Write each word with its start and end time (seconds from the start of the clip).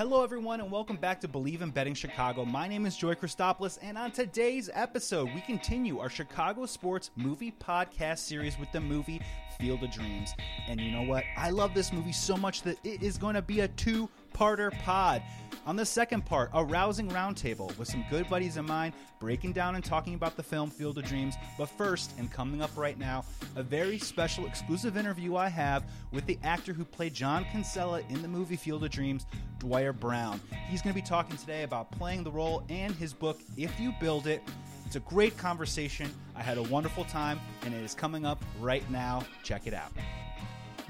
Hello, 0.00 0.24
everyone, 0.24 0.62
and 0.62 0.70
welcome 0.70 0.96
back 0.96 1.20
to 1.20 1.28
Believe 1.28 1.60
in 1.60 1.68
Betting 1.68 1.92
Chicago. 1.92 2.46
My 2.46 2.66
name 2.66 2.86
is 2.86 2.96
Joy 2.96 3.12
Christopoulos, 3.12 3.78
and 3.82 3.98
on 3.98 4.10
today's 4.12 4.70
episode, 4.72 5.28
we 5.34 5.42
continue 5.42 5.98
our 5.98 6.08
Chicago 6.08 6.64
sports 6.64 7.10
movie 7.16 7.52
podcast 7.52 8.20
series 8.20 8.58
with 8.58 8.72
the 8.72 8.80
movie 8.80 9.20
Field 9.60 9.82
of 9.82 9.90
Dreams. 9.90 10.32
And 10.68 10.80
you 10.80 10.90
know 10.90 11.02
what? 11.02 11.24
I 11.36 11.50
love 11.50 11.74
this 11.74 11.92
movie 11.92 12.12
so 12.12 12.34
much 12.34 12.62
that 12.62 12.78
it 12.82 13.02
is 13.02 13.18
going 13.18 13.34
to 13.34 13.42
be 13.42 13.60
a 13.60 13.68
two 13.68 14.08
parter 14.32 14.70
pod. 14.82 15.22
On 15.66 15.76
the 15.76 15.84
second 15.84 16.24
part, 16.24 16.50
a 16.54 16.64
rousing 16.64 17.08
roundtable 17.10 17.76
with 17.76 17.86
some 17.86 18.04
good 18.10 18.28
buddies 18.28 18.56
of 18.56 18.64
mine 18.66 18.92
breaking 19.20 19.52
down 19.52 19.74
and 19.74 19.84
talking 19.84 20.14
about 20.14 20.36
the 20.36 20.42
film 20.42 20.70
Field 20.70 20.96
of 20.96 21.04
Dreams. 21.04 21.34
But 21.58 21.66
first, 21.66 22.12
and 22.18 22.32
coming 22.32 22.62
up 22.62 22.70
right 22.76 22.98
now, 22.98 23.24
a 23.56 23.62
very 23.62 23.98
special 23.98 24.46
exclusive 24.46 24.96
interview 24.96 25.36
I 25.36 25.48
have 25.48 25.84
with 26.12 26.24
the 26.26 26.38
actor 26.42 26.72
who 26.72 26.84
played 26.84 27.12
John 27.12 27.44
Kinsella 27.52 28.00
in 28.08 28.22
the 28.22 28.28
movie 28.28 28.56
Field 28.56 28.82
of 28.84 28.90
Dreams, 28.90 29.26
Dwier 29.58 29.92
Brown. 29.92 30.40
He's 30.68 30.80
going 30.80 30.94
to 30.94 31.00
be 31.00 31.06
talking 31.06 31.36
today 31.36 31.62
about 31.62 31.90
playing 31.92 32.24
the 32.24 32.30
role 32.30 32.64
and 32.70 32.94
his 32.94 33.12
book, 33.12 33.38
If 33.56 33.78
You 33.78 33.92
Build 34.00 34.26
It. 34.26 34.42
It's 34.86 34.96
a 34.96 35.00
great 35.00 35.36
conversation. 35.36 36.10
I 36.34 36.42
had 36.42 36.58
a 36.58 36.62
wonderful 36.64 37.04
time, 37.04 37.38
and 37.64 37.74
it 37.74 37.82
is 37.84 37.94
coming 37.94 38.26
up 38.26 38.42
right 38.58 38.88
now. 38.90 39.22
Check 39.44 39.66
it 39.66 39.74
out. 39.74 39.92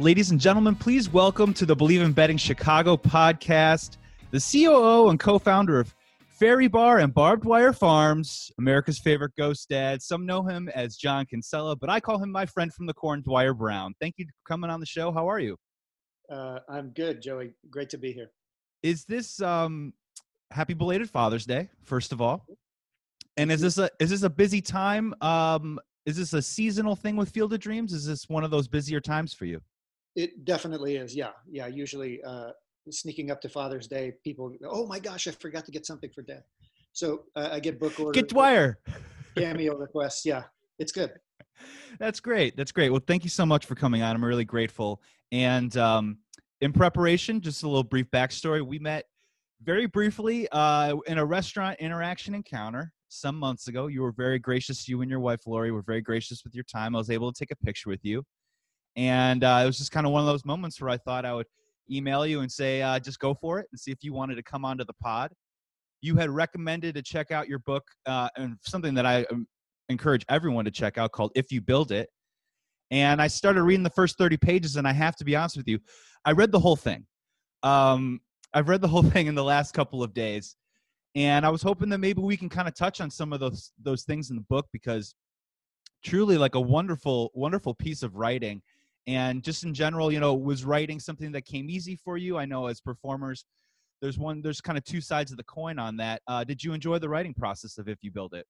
Ladies 0.00 0.30
and 0.30 0.40
gentlemen, 0.40 0.76
please 0.76 1.12
welcome 1.12 1.52
to 1.52 1.66
the 1.66 1.76
Believe 1.76 2.00
in 2.00 2.12
Betting 2.12 2.38
Chicago 2.38 2.96
podcast, 2.96 3.98
the 4.30 4.40
COO 4.40 5.10
and 5.10 5.20
co 5.20 5.38
founder 5.38 5.78
of 5.78 5.94
Fairy 6.26 6.68
Bar 6.68 7.00
and 7.00 7.12
Barbed 7.12 7.44
Wire 7.44 7.74
Farms, 7.74 8.50
America's 8.58 8.98
favorite 8.98 9.32
ghost 9.36 9.68
dad. 9.68 10.00
Some 10.00 10.24
know 10.24 10.42
him 10.42 10.70
as 10.70 10.96
John 10.96 11.26
Kinsella, 11.26 11.76
but 11.76 11.90
I 11.90 12.00
call 12.00 12.16
him 12.16 12.32
my 12.32 12.46
friend 12.46 12.72
from 12.72 12.86
the 12.86 12.94
corn, 12.94 13.22
Dwier 13.22 13.52
Brown. 13.52 13.92
Thank 14.00 14.14
you 14.16 14.24
for 14.24 14.48
coming 14.48 14.70
on 14.70 14.80
the 14.80 14.86
show. 14.86 15.12
How 15.12 15.28
are 15.28 15.38
you? 15.38 15.58
Uh, 16.32 16.60
I'm 16.66 16.92
good, 16.92 17.20
Joey. 17.20 17.52
Great 17.68 17.90
to 17.90 17.98
be 17.98 18.10
here. 18.10 18.30
Is 18.82 19.04
this 19.04 19.42
um, 19.42 19.92
happy 20.50 20.72
belated 20.72 21.10
Father's 21.10 21.44
Day, 21.44 21.68
first 21.84 22.12
of 22.12 22.22
all? 22.22 22.46
And 23.36 23.52
is 23.52 23.60
this 23.60 23.76
a 23.76 23.90
is 24.00 24.08
this 24.08 24.22
a 24.22 24.30
busy 24.30 24.62
time? 24.62 25.14
Um, 25.20 25.78
is 26.06 26.16
this 26.16 26.32
a 26.32 26.40
seasonal 26.40 26.96
thing 26.96 27.16
with 27.16 27.28
Field 27.28 27.52
of 27.52 27.60
Dreams? 27.60 27.92
Is 27.92 28.06
this 28.06 28.30
one 28.30 28.44
of 28.44 28.50
those 28.50 28.66
busier 28.66 29.00
times 29.00 29.34
for 29.34 29.44
you? 29.44 29.60
It 30.16 30.44
definitely 30.44 30.96
is. 30.96 31.14
Yeah, 31.14 31.30
yeah. 31.50 31.66
Usually, 31.66 32.22
uh, 32.22 32.50
sneaking 32.88 33.30
up 33.30 33.40
to 33.42 33.48
Father's 33.48 33.86
Day, 33.86 34.12
people, 34.24 34.52
oh 34.64 34.86
my 34.86 34.98
gosh, 34.98 35.28
I 35.28 35.32
forgot 35.32 35.64
to 35.66 35.70
get 35.70 35.86
something 35.86 36.10
for 36.10 36.22
Dad. 36.22 36.42
So 36.92 37.24
uh, 37.36 37.50
I 37.52 37.60
get 37.60 37.78
book 37.78 37.98
orders. 38.00 38.20
Get 38.20 38.28
Dwier. 38.28 38.76
Cameo 39.36 39.76
requests. 39.76 40.24
Yeah, 40.24 40.44
it's 40.78 40.92
good. 40.92 41.12
That's 41.98 42.20
great. 42.20 42.56
That's 42.56 42.72
great. 42.72 42.90
Well, 42.90 43.02
thank 43.06 43.24
you 43.24 43.30
so 43.30 43.46
much 43.46 43.66
for 43.66 43.74
coming 43.74 44.02
on. 44.02 44.16
I'm 44.16 44.24
really 44.24 44.44
grateful. 44.44 45.00
And 45.30 45.76
um, 45.76 46.18
in 46.60 46.72
preparation, 46.72 47.40
just 47.40 47.62
a 47.62 47.68
little 47.68 47.84
brief 47.84 48.10
backstory. 48.10 48.66
We 48.66 48.78
met 48.78 49.04
very 49.62 49.86
briefly 49.86 50.48
uh, 50.50 50.96
in 51.06 51.18
a 51.18 51.24
restaurant 51.24 51.78
interaction 51.80 52.34
encounter 52.34 52.92
some 53.08 53.36
months 53.36 53.68
ago. 53.68 53.86
You 53.88 54.02
were 54.02 54.12
very 54.12 54.38
gracious. 54.38 54.88
You 54.88 55.02
and 55.02 55.10
your 55.10 55.20
wife, 55.20 55.40
Lori, 55.46 55.70
were 55.70 55.82
very 55.82 56.00
gracious 56.00 56.42
with 56.44 56.54
your 56.54 56.64
time. 56.64 56.94
I 56.96 56.98
was 56.98 57.10
able 57.10 57.32
to 57.32 57.38
take 57.38 57.50
a 57.50 57.64
picture 57.64 57.90
with 57.90 58.00
you. 58.02 58.24
And 58.96 59.44
uh, 59.44 59.60
it 59.62 59.66
was 59.66 59.78
just 59.78 59.92
kind 59.92 60.06
of 60.06 60.12
one 60.12 60.20
of 60.20 60.26
those 60.26 60.44
moments 60.44 60.80
where 60.80 60.90
I 60.90 60.96
thought 60.96 61.24
I 61.24 61.34
would 61.34 61.46
email 61.90 62.26
you 62.26 62.40
and 62.40 62.50
say, 62.50 62.82
uh, 62.82 62.98
just 62.98 63.18
go 63.18 63.34
for 63.34 63.58
it 63.58 63.66
and 63.72 63.80
see 63.80 63.90
if 63.90 63.98
you 64.02 64.12
wanted 64.12 64.36
to 64.36 64.42
come 64.42 64.64
onto 64.64 64.84
the 64.84 64.94
pod. 64.94 65.32
You 66.00 66.16
had 66.16 66.30
recommended 66.30 66.94
to 66.94 67.02
check 67.02 67.30
out 67.30 67.48
your 67.48 67.58
book 67.60 67.84
uh, 68.06 68.28
and 68.36 68.56
something 68.62 68.94
that 68.94 69.06
I 69.06 69.24
um, 69.24 69.46
encourage 69.88 70.24
everyone 70.28 70.64
to 70.64 70.70
check 70.70 70.98
out 70.98 71.12
called 71.12 71.32
If 71.34 71.52
You 71.52 71.60
Build 71.60 71.92
It. 71.92 72.08
And 72.90 73.22
I 73.22 73.28
started 73.28 73.62
reading 73.62 73.84
the 73.84 73.90
first 73.90 74.18
30 74.18 74.36
pages, 74.38 74.76
and 74.76 74.86
I 74.86 74.92
have 74.92 75.14
to 75.16 75.24
be 75.24 75.36
honest 75.36 75.56
with 75.56 75.68
you, 75.68 75.78
I 76.24 76.32
read 76.32 76.50
the 76.50 76.58
whole 76.58 76.76
thing. 76.76 77.06
Um, 77.62 78.20
I've 78.52 78.68
read 78.68 78.80
the 78.80 78.88
whole 78.88 79.02
thing 79.10 79.26
in 79.26 79.34
the 79.34 79.44
last 79.44 79.72
couple 79.74 80.02
of 80.02 80.14
days. 80.14 80.56
And 81.14 81.44
I 81.44 81.50
was 81.50 81.62
hoping 81.62 81.88
that 81.90 81.98
maybe 81.98 82.22
we 82.22 82.36
can 82.36 82.48
kind 82.48 82.68
of 82.68 82.74
touch 82.74 83.00
on 83.00 83.10
some 83.10 83.32
of 83.32 83.40
those 83.40 83.72
those 83.82 84.04
things 84.04 84.30
in 84.30 84.36
the 84.36 84.42
book 84.42 84.66
because 84.72 85.14
truly 86.04 86.38
like 86.38 86.54
a 86.54 86.60
wonderful, 86.60 87.30
wonderful 87.34 87.74
piece 87.74 88.02
of 88.02 88.14
writing 88.14 88.62
and 89.06 89.42
just 89.42 89.64
in 89.64 89.74
general 89.74 90.12
you 90.12 90.20
know 90.20 90.34
was 90.34 90.64
writing 90.64 91.00
something 91.00 91.32
that 91.32 91.44
came 91.44 91.70
easy 91.70 91.96
for 91.96 92.16
you? 92.16 92.38
I 92.38 92.44
know 92.44 92.66
as 92.66 92.80
performers 92.80 93.44
there's 94.00 94.18
one 94.18 94.40
there's 94.42 94.60
kind 94.60 94.78
of 94.78 94.84
two 94.84 95.00
sides 95.00 95.30
of 95.30 95.36
the 95.36 95.44
coin 95.44 95.78
on 95.78 95.96
that. 95.98 96.22
Uh, 96.26 96.44
did 96.44 96.64
you 96.64 96.72
enjoy 96.72 96.98
the 96.98 97.08
writing 97.08 97.34
process 97.34 97.76
of 97.78 97.88
if 97.88 97.98
you 98.02 98.10
build 98.10 98.34
it? 98.34 98.46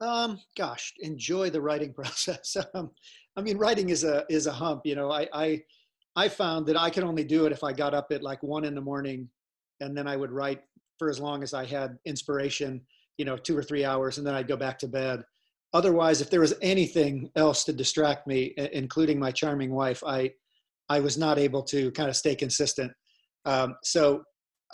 Um 0.00 0.40
gosh 0.56 0.92
enjoy 1.00 1.50
the 1.50 1.60
writing 1.60 1.92
process. 2.00 2.56
Um, 2.74 2.90
i 3.36 3.40
mean 3.40 3.58
writing 3.58 3.90
is 3.90 4.04
a 4.04 4.24
is 4.28 4.46
a 4.46 4.52
hump 4.52 4.82
you 4.84 4.94
know 4.94 5.10
i 5.10 5.28
i 5.32 5.62
i 6.16 6.28
found 6.28 6.66
that 6.66 6.76
i 6.76 6.90
could 6.90 7.04
only 7.04 7.24
do 7.24 7.46
it 7.46 7.52
if 7.52 7.64
i 7.64 7.72
got 7.72 7.94
up 7.94 8.08
at 8.10 8.22
like 8.22 8.42
one 8.42 8.64
in 8.64 8.74
the 8.74 8.80
morning 8.80 9.28
and 9.80 9.96
then 9.96 10.06
i 10.06 10.16
would 10.16 10.30
write 10.30 10.60
for 10.98 11.08
as 11.08 11.18
long 11.18 11.42
as 11.42 11.54
i 11.54 11.64
had 11.64 11.98
inspiration 12.04 12.80
you 13.18 13.24
know 13.24 13.36
two 13.36 13.56
or 13.56 13.62
three 13.62 13.84
hours 13.84 14.18
and 14.18 14.26
then 14.26 14.34
i'd 14.34 14.48
go 14.48 14.56
back 14.56 14.78
to 14.78 14.88
bed 14.88 15.22
otherwise, 15.72 16.20
if 16.20 16.30
there 16.30 16.40
was 16.40 16.54
anything 16.62 17.30
else 17.36 17.64
to 17.64 17.72
distract 17.72 18.26
me, 18.26 18.54
including 18.72 19.18
my 19.18 19.30
charming 19.30 19.72
wife, 19.72 20.02
I 20.06 20.32
I 20.88 21.00
was 21.00 21.16
not 21.16 21.38
able 21.38 21.62
to 21.64 21.90
kind 21.92 22.08
of 22.08 22.16
stay 22.16 22.34
consistent. 22.34 22.92
Um, 23.44 23.76
so, 23.82 24.24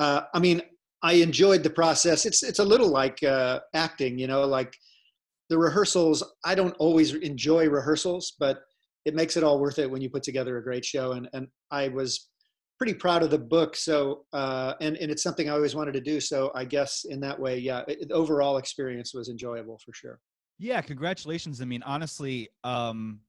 uh, 0.01 0.23
I 0.35 0.41
mean, 0.41 0.63
I 1.03 1.15
enjoyed 1.15 1.63
the 1.63 1.71
process. 1.71 2.27
It's 2.27 2.43
it's 2.43 2.59
a 2.59 2.65
little 2.65 2.89
like 2.89 3.23
uh, 3.23 3.61
acting, 3.75 4.19
you 4.19 4.27
know, 4.27 4.45
like 4.45 4.75
the 5.49 5.59
rehearsals. 5.59 6.23
I 6.45 6.55
don't 6.55 6.75
always 6.79 7.15
enjoy 7.15 7.69
rehearsals, 7.69 8.35
but 8.39 8.61
it 9.05 9.15
makes 9.15 9.37
it 9.37 9.45
all 9.45 9.61
worth 9.61 9.79
it 9.79 9.91
when 9.91 10.03
you 10.03 10.11
put 10.11 10.23
together 10.23 10.59
a 10.59 10.63
great 10.63 10.85
show. 10.85 11.13
And 11.13 11.29
and 11.33 11.47
I 11.71 11.89
was 11.89 12.29
pretty 12.79 12.95
proud 12.95 13.23
of 13.23 13.31
the 13.31 13.39
book. 13.39 13.77
So 13.77 14.25
uh, 14.33 14.75
and 14.81 14.97
and 14.97 15.11
it's 15.11 15.23
something 15.23 15.49
I 15.49 15.53
always 15.53 15.75
wanted 15.75 15.93
to 15.95 16.01
do. 16.01 16.21
So 16.21 16.51
I 16.55 16.65
guess 16.65 17.05
in 17.09 17.21
that 17.21 17.39
way, 17.39 17.59
yeah, 17.59 17.83
it, 17.87 18.09
the 18.09 18.15
overall 18.15 18.57
experience 18.59 19.15
was 19.15 19.29
enjoyable 19.29 19.79
for 19.85 19.93
sure. 19.93 20.19
Yeah, 20.59 20.81
congratulations. 20.81 21.61
I 21.61 21.65
mean, 21.65 21.83
honestly, 21.85 22.49
um, 22.65 23.21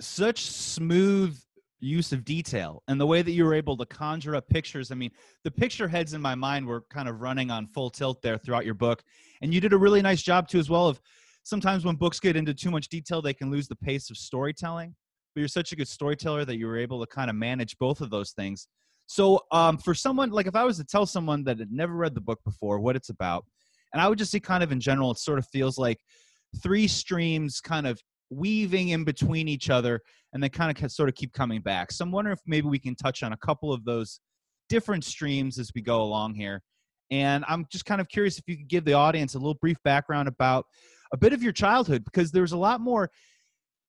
such 0.00 0.46
smooth 0.46 1.38
use 1.78 2.12
of 2.12 2.24
detail 2.24 2.82
and 2.88 3.00
the 3.00 3.06
way 3.06 3.22
that 3.22 3.30
you 3.30 3.44
were 3.44 3.54
able 3.54 3.76
to 3.76 3.86
conjure 3.86 4.34
up 4.34 4.48
pictures. 4.48 4.90
I 4.90 4.94
mean, 4.94 5.10
the 5.44 5.50
picture 5.50 5.86
heads 5.86 6.14
in 6.14 6.20
my 6.20 6.34
mind 6.34 6.66
were 6.66 6.84
kind 6.90 7.08
of 7.08 7.20
running 7.20 7.50
on 7.50 7.66
full 7.66 7.90
tilt 7.90 8.22
there 8.22 8.38
throughout 8.38 8.64
your 8.64 8.74
book. 8.74 9.02
And 9.42 9.52
you 9.54 9.60
did 9.60 9.72
a 9.72 9.78
really 9.78 10.02
nice 10.02 10.22
job 10.22 10.48
too, 10.48 10.58
as 10.58 10.70
well, 10.70 10.88
of 10.88 11.00
sometimes 11.44 11.84
when 11.84 11.96
books 11.96 12.18
get 12.18 12.36
into 12.36 12.54
too 12.54 12.70
much 12.70 12.88
detail, 12.88 13.22
they 13.22 13.34
can 13.34 13.50
lose 13.50 13.68
the 13.68 13.76
pace 13.76 14.10
of 14.10 14.16
storytelling. 14.16 14.94
But 15.34 15.40
you're 15.40 15.48
such 15.48 15.72
a 15.72 15.76
good 15.76 15.88
storyteller 15.88 16.44
that 16.46 16.56
you 16.56 16.66
were 16.66 16.78
able 16.78 16.98
to 17.00 17.06
kind 17.06 17.30
of 17.30 17.36
manage 17.36 17.76
both 17.78 18.00
of 18.00 18.10
those 18.10 18.32
things. 18.32 18.68
So, 19.06 19.40
um, 19.52 19.78
for 19.78 19.94
someone 19.94 20.30
like 20.30 20.46
if 20.46 20.56
I 20.56 20.64
was 20.64 20.78
to 20.78 20.84
tell 20.84 21.06
someone 21.06 21.44
that 21.44 21.60
had 21.60 21.70
never 21.70 21.94
read 21.94 22.14
the 22.14 22.20
book 22.20 22.40
before 22.44 22.80
what 22.80 22.96
it's 22.96 23.10
about, 23.10 23.44
and 23.92 24.02
I 24.02 24.08
would 24.08 24.18
just 24.18 24.32
say, 24.32 24.40
kind 24.40 24.64
of 24.64 24.72
in 24.72 24.80
general, 24.80 25.12
it 25.12 25.18
sort 25.18 25.38
of 25.38 25.46
feels 25.46 25.78
like 25.78 26.00
three 26.62 26.88
streams 26.88 27.60
kind 27.60 27.86
of 27.86 28.00
weaving 28.30 28.88
in 28.90 29.04
between 29.04 29.48
each 29.48 29.70
other 29.70 30.00
and 30.32 30.42
then 30.42 30.50
kind 30.50 30.76
of 30.76 30.92
sort 30.92 31.08
of 31.08 31.14
keep 31.14 31.32
coming 31.32 31.60
back. 31.60 31.92
So 31.92 32.04
I'm 32.04 32.10
wondering 32.10 32.34
if 32.34 32.40
maybe 32.46 32.66
we 32.66 32.78
can 32.78 32.94
touch 32.94 33.22
on 33.22 33.32
a 33.32 33.36
couple 33.38 33.72
of 33.72 33.84
those 33.84 34.20
different 34.68 35.04
streams 35.04 35.58
as 35.58 35.70
we 35.74 35.82
go 35.82 36.02
along 36.02 36.34
here. 36.34 36.62
And 37.10 37.44
I'm 37.48 37.66
just 37.70 37.84
kind 37.84 38.00
of 38.00 38.08
curious 38.08 38.38
if 38.38 38.44
you 38.48 38.56
could 38.56 38.68
give 38.68 38.84
the 38.84 38.94
audience 38.94 39.34
a 39.34 39.38
little 39.38 39.54
brief 39.54 39.76
background 39.84 40.28
about 40.28 40.66
a 41.12 41.16
bit 41.16 41.32
of 41.32 41.42
your 41.42 41.52
childhood 41.52 42.04
because 42.04 42.32
there's 42.32 42.52
a 42.52 42.56
lot 42.56 42.80
more 42.80 43.10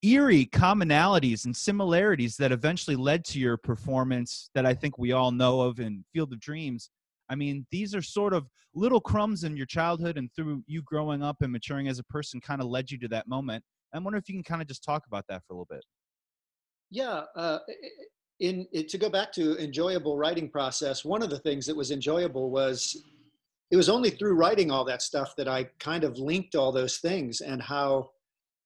eerie 0.04 0.46
commonalities 0.46 1.46
and 1.46 1.56
similarities 1.56 2.38
that 2.38 2.52
eventually 2.52 2.96
led 2.96 3.26
to 3.26 3.40
your 3.40 3.58
performance 3.58 4.52
that 4.54 4.66
I 4.66 4.76
think 4.76 5.00
we 5.00 5.12
all 5.12 5.32
know 5.32 5.62
of 5.62 5.80
in 5.80 6.06
Field 6.14 6.32
of 6.34 6.40
Dreams. 6.40 6.92
I 7.30 7.36
mean, 7.36 7.66
these 7.72 7.94
are 7.94 8.02
sort 8.02 8.34
of 8.34 8.48
little 8.74 9.02
crumbs 9.02 9.44
in 9.44 9.58
your 9.58 9.66
childhood 9.66 10.18
and 10.18 10.30
through 10.36 10.64
you 10.68 10.82
growing 10.84 11.24
up 11.24 11.38
and 11.42 11.52
maturing 11.52 11.88
as 11.88 12.00
a 12.00 12.04
person 12.06 12.40
kind 12.40 12.62
of 12.62 12.68
led 12.68 12.92
you 12.92 12.98
to 13.00 13.08
that 13.10 13.28
moment. 13.28 13.64
I 13.94 14.00
wonder 14.00 14.18
if 14.18 14.28
you 14.30 14.36
can 14.36 14.44
kind 14.44 14.62
of 14.62 14.68
just 14.68 14.84
talk 14.84 15.04
about 15.08 15.26
that 15.30 15.44
for 15.48 15.54
a 15.54 15.56
little 15.56 15.68
bit. 15.70 15.84
Yeah, 16.90 17.24
uh, 17.36 17.60
in, 18.40 18.68
in 18.72 18.88
to 18.88 18.98
go 18.98 19.10
back 19.10 19.32
to 19.34 19.58
enjoyable 19.58 20.18
writing 20.18 20.50
process, 20.50 21.04
one 21.04 21.24
of 21.24 21.30
the 21.30 21.40
things 21.40 21.66
that 21.66 21.76
was 21.76 21.92
enjoyable 21.92 22.50
was 22.50 23.04
it 23.72 23.76
was 23.76 23.90
only 23.90 24.10
through 24.10 24.36
writing 24.36 24.72
all 24.72 24.86
that 24.86 25.02
stuff 25.02 25.36
that 25.38 25.48
I 25.48 25.66
kind 25.80 26.04
of 26.04 26.18
linked 26.18 26.56
all 26.56 26.72
those 26.72 26.98
things 26.98 27.42
and 27.42 27.62
how 27.62 28.12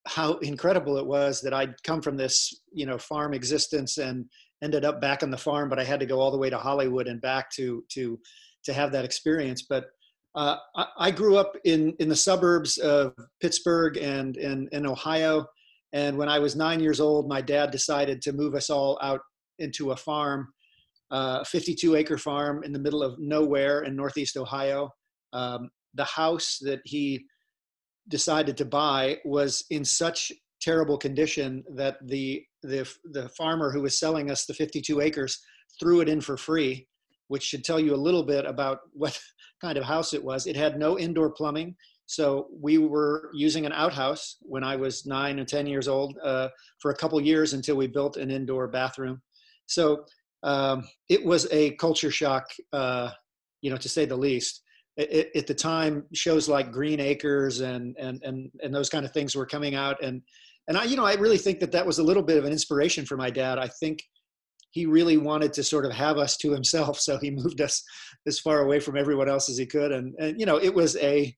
how 0.07 0.33
incredible 0.39 0.97
it 0.97 1.05
was 1.05 1.41
that 1.41 1.53
I'd 1.53 1.81
come 1.83 2.01
from 2.01 2.17
this 2.17 2.61
you 2.73 2.85
know 2.85 2.97
farm 2.97 3.33
existence 3.33 3.97
and 3.97 4.25
ended 4.63 4.85
up 4.85 5.01
back 5.01 5.23
on 5.23 5.31
the 5.31 5.37
farm, 5.37 5.69
but 5.69 5.79
I 5.79 5.83
had 5.83 5.99
to 6.01 6.05
go 6.05 6.19
all 6.19 6.31
the 6.31 6.37
way 6.37 6.49
to 6.49 6.57
Hollywood 6.57 7.07
and 7.07 7.21
back 7.21 7.49
to 7.51 7.83
to 7.89 8.19
to 8.65 8.73
have 8.73 8.91
that 8.91 9.05
experience. 9.05 9.63
But 9.63 9.85
uh, 10.35 10.57
I, 10.75 10.85
I, 10.97 11.11
grew 11.11 11.35
up 11.37 11.57
in 11.65 11.93
in 11.99 12.07
the 12.07 12.15
suburbs 12.15 12.77
of 12.77 13.13
Pittsburgh 13.41 13.97
and 13.97 14.37
in, 14.37 14.69
in 14.71 14.85
Ohio. 14.85 15.45
And 15.93 16.17
when 16.17 16.29
I 16.29 16.39
was 16.39 16.55
nine 16.55 16.79
years 16.79 17.01
old, 17.01 17.27
my 17.27 17.41
dad 17.41 17.69
decided 17.69 18.21
to 18.21 18.31
move 18.31 18.55
us 18.55 18.69
all 18.69 18.97
out 19.01 19.19
into 19.59 19.91
a 19.91 19.95
farm, 19.95 20.47
uh, 21.11 21.39
a 21.41 21.45
52 21.45 21.95
acre 21.97 22.17
farm 22.17 22.63
in 22.63 22.71
the 22.71 22.79
middle 22.79 23.03
of 23.03 23.19
nowhere 23.19 23.83
in 23.83 23.95
Northeast 23.95 24.37
Ohio. 24.37 24.89
Um, 25.33 25.69
the 25.95 26.05
house 26.05 26.59
that 26.61 26.79
he 26.85 27.25
decided 28.07 28.55
to 28.57 28.65
buy 28.65 29.19
was 29.25 29.65
in 29.69 29.83
such 29.83 30.31
terrible 30.61 30.97
condition 30.97 31.63
that 31.75 31.97
the 32.07 32.43
the 32.63 32.87
the 33.05 33.27
farmer 33.29 33.71
who 33.71 33.81
was 33.81 33.99
selling 33.99 34.29
us 34.29 34.45
the 34.45 34.53
52 34.53 35.01
acres 35.01 35.39
threw 35.79 36.01
it 36.01 36.09
in 36.09 36.21
for 36.21 36.37
free 36.37 36.87
which 37.31 37.43
should 37.43 37.63
tell 37.63 37.79
you 37.79 37.95
a 37.95 38.03
little 38.07 38.23
bit 38.23 38.45
about 38.45 38.79
what 38.93 39.17
kind 39.61 39.77
of 39.77 39.85
house 39.85 40.13
it 40.13 40.23
was. 40.23 40.47
It 40.47 40.57
had 40.57 40.77
no 40.77 40.99
indoor 40.99 41.31
plumbing. 41.31 41.75
So 42.05 42.47
we 42.51 42.77
were 42.77 43.29
using 43.33 43.65
an 43.65 43.71
outhouse 43.71 44.35
when 44.41 44.65
I 44.65 44.75
was 44.75 45.05
nine 45.05 45.39
or 45.39 45.45
10 45.45 45.65
years 45.65 45.87
old 45.87 46.17
uh, 46.21 46.49
for 46.79 46.91
a 46.91 46.95
couple 46.95 47.21
years 47.21 47.53
until 47.53 47.77
we 47.77 47.87
built 47.87 48.17
an 48.17 48.29
indoor 48.29 48.67
bathroom. 48.67 49.21
So 49.67 50.03
um, 50.43 50.83
it 51.07 51.23
was 51.23 51.47
a 51.51 51.71
culture 51.75 52.11
shock, 52.11 52.47
uh, 52.73 53.11
you 53.61 53.71
know, 53.71 53.77
to 53.77 53.87
say 53.87 54.03
the 54.03 54.17
least. 54.17 54.61
It, 54.97 55.31
at 55.33 55.47
the 55.47 55.53
time, 55.53 56.03
shows 56.13 56.49
like 56.49 56.73
Green 56.73 56.99
Acres 56.99 57.61
and, 57.61 57.95
and, 57.97 58.21
and, 58.23 58.51
and 58.61 58.75
those 58.75 58.89
kind 58.89 59.05
of 59.05 59.13
things 59.13 59.37
were 59.37 59.45
coming 59.45 59.73
out. 59.73 60.03
And, 60.03 60.21
and 60.67 60.77
I, 60.77 60.83
you 60.83 60.97
know, 60.97 61.05
I 61.05 61.13
really 61.13 61.37
think 61.37 61.61
that 61.61 61.71
that 61.71 61.85
was 61.85 61.99
a 61.99 62.03
little 62.03 62.23
bit 62.23 62.37
of 62.37 62.43
an 62.43 62.51
inspiration 62.51 63.05
for 63.05 63.15
my 63.15 63.29
dad. 63.29 63.57
I 63.57 63.69
think 63.79 64.03
he 64.71 64.85
really 64.85 65.17
wanted 65.17 65.53
to 65.53 65.63
sort 65.63 65.85
of 65.85 65.91
have 65.91 66.17
us 66.17 66.37
to 66.37 66.51
himself. 66.51 66.99
So 66.99 67.17
he 67.17 67.31
moved 67.31 67.61
us 67.61 67.83
as 68.25 68.39
far 68.39 68.61
away 68.61 68.79
from 68.79 68.97
everyone 68.97 69.29
else 69.29 69.49
as 69.49 69.57
he 69.57 69.65
could. 69.65 69.91
And, 69.91 70.15
and 70.19 70.39
you 70.39 70.45
know, 70.45 70.57
it 70.57 70.73
was 70.73 70.97
a, 70.97 71.35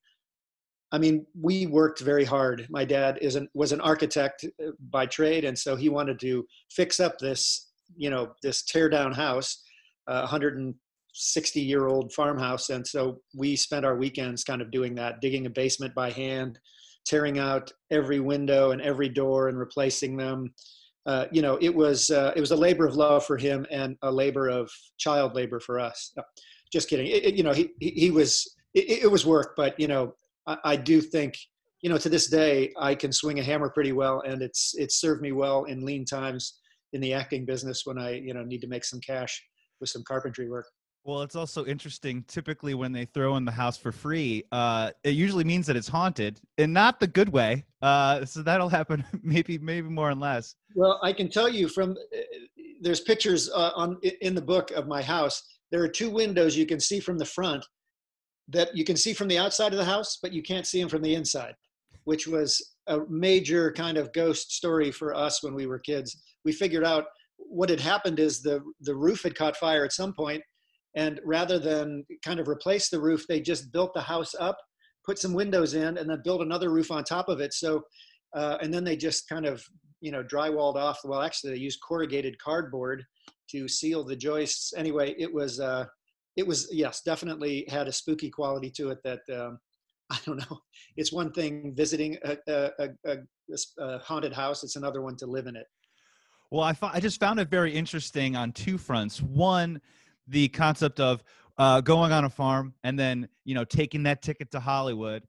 I 0.92 1.00
mean, 1.00 1.26
we 1.40 1.66
worked 1.66 2.02
very 2.02 2.24
hard. 2.24 2.68
My 2.70 2.86
dad 2.86 3.18
is 3.20 3.36
an, 3.36 3.50
was 3.56 3.72
an 3.72 3.82
architect 3.82 4.46
uh, 4.64 4.72
by 4.92 5.08
trade, 5.08 5.44
and 5.44 5.58
so 5.58 5.76
he 5.76 5.90
wanted 5.90 6.20
to 6.20 6.46
fix 6.70 7.00
up 7.00 7.18
this, 7.18 7.72
you 7.98 8.12
know, 8.12 8.34
this 8.44 8.62
tear 8.64 8.90
down 8.90 9.12
house, 9.12 9.64
a 10.08 10.20
160 10.20 11.60
year 11.60 11.88
old 11.88 12.14
farmhouse. 12.14 12.70
And 12.70 12.86
so 12.86 13.22
we 13.36 13.56
spent 13.56 13.86
our 13.86 13.98
weekends 13.98 14.44
kind 14.44 14.62
of 14.62 14.70
doing 14.70 14.94
that, 14.96 15.20
digging 15.20 15.48
a 15.48 15.50
basement 15.50 15.96
by 15.96 16.12
hand, 16.12 16.60
tearing 17.08 17.40
out 17.40 17.72
every 17.90 18.20
window 18.20 18.70
and 18.70 18.82
every 18.82 19.10
door 19.10 19.50
and 19.50 19.58
replacing 19.58 20.16
them. 20.16 20.54
Uh, 21.06 21.26
you 21.32 21.42
know, 21.42 21.58
it 21.62 21.74
was 21.74 22.10
uh, 22.12 22.32
it 22.36 22.40
was 22.40 22.52
a 22.52 22.56
labor 22.56 22.86
of 22.86 22.96
love 22.96 23.26
for 23.26 23.38
him 23.38 23.66
and 23.70 23.98
a 24.04 24.12
labor 24.12 24.48
of 24.48 24.72
child 24.98 25.36
labor 25.36 25.60
for 25.60 25.80
us. 25.80 26.14
No, 26.16 26.24
just 26.72 26.90
kidding. 26.90 27.08
It, 27.08 27.26
it, 27.26 27.36
you 27.36 27.44
know, 27.44 27.52
he 27.52 27.72
he, 27.80 27.90
he 27.92 28.12
was 28.12 28.56
it, 28.74 29.04
it, 29.04 29.12
was 29.12 29.26
work, 29.26 29.54
but 29.58 29.78
you 29.80 29.88
know, 29.88 30.16
I, 30.48 30.58
I, 30.64 30.76
do 30.78 31.02
think 31.02 31.38
you 31.82 31.90
know 31.90 31.98
to 31.98 32.10
this 32.10 32.28
day 32.28 32.72
I 32.80 32.96
can 32.96 33.12
swing 33.12 33.40
a 33.40 33.44
hammer 33.44 33.70
pretty 33.70 33.92
well, 33.92 34.22
and 34.26 34.42
it's 34.42 34.76
it's 34.78 35.00
served 35.00 35.22
me 35.22 35.34
well 35.34 35.66
in 35.66 35.86
lean 35.86 36.06
times 36.06 36.60
in 36.94 37.02
the 37.02 37.14
acting 37.14 37.46
business 37.46 37.82
when 37.86 37.98
I 37.98 38.14
you 38.14 38.34
know 38.34 38.44
need 38.44 38.62
to 38.62 38.68
make 38.68 38.86
some 38.86 39.02
cash 39.02 39.42
with 39.82 39.90
some 39.90 40.04
carpentry 40.08 40.50
work. 40.50 40.68
Well, 41.06 41.22
it's 41.22 41.36
also 41.36 41.66
interesting. 41.66 42.24
Typically, 42.30 42.76
when 42.76 42.94
they 42.94 43.04
throw 43.06 43.36
in 43.36 43.44
the 43.44 43.52
house 43.52 43.78
for 43.78 43.92
free, 43.92 44.46
uh, 44.54 44.92
it 45.04 45.12
usually 45.12 45.44
means 45.44 45.68
that 45.68 45.76
it's 45.76 45.88
haunted, 45.88 46.40
and 46.58 46.74
not 46.74 47.02
the 47.02 47.08
good 47.08 47.28
way. 47.28 47.66
Uh, 47.82 48.24
so 48.24 48.42
that'll 48.42 48.70
happen 48.70 49.04
maybe, 49.24 49.58
maybe 49.58 49.90
more 49.90 50.12
and 50.12 50.22
less. 50.22 50.56
Well, 50.76 51.00
I 51.04 51.12
can 51.12 51.30
tell 51.30 51.50
you 51.50 51.68
from 51.68 51.92
uh, 51.92 52.20
there's 52.80 53.02
pictures 53.02 53.50
uh, 53.50 53.72
on 53.76 54.00
in 54.22 54.34
the 54.34 54.42
book 54.42 54.72
of 54.72 54.88
my 54.88 55.02
house. 55.02 55.44
There 55.72 55.84
are 55.84 55.90
two 55.90 56.10
windows 56.10 56.56
you 56.56 56.66
can 56.66 56.80
see 56.80 57.02
from 57.02 57.18
the 57.18 57.26
front 57.26 57.66
that 58.48 58.76
you 58.76 58.86
can 58.86 58.96
see 58.96 59.14
from 59.14 59.28
the 59.28 59.38
outside 59.38 59.74
of 59.74 59.80
the 59.80 59.86
house, 59.86 60.20
but 60.22 60.32
you 60.32 60.42
can't 60.42 60.68
see 60.68 60.80
them 60.80 60.90
from 60.90 61.02
the 61.02 61.16
inside, 61.16 61.56
which 62.06 62.28
was 62.28 62.76
a 62.88 63.00
major 63.10 63.72
kind 63.74 63.98
of 63.98 64.14
ghost 64.14 64.52
story 64.52 64.92
for 64.92 65.14
us 65.14 65.44
when 65.44 65.54
we 65.54 65.66
were 65.68 65.80
kids. 65.80 66.22
We 66.46 66.54
figured 66.54 66.86
out 66.86 67.06
what 67.38 67.70
had 67.70 67.82
happened 67.82 68.20
is 68.20 68.42
the 68.42 68.62
the 68.82 68.96
roof 68.96 69.24
had 69.24 69.36
caught 69.36 69.58
fire 69.58 69.84
at 69.84 69.92
some 69.92 70.14
point 70.14 70.42
and 70.96 71.20
rather 71.26 71.60
than 71.60 72.06
kind 72.24 72.40
of 72.40 72.48
replace 72.48 72.90
the 72.90 73.00
roof, 73.00 73.26
they 73.28 73.42
just 73.42 73.72
built 73.72 73.94
the 73.94 74.02
house 74.02 74.36
up, 74.40 74.58
put 75.06 75.18
some 75.18 75.34
windows 75.34 75.74
in, 75.74 75.98
and 75.98 76.10
then 76.10 76.22
built 76.24 76.42
another 76.42 76.70
roof 76.70 76.92
on 76.92 77.04
top 77.04 77.30
of 77.30 77.40
it. 77.40 77.54
So, 77.54 77.82
uh, 78.36 78.58
and 78.62 78.74
then 78.74 78.84
they 78.84 78.96
just 78.96 79.28
kind 79.28 79.46
of, 79.46 79.64
you 80.02 80.12
know, 80.12 80.24
drywalled 80.24 80.76
off. 80.76 81.00
Well, 81.04 81.22
actually, 81.22 81.54
they 81.54 81.60
used 81.60 81.80
corrugated 81.88 82.38
cardboard 82.40 83.04
to 83.52 83.68
seal 83.68 84.04
the 84.04 84.16
joists. 84.16 84.74
Anyway, 84.76 85.16
it 85.18 85.34
was, 85.34 85.60
uh, 85.60 85.86
it 86.36 86.48
was 86.48 86.68
yes, 86.72 87.02
definitely 87.02 87.66
had 87.70 87.88
a 87.88 87.92
spooky 87.92 88.30
quality 88.30 88.72
to 88.72 88.90
it. 88.90 89.00
That 89.04 89.22
um, 89.32 89.60
I 90.12 90.18
don't 90.26 90.38
know. 90.38 90.60
It's 90.96 91.12
one 91.12 91.32
thing 91.32 91.74
visiting 91.76 92.18
a, 92.24 92.38
a, 92.48 92.90
a, 93.08 93.18
a 93.80 94.00
haunted 94.00 94.34
house; 94.34 94.64
it's 94.64 94.76
another 94.76 95.02
one 95.02 95.16
to 95.18 95.26
live 95.26 95.48
in 95.48 95.56
it. 95.56 95.66
Well, 96.52 96.64
I, 96.64 96.76
I 96.84 97.00
just 97.00 97.20
found 97.20 97.40
it 97.40 97.50
very 97.50 97.74
interesting 97.74 98.36
on 98.36 98.52
two 98.52 98.78
fronts. 98.78 99.22
One 99.22 99.82
the 100.28 100.48
concept 100.50 101.00
of 101.00 101.24
uh, 101.58 101.82
going 101.82 102.12
on 102.12 102.26
a 102.26 102.30
farm 102.30 102.74
and 102.84 102.98
then 102.98 103.28
you 103.46 103.56
know 103.56 103.66
taking 103.66 104.04
that 104.04 104.22
ticket 104.22 104.52
to 104.52 104.60
Hollywood, 104.60 105.24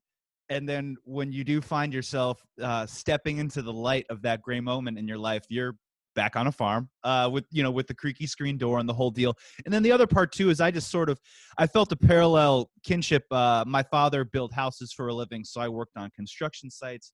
and 0.49 0.69
then 0.69 0.97
when 1.05 1.33
you 1.33 1.45
do 1.45 1.61
find 1.61 1.93
yourself 1.93 2.43
uh, 2.63 2.87
stepping 2.87 3.39
into 3.39 3.63
the 3.63 3.73
light 3.73 4.07
of 4.11 4.23
that 4.23 4.43
gray 4.43 4.61
moment 4.61 4.99
in 4.99 5.07
your 5.09 5.19
life, 5.19 5.45
you're 5.49 5.77
back 6.15 6.37
on 6.37 6.47
a 6.47 6.53
farm 6.53 6.89
uh, 7.03 7.29
with 7.31 7.45
you 7.51 7.63
know 7.63 7.71
with 7.71 7.87
the 7.87 7.95
creaky 7.95 8.27
screen 8.27 8.57
door 8.57 8.79
and 8.79 8.89
the 8.89 8.95
whole 8.95 9.11
deal. 9.11 9.37
And 9.65 9.75
then 9.75 9.83
the 9.83 9.93
other 9.93 10.07
part 10.07 10.33
too 10.33 10.51
is 10.51 10.61
I 10.61 10.71
just 10.71 10.91
sort 10.91 11.11
of 11.11 11.21
I 11.59 11.67
felt 11.67 11.93
a 11.93 11.97
parallel 11.97 12.71
kinship. 12.85 13.25
Uh, 13.31 13.65
my 13.67 13.83
father 13.83 14.25
built 14.25 14.53
houses 14.53 14.93
for 14.93 15.09
a 15.09 15.15
living, 15.15 15.45
so 15.45 15.61
I 15.61 15.69
worked 15.69 15.97
on 15.97 16.11
construction 16.15 16.71
sites 16.71 17.13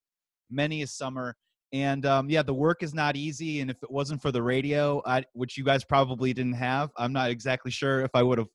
many 0.50 0.82
a 0.82 0.86
summer 0.86 1.36
and 1.72 2.04
um, 2.04 2.28
yeah, 2.28 2.42
the 2.42 2.54
work 2.54 2.82
is 2.82 2.94
not 2.94 3.16
easy. 3.16 3.60
And 3.60 3.70
if 3.70 3.82
it 3.82 3.90
wasn't 3.90 4.20
for 4.20 4.32
the 4.32 4.42
radio, 4.42 5.02
I, 5.06 5.24
which 5.34 5.56
you 5.56 5.64
guys 5.64 5.84
probably 5.84 6.32
didn't 6.32 6.54
have, 6.54 6.90
I'm 6.96 7.12
not 7.12 7.30
exactly 7.30 7.70
sure 7.70 8.00
if 8.00 8.10
I 8.14 8.22
would 8.22 8.38
have 8.38 8.48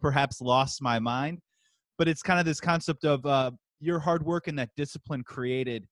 perhaps 0.00 0.40
lost 0.40 0.80
my 0.80 0.98
mind. 0.98 1.40
But 1.98 2.08
it's 2.08 2.22
kind 2.22 2.38
of 2.40 2.46
this 2.46 2.60
concept 2.60 3.04
of 3.04 3.24
uh, 3.26 3.50
your 3.80 3.98
hard 3.98 4.24
work 4.24 4.48
and 4.48 4.58
that 4.58 4.70
discipline 4.76 5.22
created 5.22 5.86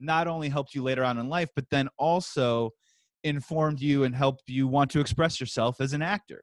not 0.00 0.26
only 0.26 0.48
helped 0.48 0.74
you 0.74 0.82
later 0.82 1.04
on 1.04 1.18
in 1.18 1.28
life, 1.28 1.48
but 1.54 1.64
then 1.70 1.88
also 1.98 2.70
informed 3.24 3.80
you 3.80 4.02
and 4.02 4.14
helped 4.14 4.42
you 4.48 4.66
want 4.66 4.90
to 4.90 5.00
express 5.00 5.40
yourself 5.40 5.80
as 5.80 5.92
an 5.92 6.02
actor. 6.02 6.42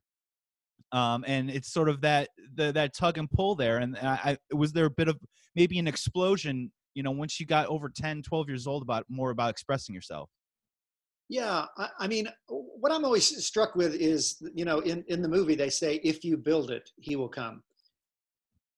Um, 0.91 1.23
and 1.27 1.49
it's 1.51 1.71
sort 1.71 1.89
of 1.89 2.01
that 2.01 2.29
the, 2.55 2.71
that 2.71 2.95
tug 2.95 3.17
and 3.17 3.29
pull 3.29 3.55
there. 3.55 3.77
And 3.77 3.97
I, 3.97 4.37
I 4.51 4.55
was 4.55 4.71
there 4.71 4.85
a 4.85 4.89
bit 4.89 5.07
of 5.07 5.17
maybe 5.55 5.77
an 5.77 5.87
explosion 5.87 6.71
you 6.93 7.03
know 7.03 7.11
once 7.11 7.39
you 7.39 7.45
got 7.45 7.67
over 7.67 7.89
10 7.89 8.21
12 8.21 8.47
years 8.47 8.67
old 8.67 8.81
about 8.81 9.05
more 9.09 9.31
about 9.31 9.49
expressing 9.49 9.93
yourself. 9.95 10.29
Yeah 11.29 11.65
I, 11.77 11.89
I, 11.99 12.07
mean 12.07 12.27
what 12.47 12.91
i'm 12.91 13.05
always 13.05 13.45
struck 13.45 13.75
with 13.75 13.93
is 13.95 14.41
you 14.53 14.65
know 14.65 14.79
in, 14.79 15.03
in 15.07 15.21
the 15.21 15.29
movie 15.29 15.55
they 15.55 15.69
say 15.69 15.99
if 16.03 16.23
you 16.23 16.37
build 16.37 16.71
it 16.71 16.89
he 16.97 17.15
will 17.15 17.29
come. 17.29 17.63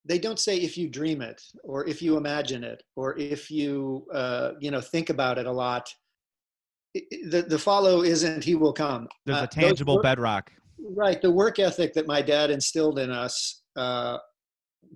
They 0.03 0.17
don't 0.17 0.39
say 0.39 0.57
if 0.57 0.77
you 0.77 0.89
dream 0.89 1.21
it 1.21 1.41
or 1.63 1.87
if 1.87 2.01
you 2.01 2.17
imagine 2.17 2.63
it 2.63 2.81
or 2.95 3.17
if 3.19 3.51
you 3.51 4.07
uh, 4.13 4.51
you 4.59 4.71
know 4.71 4.81
think 4.81 5.09
about 5.09 5.37
it 5.37 5.45
a 5.45 5.51
lot. 5.51 5.87
The, 6.93 7.45
the 7.47 7.57
follow 7.57 8.01
isn't 8.01 8.43
he 8.43 8.55
will 8.55 8.73
come. 8.73 9.07
There's 9.25 9.37
a 9.37 9.43
uh, 9.43 9.47
tangible 9.47 9.95
work, 9.95 10.03
bedrock. 10.03 10.51
Right 10.93 11.21
the 11.21 11.31
work 11.31 11.59
ethic 11.59 11.93
that 11.93 12.07
my 12.07 12.21
dad 12.21 12.49
instilled 12.49 12.99
in 12.99 13.11
us 13.11 13.61
uh, 13.77 14.17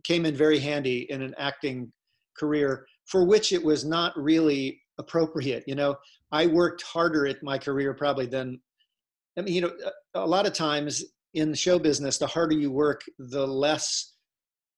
came 0.03 0.25
in 0.25 0.35
very 0.35 0.59
handy 0.59 1.07
in 1.09 1.21
an 1.21 1.33
acting 1.37 1.91
career 2.37 2.85
for 3.05 3.25
which 3.25 3.51
it 3.51 3.63
was 3.63 3.85
not 3.85 4.13
really 4.17 4.81
appropriate. 4.97 5.63
You 5.67 5.75
know, 5.75 5.95
I 6.31 6.47
worked 6.47 6.81
harder 6.81 7.27
at 7.27 7.43
my 7.43 7.57
career 7.57 7.93
probably 7.93 8.25
than, 8.25 8.59
I 9.37 9.41
mean, 9.41 9.53
you 9.53 9.61
know, 9.61 9.71
a 10.13 10.25
lot 10.25 10.45
of 10.45 10.53
times 10.53 11.03
in 11.33 11.53
show 11.53 11.77
business, 11.77 12.17
the 12.17 12.27
harder 12.27 12.55
you 12.55 12.71
work, 12.71 13.01
the 13.19 13.45
less 13.45 14.15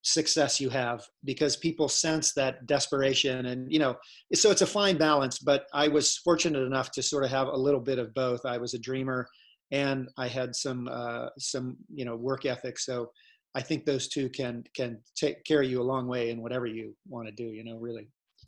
success 0.07 0.61
you 0.61 0.69
have 0.69 1.05
because 1.25 1.57
people 1.57 1.89
sense 1.89 2.33
that 2.33 2.65
desperation 2.65 3.47
and 3.47 3.69
you 3.69 3.77
know 3.77 3.93
so 4.33 4.49
it's 4.49 4.61
a 4.61 4.65
fine 4.65 4.97
balance 4.97 5.37
but 5.37 5.65
i 5.73 5.85
was 5.85 6.17
fortunate 6.17 6.63
enough 6.63 6.91
to 6.91 7.03
sort 7.03 7.25
of 7.25 7.29
have 7.29 7.47
a 7.47 7.57
little 7.57 7.79
bit 7.79 7.99
of 7.99 8.13
both 8.13 8.45
i 8.45 8.57
was 8.57 8.73
a 8.73 8.79
dreamer 8.79 9.27
and 9.71 10.07
i 10.17 10.25
had 10.25 10.55
some 10.55 10.87
uh, 10.89 11.27
some 11.37 11.75
you 11.93 12.05
know 12.05 12.15
work 12.15 12.45
ethic 12.45 12.79
so 12.79 13.11
i 13.53 13.61
think 13.61 13.83
those 13.83 14.07
two 14.07 14.29
can 14.29 14.63
can 14.73 14.97
take 15.17 15.43
carry 15.43 15.67
you 15.67 15.81
a 15.81 15.83
long 15.91 16.07
way 16.07 16.29
in 16.29 16.41
whatever 16.41 16.67
you 16.67 16.95
want 17.09 17.27
to 17.27 17.33
do 17.33 17.51
you 17.51 17.63
know 17.65 17.75
really 17.77 18.07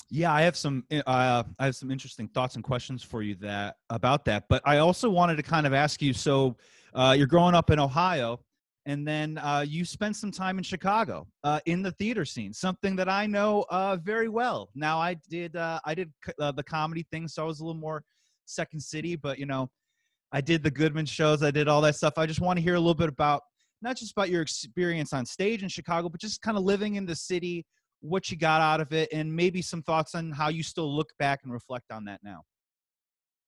yeah, 0.09 0.33
I 0.33 0.41
have 0.41 0.57
some 0.57 0.83
eh, 0.89 1.01
uh, 1.05 1.43
I 1.59 1.65
have 1.65 1.75
some 1.75 1.91
interesting 1.91 2.27
thoughts 2.27 2.55
and 2.55 2.63
questions 2.63 3.03
for 3.03 3.21
you 3.21 3.35
that 3.35 3.75
about 3.89 4.25
that. 4.25 4.45
But 4.49 4.61
I 4.65 4.77
also 4.77 5.09
wanted 5.09 5.35
to 5.37 5.43
kind 5.43 5.67
of 5.67 5.73
ask 5.73 6.01
you. 6.01 6.13
So 6.13 6.57
uh, 6.93 7.15
you're 7.17 7.27
growing 7.27 7.53
up 7.53 7.69
in 7.69 7.79
Ohio, 7.79 8.39
and 8.85 9.07
then 9.07 9.37
uh, 9.37 9.63
you 9.67 9.85
spent 9.85 10.15
some 10.15 10.31
time 10.31 10.57
in 10.57 10.63
Chicago 10.63 11.27
uh, 11.43 11.59
in 11.65 11.83
the 11.83 11.91
theater 11.91 12.25
scene, 12.25 12.53
something 12.53 12.95
that 12.95 13.07
I 13.07 13.27
know 13.27 13.65
uh, 13.69 13.97
very 13.97 14.29
well. 14.29 14.69
Now 14.73 14.99
I 14.99 15.15
did 15.29 15.55
uh, 15.55 15.79
I 15.85 15.93
did 15.93 16.11
the 16.37 16.63
comedy 16.65 17.05
thing, 17.11 17.27
so 17.27 17.43
I 17.43 17.45
was 17.45 17.59
a 17.59 17.63
little 17.63 17.79
more 17.79 18.03
Second 18.45 18.81
City, 18.81 19.15
but 19.15 19.37
you 19.37 19.45
know, 19.45 19.69
I 20.31 20.41
did 20.41 20.63
the 20.63 20.71
Goodman 20.71 21.05
shows, 21.05 21.43
I 21.43 21.51
did 21.51 21.67
all 21.67 21.81
that 21.81 21.95
stuff. 21.95 22.17
I 22.17 22.25
just 22.25 22.41
want 22.41 22.57
to 22.57 22.63
hear 22.63 22.75
a 22.75 22.79
little 22.79 22.95
bit 22.95 23.09
about 23.09 23.43
not 23.81 23.95
just 23.95 24.11
about 24.11 24.29
your 24.29 24.41
experience 24.41 25.13
on 25.13 25.25
stage 25.25 25.63
in 25.63 25.69
Chicago, 25.69 26.09
but 26.09 26.19
just 26.19 26.41
kind 26.41 26.57
of 26.57 26.63
living 26.63 26.95
in 26.95 27.05
the 27.05 27.15
city 27.15 27.65
what 28.01 28.31
you 28.31 28.37
got 28.37 28.61
out 28.61 28.81
of 28.81 28.93
it, 28.93 29.09
and 29.13 29.33
maybe 29.33 29.61
some 29.61 29.81
thoughts 29.81 30.15
on 30.15 30.31
how 30.31 30.49
you 30.49 30.63
still 30.63 30.93
look 30.93 31.09
back 31.19 31.41
and 31.43 31.51
reflect 31.51 31.91
on 31.91 32.05
that 32.05 32.21
now. 32.23 32.43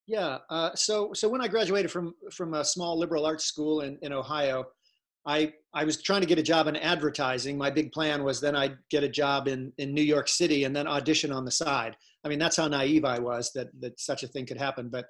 Yeah. 0.07 0.39
Uh, 0.49 0.75
so 0.75 1.13
so 1.13 1.29
when 1.29 1.41
I 1.41 1.47
graduated 1.47 1.91
from 1.91 2.13
from 2.31 2.53
a 2.53 2.65
small 2.65 2.97
liberal 2.97 3.25
arts 3.25 3.45
school 3.45 3.81
in, 3.81 3.97
in 4.01 4.11
Ohio, 4.11 4.65
I 5.25 5.53
I 5.73 5.83
was 5.83 6.01
trying 6.01 6.21
to 6.21 6.27
get 6.27 6.39
a 6.39 6.43
job 6.43 6.67
in 6.67 6.75
advertising. 6.75 7.57
My 7.57 7.69
big 7.69 7.91
plan 7.91 8.23
was 8.23 8.41
then 8.41 8.55
I'd 8.55 8.77
get 8.89 9.03
a 9.03 9.09
job 9.09 9.47
in 9.47 9.71
in 9.77 9.93
New 9.93 10.01
York 10.01 10.27
City 10.27 10.63
and 10.65 10.75
then 10.75 10.87
audition 10.87 11.31
on 11.31 11.45
the 11.45 11.51
side. 11.51 11.95
I 12.25 12.29
mean 12.29 12.39
that's 12.39 12.57
how 12.57 12.67
naive 12.67 13.05
I 13.05 13.19
was 13.19 13.51
that 13.53 13.67
that 13.79 13.99
such 13.99 14.23
a 14.23 14.27
thing 14.27 14.45
could 14.45 14.57
happen. 14.57 14.89
But 14.89 15.05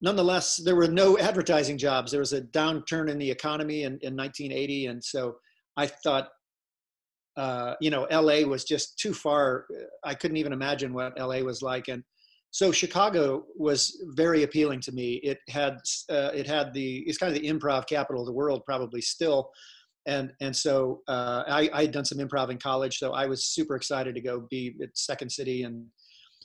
nonetheless, 0.00 0.56
there 0.56 0.76
were 0.76 0.88
no 0.88 1.18
advertising 1.28 1.78
jobs. 1.78 2.10
There 2.10 2.20
was 2.20 2.32
a 2.32 2.42
downturn 2.42 3.10
in 3.10 3.18
the 3.18 3.30
economy 3.30 3.82
in, 3.82 3.98
in 4.02 4.16
1980. 4.16 4.86
And 4.86 5.02
so 5.02 5.36
I 5.76 5.86
thought, 5.86 6.28
uh, 7.36 7.74
you 7.80 7.90
know, 7.90 8.06
LA 8.10 8.40
was 8.46 8.64
just 8.64 8.98
too 8.98 9.12
far. 9.12 9.66
I 10.04 10.14
couldn't 10.14 10.36
even 10.38 10.52
imagine 10.52 10.92
what 10.92 11.18
LA 11.18 11.40
was 11.40 11.62
like. 11.62 11.88
And 11.88 12.02
so 12.50 12.72
Chicago 12.72 13.44
was 13.56 14.02
very 14.14 14.42
appealing 14.42 14.80
to 14.80 14.92
me. 14.92 15.14
It 15.22 15.38
had, 15.48 15.74
uh, 16.10 16.30
it 16.34 16.46
had 16.46 16.72
the, 16.72 16.98
it's 17.00 17.18
kind 17.18 17.34
of 17.34 17.40
the 17.40 17.48
improv 17.48 17.86
capital 17.86 18.22
of 18.22 18.26
the 18.26 18.32
world, 18.32 18.62
probably 18.64 19.02
still. 19.02 19.50
And, 20.06 20.32
and 20.40 20.54
so 20.54 21.02
uh, 21.08 21.42
I, 21.46 21.68
I 21.72 21.82
had 21.82 21.92
done 21.92 22.04
some 22.04 22.18
improv 22.18 22.50
in 22.50 22.58
college, 22.58 22.98
so 22.98 23.12
I 23.12 23.26
was 23.26 23.44
super 23.44 23.74
excited 23.74 24.14
to 24.14 24.20
go 24.20 24.46
be 24.48 24.76
at 24.82 24.96
Second 24.96 25.30
City 25.30 25.64
and 25.64 25.84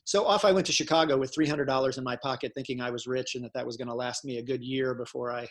so 0.04 0.26
off 0.26 0.46
I 0.46 0.52
went 0.52 0.66
to 0.66 0.74
Chicago 0.74 1.18
with 1.18 1.34
$300 1.34 1.98
in 1.98 2.04
my 2.04 2.16
pocket, 2.16 2.52
thinking 2.56 2.82
I 2.82 2.90
was 2.90 3.08
rich 3.08 3.36
and 3.36 3.44
that 3.44 3.54
that 3.54 3.66
was 3.66 3.78
going 3.78 3.88
to 3.88 3.94
last 3.94 4.26
me 4.26 4.40
a 4.40 4.44
good 4.44 4.64
year 4.64 4.96
before 4.96 5.32
I, 5.32 5.48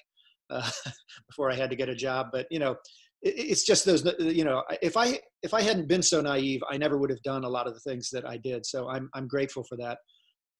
uh, 0.50 0.68
before 1.28 1.50
I 1.50 1.54
had 1.54 1.70
to 1.70 1.76
get 1.76 1.88
a 1.88 1.94
job. 1.94 2.26
But 2.32 2.46
you 2.50 2.58
know, 2.58 2.76
it's 3.22 3.64
just 3.64 3.84
those. 3.84 4.04
You 4.18 4.44
know, 4.44 4.62
if 4.82 4.96
I 4.96 5.20
if 5.42 5.52
I 5.52 5.62
hadn't 5.62 5.88
been 5.88 6.02
so 6.02 6.20
naive, 6.20 6.62
I 6.70 6.76
never 6.78 6.98
would 6.98 7.10
have 7.10 7.22
done 7.22 7.44
a 7.44 7.48
lot 7.48 7.66
of 7.66 7.74
the 7.74 7.80
things 7.80 8.08
that 8.10 8.26
I 8.26 8.36
did. 8.36 8.64
So 8.64 8.88
I'm 8.88 9.10
I'm 9.14 9.28
grateful 9.28 9.64
for 9.64 9.76
that. 9.76 9.98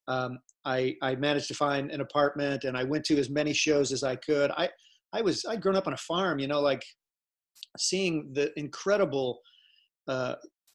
Um, 0.08 0.38
I 0.64 0.94
I 1.02 1.14
managed 1.14 1.48
to 1.48 1.54
find 1.54 1.90
an 1.90 2.00
apartment 2.00 2.64
and 2.64 2.76
I 2.76 2.84
went 2.84 3.04
to 3.06 3.18
as 3.18 3.30
many 3.30 3.52
shows 3.52 3.92
as 3.92 4.02
I 4.02 4.16
could. 4.16 4.50
I 4.50 4.68
I 5.12 5.22
was 5.22 5.44
I'd 5.48 5.62
grown 5.62 5.76
up 5.76 5.86
on 5.86 5.94
a 5.94 5.98
farm. 5.98 6.38
You 6.38 6.48
know, 6.48 6.60
like 6.60 6.84
seeing 7.78 8.30
the 8.32 8.52
incredible 8.58 9.40
uh, 10.08 10.34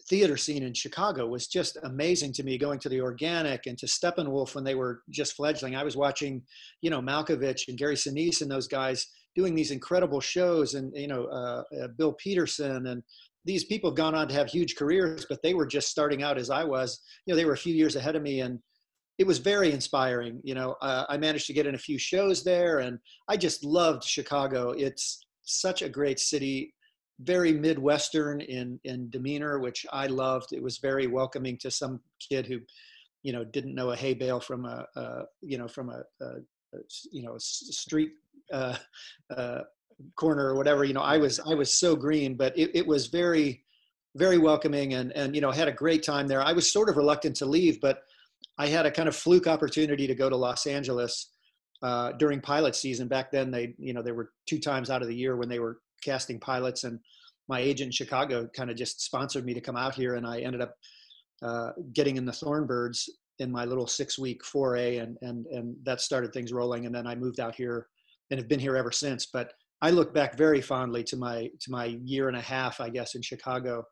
theater 0.09 0.37
scene 0.37 0.63
in 0.63 0.73
Chicago 0.73 1.27
was 1.27 1.47
just 1.47 1.77
amazing 1.83 2.33
to 2.33 2.43
me. 2.43 2.57
Going 2.57 2.79
to 2.79 2.89
the 2.89 3.01
Organic 3.01 3.67
and 3.67 3.77
to 3.77 3.85
Steppenwolf 3.85 4.55
when 4.55 4.63
they 4.63 4.75
were 4.75 5.01
just 5.09 5.33
fledgling, 5.33 5.75
I 5.75 5.83
was 5.83 5.97
watching, 5.97 6.41
you 6.81 6.89
know, 6.89 7.01
Malkovich 7.01 7.67
and 7.67 7.77
Gary 7.77 7.95
Sinise 7.95 8.41
and 8.41 8.49
those 8.49 8.67
guys 8.67 9.07
doing 9.35 9.53
these 9.55 9.71
incredible 9.71 10.21
shows, 10.21 10.73
and 10.75 10.91
you 10.95 11.07
know, 11.07 11.25
uh, 11.25 11.63
uh, 11.81 11.87
Bill 11.97 12.13
Petersen 12.13 12.87
and 12.87 13.03
these 13.43 13.63
people 13.63 13.91
have 13.91 13.97
gone 13.97 14.15
on 14.15 14.27
to 14.27 14.33
have 14.33 14.47
huge 14.47 14.75
careers, 14.75 15.25
but 15.29 15.41
they 15.43 15.53
were 15.53 15.67
just 15.67 15.89
starting 15.89 16.23
out 16.23 16.37
as 16.37 16.49
I 16.49 16.63
was. 16.63 16.99
You 17.25 17.33
know, 17.33 17.37
they 17.37 17.45
were 17.45 17.53
a 17.53 17.57
few 17.57 17.75
years 17.75 17.95
ahead 17.95 18.15
of 18.15 18.23
me, 18.23 18.41
and 18.41 18.59
it 19.17 19.27
was 19.27 19.37
very 19.37 19.71
inspiring. 19.71 20.41
You 20.43 20.55
know, 20.55 20.75
uh, 20.81 21.05
I 21.07 21.17
managed 21.17 21.47
to 21.47 21.53
get 21.53 21.67
in 21.67 21.75
a 21.75 21.79
few 21.79 21.99
shows 21.99 22.43
there, 22.43 22.79
and 22.79 22.97
I 23.27 23.37
just 23.37 23.63
loved 23.63 24.03
Chicago. 24.03 24.71
It's 24.71 25.25
such 25.43 25.81
a 25.81 25.89
great 25.89 26.19
city 26.19 26.73
very 27.21 27.53
midwestern 27.53 28.41
in 28.41 28.77
in 28.83 29.09
demeanor 29.09 29.59
which 29.59 29.85
i 29.93 30.05
loved 30.05 30.51
it 30.51 30.61
was 30.61 30.79
very 30.79 31.07
welcoming 31.07 31.57
to 31.57 31.71
some 31.71 31.99
kid 32.19 32.45
who 32.45 32.59
you 33.23 33.31
know 33.31 33.43
didn't 33.43 33.73
know 33.73 33.91
a 33.91 33.95
hay 33.95 34.13
bale 34.13 34.39
from 34.39 34.65
a, 34.65 34.85
a 34.95 35.23
you 35.41 35.57
know 35.57 35.67
from 35.67 35.89
a, 35.89 36.03
a, 36.21 36.27
you 37.11 37.23
know 37.23 37.35
a 37.35 37.39
street 37.39 38.11
uh, 38.53 38.75
uh, 39.35 39.61
corner 40.15 40.47
or 40.47 40.55
whatever 40.55 40.83
you 40.83 40.93
know 40.93 41.01
i 41.01 41.17
was 41.17 41.39
i 41.47 41.53
was 41.53 41.73
so 41.73 41.95
green 41.95 42.35
but 42.35 42.57
it, 42.57 42.69
it 42.73 42.85
was 42.85 43.07
very 43.07 43.63
very 44.15 44.37
welcoming 44.37 44.93
and 44.95 45.11
and 45.13 45.33
you 45.33 45.41
know 45.41 45.51
had 45.51 45.69
a 45.69 45.71
great 45.73 46.03
time 46.03 46.27
there 46.27 46.41
i 46.41 46.51
was 46.51 46.71
sort 46.71 46.89
of 46.89 46.97
reluctant 46.97 47.35
to 47.35 47.45
leave 47.45 47.79
but 47.79 47.99
i 48.57 48.67
had 48.67 48.85
a 48.85 48.91
kind 48.91 49.07
of 49.07 49.15
fluke 49.15 49.47
opportunity 49.47 50.05
to 50.05 50.13
go 50.13 50.29
to 50.29 50.35
los 50.35 50.67
angeles 50.67 51.31
uh, 51.81 52.11
during 52.13 52.41
pilot 52.41 52.75
season 52.75 53.07
back 53.07 53.31
then 53.31 53.51
they 53.51 53.73
you 53.77 53.93
know 53.93 54.01
there 54.01 54.15
were 54.15 54.31
two 54.47 54.59
times 54.59 54.89
out 54.89 55.01
of 55.01 55.07
the 55.07 55.15
year 55.15 55.37
when 55.37 55.47
they 55.47 55.59
were 55.59 55.79
casting 56.03 56.39
pilots 56.39 56.83
and 56.83 56.99
my 57.47 57.59
agent 57.59 57.87
in 57.87 57.91
Chicago 57.91 58.47
kind 58.55 58.69
of 58.69 58.77
just 58.77 59.01
sponsored 59.01 59.45
me 59.45 59.53
to 59.53 59.61
come 59.61 59.75
out 59.75 59.95
here 59.95 60.15
and 60.15 60.25
I 60.25 60.39
ended 60.39 60.61
up 60.61 60.75
uh, 61.41 61.71
getting 61.93 62.17
in 62.17 62.25
the 62.25 62.31
Thorn 62.31 62.65
Birds 62.65 63.09
in 63.39 63.51
my 63.51 63.65
little 63.65 63.87
six 63.87 64.17
week 64.17 64.43
foray 64.43 64.97
and, 64.97 65.17
and, 65.21 65.45
and 65.47 65.75
that 65.83 66.01
started 66.01 66.33
things 66.33 66.53
rolling. 66.53 66.85
And 66.85 66.95
then 66.95 67.05
I 67.05 67.15
moved 67.15 67.39
out 67.39 67.55
here 67.55 67.87
and 68.31 68.39
have 68.39 68.47
been 68.47 68.59
here 68.59 68.75
ever 68.75 68.91
since. 68.91 69.27
But 69.31 69.51
I 69.81 69.91
look 69.91 70.13
back 70.13 70.37
very 70.37 70.61
fondly 70.61 71.03
to 71.05 71.17
my, 71.17 71.49
to 71.61 71.71
my 71.71 71.97
year 72.03 72.27
and 72.27 72.37
a 72.37 72.41
half, 72.41 72.79
I 72.79 72.89
guess, 72.89 73.15
in 73.15 73.21
Chicago. 73.21 73.83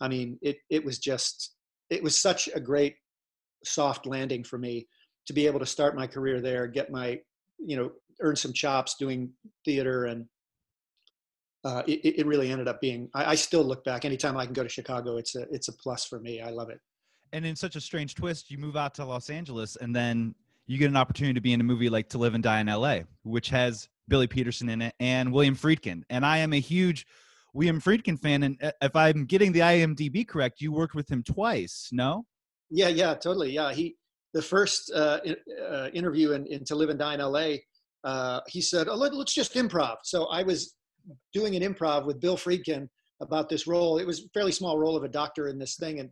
I 0.00 0.08
mean, 0.08 0.38
it, 0.42 0.56
it 0.70 0.84
was 0.84 0.98
just, 0.98 1.54
it 1.90 2.02
was 2.02 2.18
such 2.18 2.48
a 2.54 2.60
great 2.60 2.96
soft 3.64 4.06
landing 4.06 4.44
for 4.44 4.58
me 4.58 4.86
to 5.26 5.32
be 5.32 5.46
able 5.46 5.60
to 5.60 5.66
start 5.66 5.96
my 5.96 6.06
career 6.06 6.40
there, 6.40 6.66
get 6.66 6.90
my, 6.90 7.18
you 7.58 7.76
know, 7.76 7.90
earn 8.20 8.36
some 8.36 8.52
chops 8.52 8.96
doing 8.98 9.30
theater 9.64 10.06
and, 10.06 10.26
uh, 11.64 11.82
it, 11.88 12.20
it, 12.20 12.26
really 12.26 12.52
ended 12.52 12.68
up 12.68 12.80
being. 12.80 13.08
I, 13.12 13.32
I, 13.32 13.34
still 13.34 13.64
look 13.64 13.82
back 13.82 14.04
anytime 14.04 14.36
I 14.36 14.44
can 14.44 14.52
go 14.52 14.62
to 14.62 14.68
Chicago. 14.68 15.16
It's 15.16 15.34
a 15.34 15.46
it's 15.50 15.66
a 15.66 15.72
plus 15.72 16.04
for 16.04 16.20
me. 16.20 16.40
I 16.40 16.50
love 16.50 16.70
it. 16.70 16.78
And 17.32 17.44
in 17.44 17.56
such 17.56 17.74
a 17.74 17.80
strange 17.80 18.14
twist, 18.14 18.52
you 18.52 18.58
move 18.58 18.76
out 18.76 18.94
to 18.94 19.04
Los 19.04 19.30
Angeles, 19.30 19.74
and 19.74 19.94
then 19.94 20.36
you 20.66 20.78
get 20.78 20.90
an 20.90 20.96
opportunity 20.96 21.34
to 21.34 21.40
be 21.40 21.52
in 21.52 21.60
a 21.60 21.64
movie 21.64 21.88
like 21.88 22.08
To 22.10 22.18
Live 22.18 22.34
and 22.34 22.42
Die 22.42 22.60
in 22.60 22.68
L.A., 22.68 23.04
which 23.22 23.50
has 23.50 23.88
Billy 24.08 24.26
Petersen 24.26 24.68
in 24.68 24.82
it 24.82 24.94
and 25.00 25.32
William 25.32 25.56
Friedkin. 25.56 26.02
And 26.10 26.24
I 26.24 26.38
am 26.38 26.52
a 26.52 26.60
huge 26.60 27.06
William 27.54 27.80
Friedkin 27.80 28.20
fan. 28.20 28.42
And 28.42 28.62
uh, 28.62 28.72
if 28.82 28.94
I'm 28.94 29.24
getting 29.24 29.52
the 29.52 29.60
IMDb 29.60 30.26
correct, 30.26 30.60
you 30.60 30.72
worked 30.72 30.94
with 30.94 31.10
him 31.10 31.22
twice. 31.22 31.88
No? 31.92 32.24
Yeah, 32.70 32.88
yeah, 32.88 33.14
totally. 33.14 33.52
Yeah, 33.52 33.72
he 33.72 33.96
the 34.34 34.42
first 34.42 34.92
uh, 34.94 35.20
uh, 35.70 35.88
interview 35.94 36.32
in, 36.32 36.46
in, 36.46 36.64
To 36.64 36.74
Live 36.74 36.90
and 36.90 36.98
Die 36.98 37.14
in 37.14 37.20
L.A. 37.20 37.64
Uh, 38.04 38.40
he 38.46 38.60
said, 38.60 38.86
oh, 38.88 38.94
let, 38.94 39.12
us 39.12 39.32
just 39.32 39.54
improv. 39.54 39.96
So 40.04 40.26
I 40.26 40.42
was 40.42 40.74
doing 41.32 41.56
an 41.56 41.62
improv 41.62 42.04
with 42.04 42.20
Bill 42.20 42.36
Friedkin 42.36 42.88
about 43.22 43.48
this 43.48 43.66
role. 43.66 43.98
It 43.98 44.06
was 44.06 44.20
a 44.20 44.28
fairly 44.34 44.52
small 44.52 44.78
role 44.78 44.96
of 44.96 45.04
a 45.04 45.08
doctor 45.08 45.48
in 45.48 45.58
this 45.58 45.76
thing, 45.76 46.00
and 46.00 46.10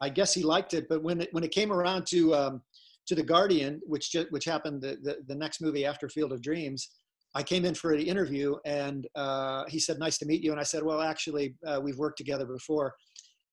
I 0.00 0.08
guess 0.08 0.34
he 0.34 0.42
liked 0.42 0.74
it. 0.74 0.86
But 0.88 1.02
when 1.02 1.20
it 1.20 1.28
when 1.32 1.44
it 1.44 1.52
came 1.52 1.70
around 1.70 2.06
to 2.08 2.34
um, 2.34 2.62
to 3.10 3.16
the 3.16 3.22
Guardian, 3.24 3.80
which 3.84 4.12
just, 4.12 4.30
which 4.30 4.44
happened 4.44 4.80
the, 4.80 4.96
the, 5.02 5.16
the 5.26 5.34
next 5.34 5.60
movie 5.60 5.84
after 5.84 6.08
Field 6.08 6.32
of 6.32 6.40
Dreams, 6.40 6.88
I 7.34 7.42
came 7.42 7.64
in 7.64 7.74
for 7.74 7.92
an 7.92 8.02
interview, 8.02 8.54
and 8.64 9.08
uh, 9.16 9.64
he 9.66 9.80
said, 9.80 9.98
"Nice 9.98 10.16
to 10.18 10.26
meet 10.26 10.44
you." 10.44 10.52
And 10.52 10.60
I 10.60 10.64
said, 10.64 10.84
"Well, 10.84 11.00
actually, 11.00 11.56
uh, 11.66 11.80
we've 11.82 11.98
worked 11.98 12.18
together 12.18 12.46
before." 12.46 12.94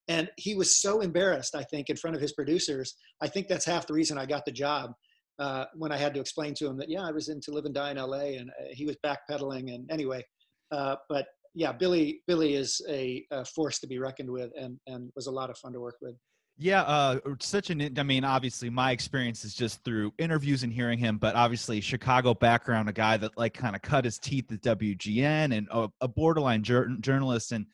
And 0.07 0.29
he 0.37 0.53
was 0.53 0.79
so 0.79 1.01
embarrassed, 1.01 1.55
I 1.55 1.63
think, 1.63 1.89
in 1.89 1.97
front 1.97 2.15
of 2.15 2.21
his 2.21 2.33
producers. 2.33 2.95
I 3.19 3.27
think 3.27 3.47
that's 3.47 3.65
half 3.65 3.87
the 3.87 3.95
reason 3.95 4.19
I 4.19 4.27
got 4.27 4.45
the 4.45 4.51
job. 4.51 4.91
Uh, 5.39 5.65
when 5.75 5.91
I 5.91 5.97
had 5.97 6.13
to 6.13 6.19
explain 6.19 6.53
to 6.55 6.67
him 6.67 6.77
that, 6.77 6.89
yeah, 6.89 7.01
I 7.01 7.11
was 7.11 7.29
in 7.29 7.41
to 7.41 7.51
live 7.51 7.65
and 7.65 7.73
die 7.73 7.91
in 7.91 7.97
LA, 7.97 8.37
and 8.39 8.51
uh, 8.51 8.65
he 8.71 8.85
was 8.85 8.95
backpedaling. 9.03 9.73
And 9.73 9.89
anyway, 9.91 10.23
uh, 10.71 10.97
but 11.09 11.25
yeah, 11.55 11.71
Billy 11.71 12.21
Billy 12.27 12.53
is 12.53 12.79
a, 12.87 13.25
a, 13.31 13.43
force 13.45 13.79
to 13.79 13.87
be 13.87 13.97
reckoned 13.97 14.29
with, 14.29 14.51
and 14.55 14.79
and 14.85 15.09
was 15.15 15.25
a 15.25 15.31
lot 15.31 15.49
of 15.49 15.57
fun 15.57 15.73
to 15.73 15.79
work 15.79 15.97
with. 16.01 16.15
Yeah, 16.59 16.81
uh, 16.81 17.19
such 17.39 17.69
an. 17.69 17.99
I 17.99 18.03
mean, 18.03 18.23
obviously, 18.23 18.71
my 18.71 18.91
experience 18.91 19.45
is 19.45 19.53
just 19.53 19.83
through 19.83 20.11
interviews 20.17 20.63
and 20.63 20.73
hearing 20.73 20.97
him, 20.97 21.19
but 21.19 21.35
obviously, 21.35 21.79
Chicago 21.81 22.33
background, 22.33 22.89
a 22.89 22.93
guy 22.93 23.15
that 23.17 23.37
like 23.37 23.53
kind 23.53 23.75
of 23.75 23.83
cut 23.83 24.05
his 24.05 24.17
teeth 24.17 24.51
at 24.51 24.61
WGN 24.61 25.55
and 25.55 25.67
a, 25.71 25.87
a 26.01 26.07
borderline 26.07 26.63
jur- 26.63 26.95
journalist, 26.99 27.51
and 27.51 27.67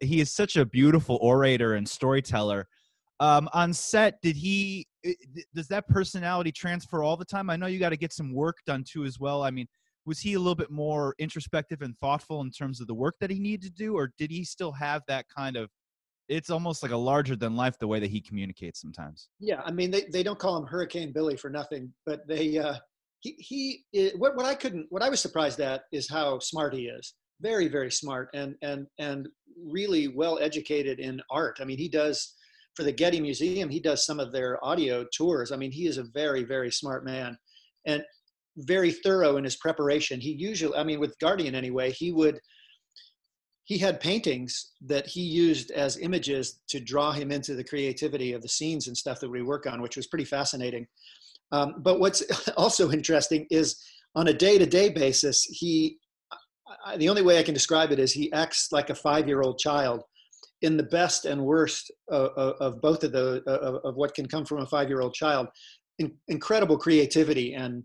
he 0.00 0.20
is 0.20 0.30
such 0.30 0.56
a 0.56 0.66
beautiful 0.66 1.18
orator 1.22 1.74
and 1.74 1.88
storyteller. 1.88 2.68
Um, 3.18 3.48
on 3.54 3.72
set, 3.72 4.20
did 4.20 4.36
he? 4.36 4.86
Does 5.54 5.68
that 5.68 5.88
personality 5.88 6.52
transfer 6.52 7.02
all 7.02 7.16
the 7.16 7.24
time? 7.24 7.48
I 7.48 7.56
know 7.56 7.66
you 7.66 7.78
got 7.78 7.90
to 7.90 7.96
get 7.96 8.12
some 8.12 8.34
work 8.34 8.58
done 8.66 8.84
too, 8.86 9.06
as 9.06 9.18
well. 9.18 9.42
I 9.42 9.50
mean, 9.50 9.66
was 10.04 10.20
he 10.20 10.34
a 10.34 10.38
little 10.38 10.54
bit 10.54 10.70
more 10.70 11.14
introspective 11.18 11.80
and 11.80 11.96
thoughtful 11.98 12.42
in 12.42 12.50
terms 12.50 12.80
of 12.80 12.88
the 12.88 12.94
work 12.94 13.14
that 13.20 13.30
he 13.30 13.38
needed 13.38 13.62
to 13.62 13.70
do 13.70 13.94
or 13.94 14.12
did 14.18 14.30
he 14.30 14.44
still 14.44 14.72
have 14.72 15.02
that 15.08 15.26
kind 15.34 15.56
of 15.56 15.70
it's 16.32 16.50
almost 16.50 16.82
like 16.82 16.92
a 16.92 16.96
larger 16.96 17.36
than 17.36 17.56
life 17.56 17.78
the 17.78 17.86
way 17.86 18.00
that 18.00 18.10
he 18.10 18.20
communicates 18.20 18.80
sometimes. 18.80 19.28
Yeah 19.38 19.60
i 19.64 19.70
mean 19.70 19.90
they, 19.90 20.04
they 20.12 20.22
don't 20.22 20.38
call 20.38 20.56
him 20.56 20.66
hurricane 20.66 21.12
billy 21.12 21.36
for 21.36 21.50
nothing 21.50 21.92
but 22.06 22.20
they 22.26 22.58
uh 22.58 22.76
he 23.20 23.34
he 23.38 23.84
eh, 23.94 24.10
what, 24.16 24.36
what 24.36 24.46
i 24.46 24.54
couldn't 24.54 24.86
what 24.90 25.02
i 25.02 25.08
was 25.08 25.20
surprised 25.20 25.60
at 25.60 25.82
is 25.92 26.08
how 26.10 26.38
smart 26.38 26.74
he 26.74 26.84
is. 26.86 27.14
Very 27.40 27.68
very 27.68 27.90
smart 27.90 28.28
and 28.34 28.54
and 28.62 28.86
and 28.98 29.28
really 29.76 30.08
well 30.08 30.38
educated 30.38 30.98
in 30.98 31.20
art. 31.30 31.58
I 31.60 31.64
mean 31.64 31.78
he 31.78 31.88
does 31.88 32.34
for 32.76 32.84
the 32.84 32.92
getty 32.92 33.20
museum 33.20 33.68
he 33.68 33.80
does 33.80 34.06
some 34.06 34.20
of 34.20 34.32
their 34.32 34.62
audio 34.64 35.04
tours. 35.16 35.52
I 35.52 35.56
mean 35.56 35.72
he 35.72 35.86
is 35.86 35.98
a 35.98 36.10
very 36.14 36.44
very 36.44 36.70
smart 36.70 37.04
man 37.04 37.36
and 37.86 38.02
very 38.56 38.92
thorough 38.92 39.36
in 39.36 39.44
his 39.44 39.56
preparation. 39.56 40.20
He 40.20 40.32
usually, 40.32 40.76
I 40.76 40.84
mean, 40.84 41.00
with 41.00 41.18
Guardian 41.18 41.54
anyway, 41.54 41.90
he 41.90 42.12
would, 42.12 42.38
he 43.72 43.78
had 43.78 44.00
paintings 44.00 44.72
that 44.82 45.06
he 45.06 45.22
used 45.22 45.70
as 45.70 45.96
images 45.96 46.60
to 46.68 46.78
draw 46.78 47.10
him 47.10 47.32
into 47.32 47.54
the 47.54 47.64
creativity 47.64 48.34
of 48.34 48.42
the 48.42 48.48
scenes 48.48 48.86
and 48.86 48.94
stuff 48.94 49.18
that 49.18 49.30
we 49.30 49.40
work 49.40 49.66
on, 49.66 49.80
which 49.80 49.96
was 49.96 50.06
pretty 50.06 50.26
fascinating. 50.26 50.86
Um, 51.52 51.76
but 51.78 51.98
what's 51.98 52.22
also 52.58 52.90
interesting 52.90 53.46
is 53.50 53.82
on 54.14 54.28
a 54.28 54.34
day 54.34 54.58
to 54.58 54.66
day 54.66 54.90
basis, 54.90 55.44
he, 55.44 55.96
I, 56.84 56.98
the 56.98 57.08
only 57.08 57.22
way 57.22 57.38
I 57.38 57.42
can 57.42 57.54
describe 57.54 57.92
it 57.92 57.98
is 57.98 58.12
he 58.12 58.30
acts 58.34 58.72
like 58.72 58.90
a 58.90 58.94
five 58.94 59.26
year 59.26 59.40
old 59.40 59.58
child 59.58 60.02
in 60.60 60.76
the 60.76 60.82
best 60.82 61.24
and 61.24 61.42
worst 61.42 61.90
of, 62.10 62.28
of, 62.36 62.54
of 62.60 62.82
both 62.82 63.02
of 63.04 63.12
the 63.12 63.42
uh, 63.46 63.50
of, 63.52 63.74
of, 63.84 63.94
what 63.96 64.12
can 64.12 64.28
come 64.28 64.44
from 64.44 64.58
a 64.58 64.66
five 64.66 64.90
year 64.90 65.00
old 65.00 65.14
child. 65.14 65.48
In, 65.98 66.12
incredible 66.28 66.76
creativity 66.76 67.54
and 67.54 67.84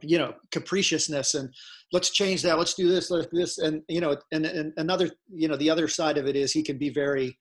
you 0.00 0.18
know 0.18 0.32
capriciousness 0.50 1.34
and 1.34 1.52
let's 1.92 2.10
change 2.10 2.42
that 2.42 2.58
let's 2.58 2.74
do 2.74 2.88
this 2.88 3.10
let's 3.10 3.26
do 3.26 3.38
this 3.38 3.58
and 3.58 3.82
you 3.88 4.00
know 4.00 4.16
and, 4.32 4.46
and 4.46 4.72
another 4.76 5.10
you 5.32 5.48
know 5.48 5.56
the 5.56 5.70
other 5.70 5.88
side 5.88 6.18
of 6.18 6.26
it 6.26 6.36
is 6.36 6.52
he 6.52 6.62
can 6.62 6.78
be 6.78 6.90
very 6.90 7.36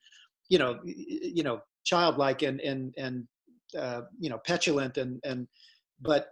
you 0.50 0.58
know 0.58 0.80
you 0.84 1.44
know 1.44 1.60
childlike 1.86 2.42
and 2.42 2.60
and 2.62 2.94
and 2.98 3.28
uh, 3.78 4.02
you 4.20 4.30
know 4.30 4.40
petulant 4.46 4.98
and 4.98 5.20
and 5.24 5.48
but 6.02 6.30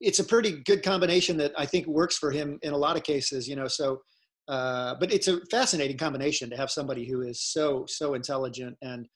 it's 0.00 0.18
a 0.18 0.24
pretty 0.24 0.62
good 0.64 0.82
combination 0.82 1.36
that 1.38 1.52
I 1.56 1.66
think 1.66 1.86
works 1.86 2.18
for 2.18 2.30
him 2.30 2.58
in 2.62 2.72
a 2.72 2.76
lot 2.76 2.96
of 2.96 3.02
cases, 3.02 3.48
you 3.48 3.56
know. 3.56 3.68
So, 3.68 4.02
uh, 4.48 4.94
but 5.00 5.12
it's 5.12 5.28
a 5.28 5.40
fascinating 5.50 5.96
combination 5.96 6.50
to 6.50 6.56
have 6.56 6.70
somebody 6.70 7.08
who 7.08 7.22
is 7.22 7.40
so 7.40 7.86
so 7.88 8.14
intelligent 8.14 8.76
and 8.82 9.06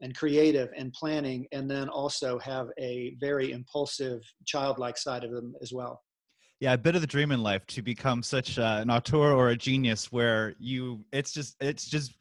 and 0.00 0.14
creative 0.14 0.68
and 0.76 0.92
planning, 0.92 1.46
and 1.52 1.70
then 1.70 1.88
also 1.88 2.38
have 2.38 2.68
a 2.78 3.16
very 3.20 3.52
impulsive, 3.52 4.20
childlike 4.44 4.98
side 4.98 5.24
of 5.24 5.30
them 5.30 5.54
as 5.62 5.72
well. 5.72 6.02
Yeah, 6.60 6.72
a 6.72 6.78
bit 6.78 6.94
of 6.94 7.02
the 7.02 7.06
dream 7.06 7.32
in 7.32 7.42
life 7.42 7.66
to 7.66 7.82
become 7.82 8.22
such 8.22 8.58
uh, 8.58 8.78
an 8.80 8.90
auteur 8.90 9.32
or 9.32 9.50
a 9.50 9.56
genius, 9.56 10.10
where 10.10 10.54
you 10.58 11.04
it's 11.12 11.32
just 11.32 11.56
it's 11.60 11.86
just 11.86 12.14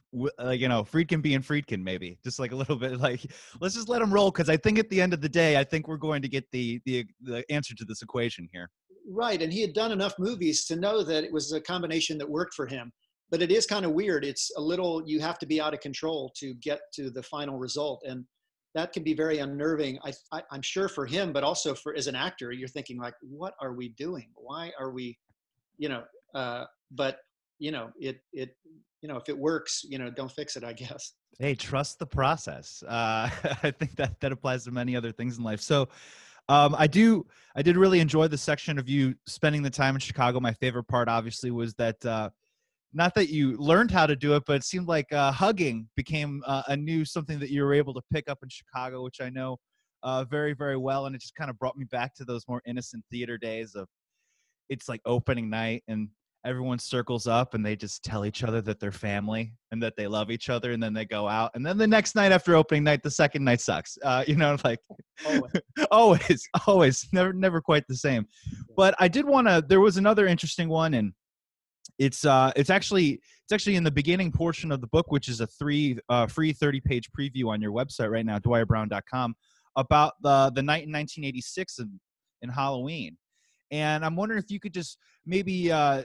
uh, 0.43 0.49
you 0.49 0.67
know 0.67 0.83
Friedkin 0.83 1.21
being 1.21 1.41
Friedkin, 1.41 1.81
maybe 1.81 2.19
just 2.23 2.37
like 2.37 2.51
a 2.51 2.55
little 2.55 2.75
bit 2.75 2.99
like 2.99 3.21
let's 3.61 3.75
just 3.75 3.87
let 3.87 4.01
him 4.01 4.13
roll 4.13 4.31
because 4.31 4.49
I 4.49 4.57
think 4.57 4.77
at 4.77 4.89
the 4.89 5.01
end 5.01 5.13
of 5.13 5.21
the 5.21 5.29
day, 5.29 5.57
I 5.57 5.63
think 5.63 5.87
we're 5.87 5.97
going 5.97 6.21
to 6.21 6.27
get 6.27 6.49
the 6.51 6.81
the 6.85 7.05
the 7.21 7.49
answer 7.49 7.75
to 7.75 7.85
this 7.85 8.01
equation 8.01 8.49
here. 8.51 8.69
Right, 9.07 9.41
and 9.41 9.53
he 9.53 9.61
had 9.61 9.73
done 9.73 9.91
enough 9.91 10.15
movies 10.17 10.65
to 10.65 10.75
know 10.75 11.03
that 11.03 11.23
it 11.23 11.31
was 11.31 11.53
a 11.53 11.61
combination 11.61 12.17
that 12.17 12.29
worked 12.29 12.55
for 12.55 12.65
him 12.65 12.91
but 13.31 13.41
it 13.41 13.51
is 13.51 13.65
kind 13.65 13.85
of 13.85 13.91
weird. 13.91 14.23
It's 14.23 14.51
a 14.57 14.61
little, 14.61 15.03
you 15.05 15.19
have 15.19 15.39
to 15.39 15.45
be 15.45 15.59
out 15.59 15.73
of 15.73 15.79
control 15.79 16.31
to 16.37 16.53
get 16.55 16.81
to 16.93 17.09
the 17.09 17.23
final 17.23 17.57
result. 17.57 18.03
And 18.07 18.25
that 18.75 18.93
can 18.93 19.03
be 19.03 19.13
very 19.13 19.39
unnerving. 19.39 19.97
I, 20.03 20.13
I, 20.31 20.43
am 20.53 20.61
sure 20.61 20.87
for 20.87 21.05
him, 21.05 21.33
but 21.33 21.43
also 21.43 21.73
for 21.73 21.95
as 21.95 22.07
an 22.07 22.15
actor, 22.15 22.51
you're 22.51 22.67
thinking 22.67 22.99
like, 22.99 23.15
what 23.21 23.53
are 23.61 23.73
we 23.73 23.89
doing? 23.89 24.27
Why 24.35 24.71
are 24.79 24.91
we, 24.91 25.17
you 25.77 25.89
know, 25.89 26.03
uh, 26.33 26.65
but 26.91 27.19
you 27.57 27.71
know, 27.71 27.89
it, 27.97 28.19
it, 28.33 28.55
you 29.01 29.09
know, 29.09 29.15
if 29.15 29.29
it 29.29 29.37
works, 29.37 29.85
you 29.87 29.97
know, 29.97 30.09
don't 30.09 30.31
fix 30.31 30.55
it, 30.55 30.63
I 30.63 30.73
guess. 30.73 31.13
Hey, 31.39 31.55
trust 31.55 31.99
the 31.99 32.05
process. 32.05 32.83
Uh, 32.83 33.29
I 33.63 33.71
think 33.71 33.95
that 33.95 34.19
that 34.19 34.31
applies 34.31 34.65
to 34.65 34.71
many 34.71 34.95
other 34.95 35.11
things 35.11 35.37
in 35.37 35.43
life. 35.43 35.61
So, 35.61 35.87
um, 36.47 36.75
I 36.77 36.85
do, 36.87 37.25
I 37.55 37.61
did 37.61 37.75
really 37.75 37.99
enjoy 37.99 38.27
the 38.27 38.37
section 38.37 38.77
of 38.77 38.87
you 38.87 39.15
spending 39.25 39.63
the 39.63 39.69
time 39.69 39.95
in 39.95 39.99
Chicago. 39.99 40.39
My 40.39 40.53
favorite 40.53 40.83
part, 40.83 41.07
obviously, 41.07 41.49
was 41.49 41.73
that 41.75 42.05
uh, 42.05 42.29
not 42.95 43.13
that 43.15 43.29
you 43.29 43.57
learned 43.57 43.91
how 43.91 44.07
to 44.07 44.15
do 44.15 44.35
it, 44.35 44.43
but 44.47 44.55
it 44.55 44.63
seemed 44.63 44.87
like 44.87 45.11
uh, 45.11 45.31
hugging 45.31 45.89
became 45.97 46.41
uh, 46.47 46.63
a 46.69 46.77
new 46.77 47.03
something 47.03 47.39
that 47.39 47.49
you 47.49 47.61
were 47.63 47.73
able 47.73 47.93
to 47.93 48.01
pick 48.11 48.29
up 48.29 48.39
in 48.41 48.47
Chicago, 48.49 49.03
which 49.03 49.19
I 49.21 49.29
know 49.29 49.57
uh, 50.01 50.23
very, 50.23 50.53
very 50.53 50.77
well. 50.77 51.05
And 51.05 51.13
it 51.13 51.19
just 51.19 51.35
kind 51.35 51.49
of 51.49 51.59
brought 51.59 51.75
me 51.77 51.85
back 51.85 52.15
to 52.15 52.25
those 52.25 52.47
more 52.47 52.61
innocent 52.65 53.03
theater 53.11 53.37
days 53.37 53.75
of 53.75 53.87
it's 54.69 54.87
like 54.87 55.01
opening 55.05 55.49
night 55.49 55.83
and 55.89 56.07
everyone 56.45 56.79
circles 56.79 57.27
up 57.27 57.53
and 57.53 57.65
they 57.65 57.75
just 57.75 58.03
tell 58.03 58.25
each 58.25 58.43
other 58.43 58.61
that 58.61 58.79
they're 58.79 58.91
family 58.91 59.51
and 59.71 59.81
that 59.81 59.95
they 59.97 60.07
love 60.07 60.31
each 60.31 60.49
other 60.49 60.71
and 60.71 60.81
then 60.81 60.93
they 60.93 61.03
go 61.03 61.27
out 61.27 61.51
and 61.55 61.65
then 61.65 61.77
the 61.77 61.87
next 61.87 62.15
night 62.15 62.31
after 62.31 62.55
opening 62.55 62.83
night 62.83 63.01
the 63.01 63.09
second 63.09 63.43
night 63.43 63.59
sucks 63.59 63.97
uh, 64.03 64.23
you 64.27 64.35
know 64.35 64.55
like 64.63 64.79
always. 65.25 65.51
always 65.91 66.49
always 66.67 67.07
never 67.11 67.33
never 67.33 67.61
quite 67.61 67.83
the 67.87 67.95
same 67.95 68.27
but 68.77 68.93
i 68.99 69.07
did 69.07 69.25
want 69.25 69.47
to 69.47 69.63
there 69.67 69.79
was 69.79 69.97
another 69.97 70.27
interesting 70.27 70.69
one 70.69 70.93
and 70.93 71.13
it's 71.99 72.25
uh 72.25 72.51
it's 72.55 72.69
actually 72.69 73.21
it's 73.43 73.51
actually 73.51 73.75
in 73.75 73.83
the 73.83 73.91
beginning 73.91 74.31
portion 74.31 74.71
of 74.71 74.81
the 74.81 74.87
book 74.87 75.11
which 75.11 75.29
is 75.29 75.41
a 75.41 75.47
three 75.47 75.97
uh, 76.09 76.27
free 76.27 76.51
30 76.51 76.81
page 76.81 77.09
preview 77.17 77.47
on 77.47 77.61
your 77.61 77.71
website 77.71 78.11
right 78.11 78.25
now 78.25 78.39
dwierbrown.com 78.39 79.35
about 79.75 80.13
the 80.21 80.51
the 80.55 80.61
night 80.61 80.85
in 80.85 80.91
1986 80.91 81.79
in, 81.79 81.99
in 82.41 82.49
halloween. 82.49 83.17
And 83.71 84.05
i'm 84.05 84.15
wondering 84.15 84.39
if 84.39 84.51
you 84.51 84.59
could 84.59 84.73
just 84.73 84.97
maybe 85.25 85.71
uh, 85.71 86.03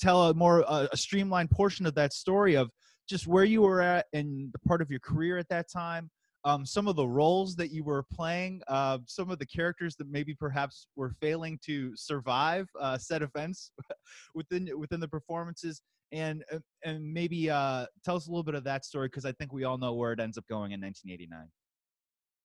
tell 0.00 0.28
a 0.28 0.34
more 0.34 0.64
uh, 0.68 0.88
a 0.92 0.96
streamlined 0.96 1.50
portion 1.50 1.86
of 1.86 1.94
that 1.94 2.12
story 2.12 2.56
of 2.56 2.70
just 3.08 3.26
where 3.26 3.44
you 3.44 3.62
were 3.62 3.80
at 3.80 4.06
and 4.12 4.52
the 4.52 4.58
part 4.60 4.82
of 4.82 4.90
your 4.90 5.00
career 5.00 5.38
at 5.38 5.48
that 5.48 5.70
time 5.70 6.10
um, 6.46 6.64
some 6.64 6.86
of 6.86 6.94
the 6.94 7.06
roles 7.06 7.56
that 7.56 7.72
you 7.72 7.82
were 7.82 8.04
playing, 8.04 8.62
uh, 8.68 8.98
some 9.06 9.30
of 9.30 9.40
the 9.40 9.46
characters 9.46 9.96
that 9.96 10.08
maybe 10.08 10.32
perhaps 10.32 10.86
were 10.94 11.10
failing 11.20 11.58
to 11.66 11.92
survive 11.96 12.68
uh, 12.80 12.96
set 12.96 13.20
events 13.20 13.72
within 14.34 14.70
within 14.78 15.00
the 15.00 15.08
performances, 15.08 15.82
and 16.12 16.44
and 16.84 17.12
maybe 17.12 17.50
uh, 17.50 17.86
tell 18.04 18.14
us 18.14 18.28
a 18.28 18.30
little 18.30 18.44
bit 18.44 18.54
of 18.54 18.62
that 18.62 18.84
story 18.84 19.08
because 19.08 19.24
I 19.24 19.32
think 19.32 19.52
we 19.52 19.64
all 19.64 19.76
know 19.76 19.94
where 19.94 20.12
it 20.12 20.20
ends 20.20 20.38
up 20.38 20.44
going 20.48 20.70
in 20.70 20.80
1989. 20.80 21.48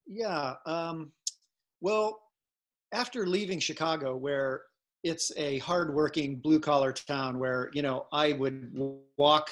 Yeah. 0.07 0.55
Um, 0.65 1.11
well, 1.79 2.19
after 2.91 3.27
leaving 3.27 3.59
Chicago, 3.59 4.17
where 4.17 4.63
it's 5.03 5.31
a 5.37 5.59
hardworking 5.59 6.37
blue 6.37 6.59
collar 6.59 6.91
town 6.91 7.37
where 7.37 7.69
you 7.71 7.83
know 7.83 8.07
I 8.11 8.33
would 8.33 8.71
walk 9.19 9.51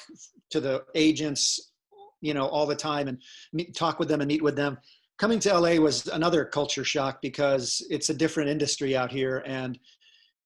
to 0.50 0.58
the 0.58 0.84
agents 0.96 1.69
you 2.20 2.34
know, 2.34 2.46
all 2.46 2.66
the 2.66 2.76
time 2.76 3.08
and 3.08 3.18
meet, 3.52 3.74
talk 3.74 3.98
with 3.98 4.08
them 4.08 4.20
and 4.20 4.28
meet 4.28 4.42
with 4.42 4.56
them. 4.56 4.78
Coming 5.18 5.38
to 5.40 5.58
LA 5.58 5.76
was 5.76 6.06
another 6.08 6.44
culture 6.44 6.84
shock 6.84 7.20
because 7.20 7.86
it's 7.90 8.08
a 8.08 8.14
different 8.14 8.48
industry 8.48 8.96
out 8.96 9.10
here 9.12 9.42
and 9.46 9.78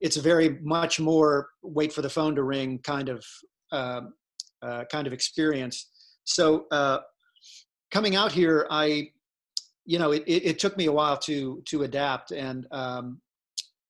it's 0.01 0.17
very 0.17 0.59
much 0.63 1.01
more 1.01 1.49
wait 1.63 1.93
for 1.93 2.03
the 2.03 2.11
phone 2.11 2.35
to 2.35 2.43
ring 2.43 2.79
kind 2.81 3.09
of 3.09 3.25
uh, 3.73 4.03
uh, 4.63 4.85
kind 4.91 5.07
of 5.07 5.13
experience. 5.13 5.89
So 6.25 6.67
uh, 6.71 6.99
coming 7.91 8.17
out 8.17 8.33
here, 8.33 8.67
I, 8.71 9.11
you 9.85 9.99
know, 9.99 10.13
it, 10.13 10.23
it, 10.27 10.45
it, 10.45 10.59
took 10.59 10.77
me 10.77 10.87
a 10.87 10.93
while 10.93 11.19
to 11.19 11.63
to 11.67 11.83
adapt, 11.83 12.33
and 12.33 12.67
um, 12.71 13.21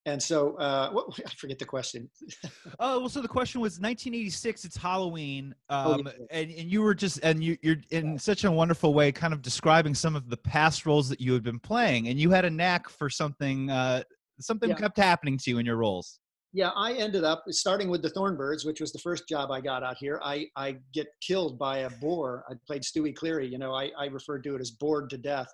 and 0.07 0.23
so, 0.23 0.57
uh, 0.57 0.91
what, 0.91 1.07
I 1.27 1.31
forget 1.31 1.59
the 1.59 1.65
question. 1.65 2.09
oh, 2.79 3.01
well, 3.01 3.09
so 3.09 3.21
the 3.21 3.29
question 3.29 3.61
was 3.61 3.75
1986. 3.75 4.65
It's 4.65 4.77
Halloween, 4.77 5.55
um, 5.71 5.87
oh, 5.87 5.91
yeah. 5.91 5.95
Um, 5.97 6.09
and 6.31 6.51
and 6.51 6.71
you 6.71 6.83
were 6.83 6.95
just 6.95 7.21
and 7.23 7.43
you 7.43 7.57
you're 7.63 7.77
in 7.91 8.19
such 8.19 8.45
a 8.45 8.51
wonderful 8.51 8.95
way, 8.95 9.13
kind 9.13 9.33
of 9.33 9.43
describing 9.43 9.95
some 9.95 10.15
of 10.15 10.29
the 10.29 10.37
past 10.37 10.87
roles 10.87 11.09
that 11.09 11.21
you 11.21 11.33
had 11.33 11.43
been 11.43 11.61
playing, 11.61 12.09
and 12.09 12.19
you 12.19 12.31
had 12.31 12.45
a 12.45 12.51
knack 12.51 12.89
for 12.89 13.09
something. 13.09 13.71
Uh, 13.71 14.03
something 14.41 14.71
yeah. 14.71 14.77
kept 14.77 14.99
happening 14.99 15.39
to 15.39 15.51
you 15.51 15.59
in 15.59 15.67
your 15.67 15.77
roles. 15.77 16.19
Yeah, 16.53 16.71
I 16.77 16.93
ended 16.93 17.25
up 17.25 17.43
starting 17.49 17.89
with 17.89 18.03
the 18.03 18.11
Thorn 18.11 18.37
Birds, 18.37 18.65
which 18.65 18.81
was 18.81 18.93
the 18.93 18.99
first 19.01 19.29
job 19.29 19.51
I 19.51 19.61
got 19.61 19.83
out 19.83 19.97
here. 19.99 20.21
I 20.23 20.47
I 20.57 20.77
get 20.93 21.09
killed 21.21 21.59
by 21.59 21.79
a 21.79 21.91
boar. 21.91 22.45
I 22.49 22.55
played 22.67 22.83
Stuie 22.83 23.15
Cleary. 23.15 23.49
You 23.49 23.59
know, 23.59 23.73
I 23.73 23.91
I 23.99 24.07
referred 24.07 24.45
to 24.45 24.55
it 24.55 24.61
as 24.61 24.71
bored 24.71 25.09
to 25.11 25.19
death, 25.19 25.49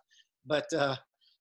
but. 0.47 0.71
Uh, 0.73 0.97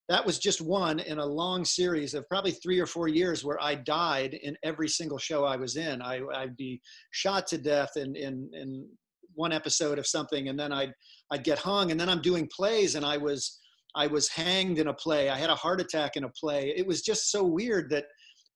that 0.09 0.25
was 0.25 0.39
just 0.39 0.59
one 0.59 0.99
in 0.99 1.19
a 1.19 1.25
long 1.25 1.63
series 1.63 2.15
of 2.15 2.27
probably 2.27 2.51
three 2.51 2.79
or 2.79 2.87
four 2.87 3.07
years 3.07 3.45
where 3.45 3.61
I 3.61 3.75
died 3.75 4.33
in 4.33 4.57
every 4.63 4.89
single 4.89 5.19
show 5.19 5.45
I 5.45 5.55
was 5.55 5.75
in. 5.77 6.01
I, 6.01 6.19
would 6.19 6.57
be 6.57 6.81
shot 7.11 7.45
to 7.47 7.59
death 7.59 7.91
in, 7.95 8.15
in, 8.15 8.49
in 8.53 8.87
one 9.35 9.51
episode 9.51 9.99
of 9.99 10.07
something, 10.07 10.49
and 10.49 10.59
then 10.59 10.71
I'd, 10.71 10.91
I'd 11.31 11.43
get 11.43 11.59
hung, 11.59 11.91
and 11.91 11.99
then 11.99 12.09
I'm 12.09 12.23
doing 12.23 12.49
plays, 12.53 12.95
and 12.95 13.05
I 13.05 13.17
was, 13.17 13.59
I 13.95 14.07
was 14.07 14.27
hanged 14.27 14.79
in 14.79 14.87
a 14.87 14.93
play. 14.95 15.29
I 15.29 15.37
had 15.37 15.51
a 15.51 15.55
heart 15.55 15.79
attack 15.79 16.15
in 16.15 16.23
a 16.23 16.29
play. 16.29 16.73
It 16.75 16.87
was 16.87 17.03
just 17.03 17.31
so 17.31 17.43
weird 17.43 17.91
that 17.91 18.05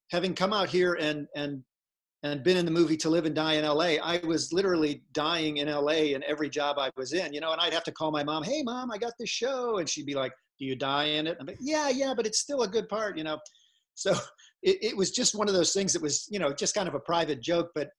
having 0.10 0.34
come 0.34 0.54
out 0.54 0.70
here 0.70 0.96
and, 1.00 1.28
and, 1.36 1.62
and 2.24 2.44
been 2.44 2.58
in 2.58 2.66
the 2.66 2.72
movie 2.72 2.98
To 2.98 3.12
Live 3.12 3.26
and 3.26 3.36
Die 3.36 3.54
in 3.54 3.66
LA, 3.66 3.98
I 4.04 4.20
was 4.26 4.52
literally 4.54 5.04
dying 5.14 5.58
in 5.58 5.68
LA 5.68 6.14
in 6.16 6.24
every 6.24 6.50
job 6.50 6.80
I 6.80 6.90
was 6.98 7.14
in, 7.14 7.32
you 7.32 7.42
know, 7.42 7.52
and 7.52 7.62
I'd 7.62 7.74
have 7.74 7.84
to 7.84 7.92
call 7.92 8.10
my 8.10 8.24
mom, 8.24 8.42
Hey 8.42 8.64
mom, 8.64 8.90
I 8.92 8.98
got 8.98 9.14
this 9.20 9.30
show. 9.30 9.78
And 9.78 9.88
she'd 9.88 10.08
be 10.08 10.16
like, 10.16 10.32
do 10.60 10.66
you 10.66 10.76
die 10.76 11.06
in 11.06 11.28
it? 11.28 11.38
I'm 11.40 11.46
like, 11.46 11.58
yeah, 11.60 11.90
yeah, 11.90 12.14
but 12.16 12.26
it's 12.26 12.40
still 12.40 12.62
a 12.62 12.68
good 12.68 12.90
part, 12.90 13.18
you 13.18 13.24
know. 13.24 13.40
So 13.96 14.12
it, 14.64 14.78
it 14.82 14.98
was 14.98 15.12
just 15.12 15.36
one 15.36 15.48
of 15.48 15.54
those 15.54 15.74
things 15.74 15.94
that 15.94 16.02
was, 16.02 16.28
you 16.30 16.40
know, 16.40 16.54
just 16.54 16.76
kind 16.76 16.88
of 16.88 16.96
a 16.96 17.00
private 17.00 17.42
joke, 17.42 17.70
but 17.76 17.90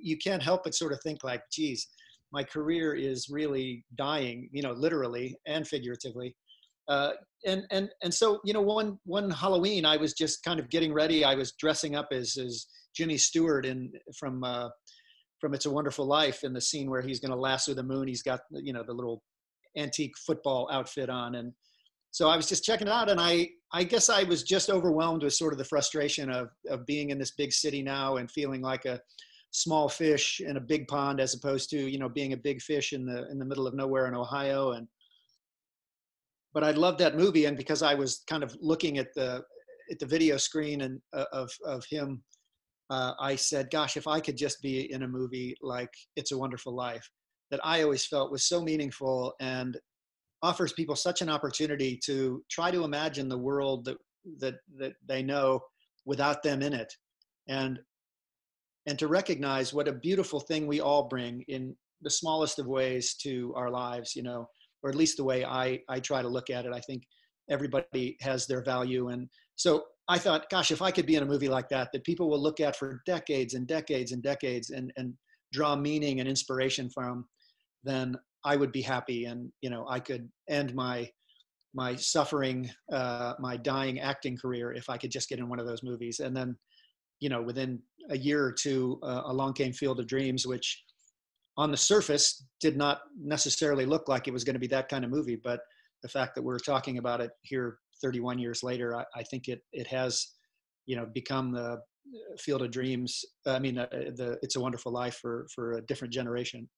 you 0.00 0.16
can't 0.18 0.42
help 0.42 0.64
but 0.64 0.74
sort 0.74 0.92
of 0.92 1.00
think 1.02 1.24
like, 1.24 1.42
geez, 1.52 1.86
my 2.32 2.42
career 2.42 2.94
is 2.94 3.28
really 3.30 3.84
dying, 3.96 4.48
you 4.52 4.62
know, 4.62 4.72
literally 4.72 5.36
and 5.46 5.66
figuratively. 5.66 6.34
Uh, 6.88 7.12
and 7.46 7.64
and 7.70 7.88
and 8.02 8.12
so 8.12 8.40
you 8.44 8.52
know 8.52 8.60
one 8.60 8.98
one 9.04 9.30
Halloween 9.30 9.86
I 9.86 9.96
was 9.96 10.12
just 10.12 10.42
kind 10.42 10.60
of 10.60 10.68
getting 10.68 10.92
ready. 10.92 11.24
I 11.24 11.34
was 11.34 11.52
dressing 11.52 11.96
up 11.96 12.08
as 12.12 12.36
as 12.36 12.66
Jimmy 12.94 13.16
Stewart 13.16 13.64
in 13.64 13.90
from 14.18 14.44
uh, 14.44 14.68
from 15.40 15.54
It's 15.54 15.66
a 15.66 15.70
Wonderful 15.70 16.06
Life 16.06 16.44
in 16.44 16.52
the 16.52 16.60
scene 16.60 16.90
where 16.90 17.02
he's 17.02 17.20
going 17.20 17.30
to 17.30 17.38
lasso 17.38 17.74
the 17.74 17.82
moon. 17.82 18.08
He's 18.08 18.22
got 18.22 18.40
you 18.50 18.72
know 18.72 18.82
the 18.86 18.92
little 18.92 19.22
antique 19.76 20.16
football 20.26 20.68
outfit 20.70 21.08
on 21.08 21.34
and 21.34 21.52
so 22.14 22.28
I 22.28 22.36
was 22.36 22.48
just 22.48 22.62
checking 22.62 22.86
it 22.86 22.92
out, 22.92 23.10
and 23.10 23.20
I 23.20 23.50
I 23.72 23.82
guess 23.82 24.08
I 24.08 24.22
was 24.22 24.44
just 24.44 24.70
overwhelmed 24.70 25.24
with 25.24 25.34
sort 25.34 25.52
of 25.52 25.58
the 25.58 25.64
frustration 25.64 26.30
of 26.30 26.48
of 26.68 26.86
being 26.86 27.10
in 27.10 27.18
this 27.18 27.32
big 27.32 27.52
city 27.52 27.82
now 27.82 28.18
and 28.18 28.30
feeling 28.30 28.62
like 28.62 28.84
a 28.84 29.00
small 29.50 29.88
fish 29.88 30.40
in 30.40 30.56
a 30.56 30.60
big 30.60 30.86
pond 30.86 31.18
as 31.18 31.34
opposed 31.34 31.70
to 31.70 31.76
you 31.76 31.98
know 31.98 32.08
being 32.08 32.32
a 32.32 32.36
big 32.36 32.62
fish 32.62 32.92
in 32.92 33.04
the 33.04 33.28
in 33.32 33.38
the 33.40 33.44
middle 33.44 33.66
of 33.66 33.74
nowhere 33.74 34.06
in 34.06 34.14
Ohio. 34.14 34.72
And 34.72 34.86
but 36.52 36.62
I 36.62 36.70
loved 36.70 37.00
that 37.00 37.16
movie 37.16 37.46
and 37.46 37.56
because 37.56 37.82
I 37.82 37.94
was 37.94 38.22
kind 38.30 38.44
of 38.44 38.56
looking 38.60 38.98
at 38.98 39.12
the 39.16 39.42
at 39.90 39.98
the 39.98 40.06
video 40.06 40.36
screen 40.36 40.82
and 40.82 41.00
uh, 41.14 41.24
of 41.32 41.50
of 41.66 41.84
him 41.90 42.22
uh, 42.90 43.14
I 43.18 43.34
said 43.34 43.70
gosh 43.72 43.96
if 43.96 44.06
I 44.06 44.20
could 44.20 44.36
just 44.36 44.62
be 44.62 44.92
in 44.92 45.02
a 45.02 45.08
movie 45.08 45.56
like 45.62 45.92
It's 46.14 46.30
a 46.30 46.38
Wonderful 46.38 46.76
Life 46.76 47.10
that 47.50 47.60
I 47.64 47.82
always 47.82 48.06
felt 48.06 48.30
was 48.30 48.44
so 48.44 48.62
meaningful 48.62 49.34
and 49.40 49.76
offers 50.44 50.72
people 50.72 50.96
such 50.96 51.22
an 51.22 51.30
opportunity 51.30 51.98
to 52.04 52.42
try 52.50 52.70
to 52.70 52.84
imagine 52.84 53.28
the 53.28 53.38
world 53.38 53.84
that 53.86 53.98
that 54.38 54.54
that 54.78 54.92
they 55.06 55.22
know 55.22 55.60
without 56.04 56.42
them 56.42 56.62
in 56.62 56.72
it. 56.72 56.92
And 57.48 57.78
and 58.86 58.98
to 58.98 59.08
recognize 59.08 59.72
what 59.72 59.88
a 59.88 59.92
beautiful 59.92 60.40
thing 60.40 60.66
we 60.66 60.80
all 60.80 61.08
bring 61.08 61.42
in 61.48 61.74
the 62.02 62.10
smallest 62.10 62.58
of 62.58 62.66
ways 62.66 63.14
to 63.14 63.54
our 63.56 63.70
lives 63.70 64.14
you 64.14 64.22
know 64.22 64.46
or 64.82 64.90
at 64.90 64.96
least 64.96 65.16
the 65.16 65.24
way 65.24 65.42
i 65.44 65.80
i 65.88 65.98
try 65.98 66.20
to 66.20 66.28
look 66.28 66.50
at 66.50 66.66
it. 66.66 66.72
I 66.72 66.80
think 66.80 67.04
everybody 67.50 68.16
has 68.20 68.46
their 68.46 68.62
value. 68.62 69.08
And 69.08 69.28
so 69.56 69.84
I 70.08 70.18
thought, 70.18 70.50
gosh, 70.50 70.70
if 70.70 70.82
I 70.82 70.90
could 70.90 71.06
be 71.06 71.16
in 71.16 71.22
a 71.22 71.26
movie 71.26 71.48
like 71.48 71.68
that, 71.70 71.90
that 71.92 72.04
people 72.04 72.28
will 72.28 72.42
look 72.42 72.60
at 72.60 72.76
for 72.76 73.02
decades 73.06 73.54
and 73.54 73.66
decades 73.66 74.12
and 74.12 74.22
decades 74.22 74.70
and, 74.70 74.92
and 74.96 75.14
draw 75.52 75.76
meaning 75.76 76.20
and 76.20 76.28
inspiration 76.28 76.90
from, 76.90 77.26
then 77.82 78.16
I 78.44 78.56
would 78.56 78.72
be 78.72 78.82
happy. 78.82 79.24
And, 79.24 79.50
you 79.60 79.70
know, 79.70 79.86
I 79.88 80.00
could 80.00 80.28
end 80.48 80.74
my, 80.74 81.10
my 81.74 81.96
suffering, 81.96 82.70
uh, 82.92 83.34
my 83.38 83.56
dying 83.56 84.00
acting 84.00 84.36
career 84.36 84.72
if 84.72 84.88
I 84.88 84.96
could 84.96 85.10
just 85.10 85.28
get 85.28 85.38
in 85.38 85.48
one 85.48 85.58
of 85.58 85.66
those 85.66 85.82
movies. 85.82 86.20
And 86.20 86.36
then, 86.36 86.56
you 87.20 87.28
know, 87.28 87.42
within 87.42 87.80
a 88.10 88.18
year 88.18 88.44
or 88.44 88.52
two, 88.52 88.98
uh, 89.02 89.22
along 89.26 89.54
came 89.54 89.72
Field 89.72 90.00
of 90.00 90.06
Dreams, 90.06 90.46
which 90.46 90.84
on 91.56 91.70
the 91.70 91.76
surface 91.76 92.44
did 92.60 92.76
not 92.76 93.02
necessarily 93.20 93.86
look 93.86 94.08
like 94.08 94.28
it 94.28 94.32
was 94.32 94.44
going 94.44 94.54
to 94.54 94.60
be 94.60 94.66
that 94.68 94.88
kind 94.88 95.04
of 95.04 95.10
movie. 95.10 95.40
But 95.42 95.60
the 96.02 96.08
fact 96.08 96.34
that 96.34 96.42
we're 96.42 96.58
talking 96.58 96.98
about 96.98 97.20
it 97.20 97.30
here 97.42 97.78
31 98.02 98.38
years 98.38 98.62
later, 98.62 98.96
I, 98.96 99.04
I 99.16 99.22
think 99.22 99.48
it 99.48 99.60
it 99.72 99.86
has, 99.86 100.32
you 100.86 100.96
know, 100.96 101.06
become 101.06 101.52
the 101.52 101.72
uh, 101.72 101.76
Field 102.38 102.62
of 102.62 102.70
Dreams. 102.70 103.24
I 103.46 103.58
mean, 103.58 103.78
uh, 103.78 103.86
the 103.90 104.38
It's 104.42 104.56
a 104.56 104.60
Wonderful 104.60 104.92
Life 104.92 105.18
for 105.20 105.46
for 105.54 105.74
a 105.74 105.82
different 105.82 106.12
generation. 106.12 106.68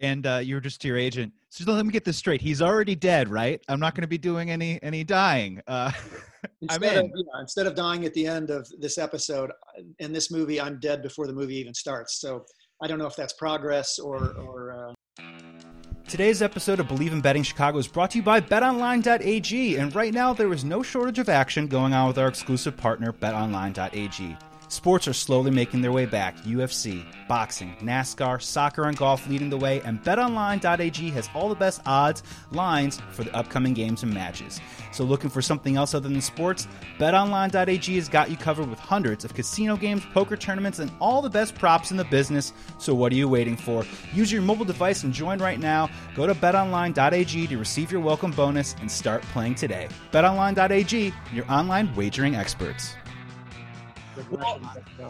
And 0.00 0.26
uh, 0.26 0.40
you're 0.42 0.60
just 0.60 0.84
your 0.84 0.98
agent. 0.98 1.32
So 1.48 1.72
let 1.72 1.86
me 1.86 1.92
get 1.92 2.04
this 2.04 2.18
straight. 2.18 2.42
He's 2.42 2.60
already 2.60 2.94
dead, 2.94 3.28
right? 3.28 3.62
I'm 3.68 3.80
not 3.80 3.94
going 3.94 4.02
to 4.02 4.08
be 4.08 4.18
doing 4.18 4.50
any 4.50 4.78
any 4.82 5.04
dying. 5.04 5.62
Uh, 5.66 5.90
instead, 6.60 7.04
of, 7.04 7.10
instead 7.40 7.66
of 7.66 7.74
dying 7.74 8.04
at 8.04 8.12
the 8.12 8.26
end 8.26 8.50
of 8.50 8.68
this 8.78 8.98
episode, 8.98 9.50
in 9.98 10.12
this 10.12 10.30
movie, 10.30 10.60
I'm 10.60 10.78
dead 10.80 11.02
before 11.02 11.26
the 11.26 11.32
movie 11.32 11.56
even 11.56 11.72
starts. 11.72 12.20
So 12.20 12.44
I 12.82 12.86
don't 12.86 12.98
know 12.98 13.06
if 13.06 13.16
that's 13.16 13.32
progress 13.32 13.98
or 13.98 14.34
or. 14.38 14.94
Uh... 15.18 15.22
Today's 16.06 16.40
episode 16.40 16.78
of 16.78 16.86
Believe 16.86 17.12
in 17.12 17.20
Betting 17.20 17.42
Chicago 17.42 17.78
is 17.78 17.88
brought 17.88 18.12
to 18.12 18.18
you 18.18 18.22
by 18.22 18.40
BetOnline.ag, 18.40 19.76
and 19.76 19.94
right 19.94 20.14
now 20.14 20.32
there 20.32 20.52
is 20.52 20.62
no 20.62 20.82
shortage 20.82 21.18
of 21.18 21.28
action 21.28 21.66
going 21.66 21.94
on 21.94 22.06
with 22.06 22.16
our 22.16 22.28
exclusive 22.28 22.76
partner, 22.76 23.12
BetOnline.ag. 23.12 24.36
Sports 24.68 25.06
are 25.06 25.12
slowly 25.12 25.52
making 25.52 25.80
their 25.80 25.92
way 25.92 26.06
back. 26.06 26.36
UFC, 26.38 27.04
boxing, 27.28 27.76
NASCAR, 27.80 28.42
soccer, 28.42 28.84
and 28.84 28.96
golf 28.96 29.28
leading 29.28 29.48
the 29.48 29.56
way, 29.56 29.80
and 29.82 30.02
betonline.ag 30.02 31.10
has 31.10 31.30
all 31.34 31.48
the 31.48 31.54
best 31.54 31.80
odds, 31.86 32.24
lines 32.50 33.00
for 33.10 33.22
the 33.22 33.34
upcoming 33.34 33.74
games 33.74 34.02
and 34.02 34.12
matches. 34.12 34.60
So, 34.90 35.04
looking 35.04 35.30
for 35.30 35.40
something 35.40 35.76
else 35.76 35.94
other 35.94 36.08
than 36.08 36.20
sports? 36.20 36.66
BetOnline.ag 36.98 37.94
has 37.94 38.08
got 38.08 38.28
you 38.28 38.36
covered 38.36 38.68
with 38.68 38.80
hundreds 38.80 39.24
of 39.24 39.34
casino 39.34 39.76
games, 39.76 40.04
poker 40.12 40.36
tournaments, 40.36 40.80
and 40.80 40.90
all 41.00 41.22
the 41.22 41.30
best 41.30 41.54
props 41.54 41.92
in 41.92 41.96
the 41.96 42.04
business. 42.04 42.52
So, 42.78 42.92
what 42.92 43.12
are 43.12 43.16
you 43.16 43.28
waiting 43.28 43.56
for? 43.56 43.84
Use 44.12 44.32
your 44.32 44.42
mobile 44.42 44.64
device 44.64 45.04
and 45.04 45.12
join 45.12 45.38
right 45.38 45.60
now. 45.60 45.88
Go 46.16 46.26
to 46.26 46.34
betonline.ag 46.34 47.46
to 47.46 47.58
receive 47.58 47.92
your 47.92 48.00
welcome 48.00 48.32
bonus 48.32 48.74
and 48.80 48.90
start 48.90 49.22
playing 49.32 49.54
today. 49.54 49.88
BetOnline.ag, 50.12 51.12
your 51.32 51.50
online 51.52 51.94
wagering 51.94 52.34
experts. 52.34 52.94
Well, 54.30 54.60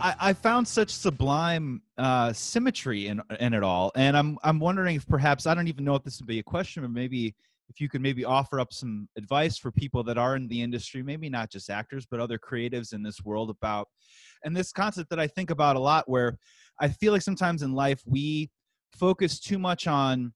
I, 0.01 0.15
I, 0.21 0.33
found 0.33 0.67
such 0.67 0.91
sublime 0.91 1.83
uh, 1.97 2.33
symmetry 2.33 3.07
in 3.07 3.23
in 3.41 3.55
it 3.55 3.63
all, 3.63 3.93
and 3.95 4.17
I'm 4.17 4.39
I'm 4.43 4.59
wondering 4.59 4.97
if 4.97 5.07
perhaps 5.07 5.47
I 5.47 5.55
don't 5.55 5.69
even 5.69 5.85
know 5.85 5.95
if 5.95 6.03
this 6.03 6.21
would 6.21 6.27
be 6.27 6.39
a 6.39 6.43
question, 6.43 6.83
but 6.83 6.91
maybe 6.91 7.35
if 7.69 7.81
you 7.81 7.89
could 7.89 8.01
maybe 8.01 8.25
offer 8.25 8.61
up 8.61 8.73
some 8.73 9.09
advice 9.17 9.59
for 9.59 9.71
people 9.71 10.03
that 10.05 10.19
are 10.19 10.37
in 10.37 10.49
the 10.49 10.61
industry, 10.61 11.03
maybe 11.03 11.29
not 11.29 11.51
just 11.51 11.71
actors, 11.71 12.07
but 12.11 12.21
other 12.21 12.39
creatives 12.39 12.93
in 12.93 13.03
this 13.03 13.25
world 13.25 13.51
about, 13.51 13.89
and 14.45 14.57
this 14.57 14.73
concept 14.73 15.11
that 15.11 15.21
I 15.21 15.27
think 15.27 15.51
about 15.51 15.77
a 15.77 15.81
lot, 15.81 16.09
where 16.09 16.39
I 16.81 16.89
feel 16.89 17.13
like 17.13 17.23
sometimes 17.23 17.63
in 17.63 17.73
life 17.73 18.03
we 18.07 18.51
focus 18.93 19.39
too 19.41 19.59
much 19.59 19.87
on 19.87 20.33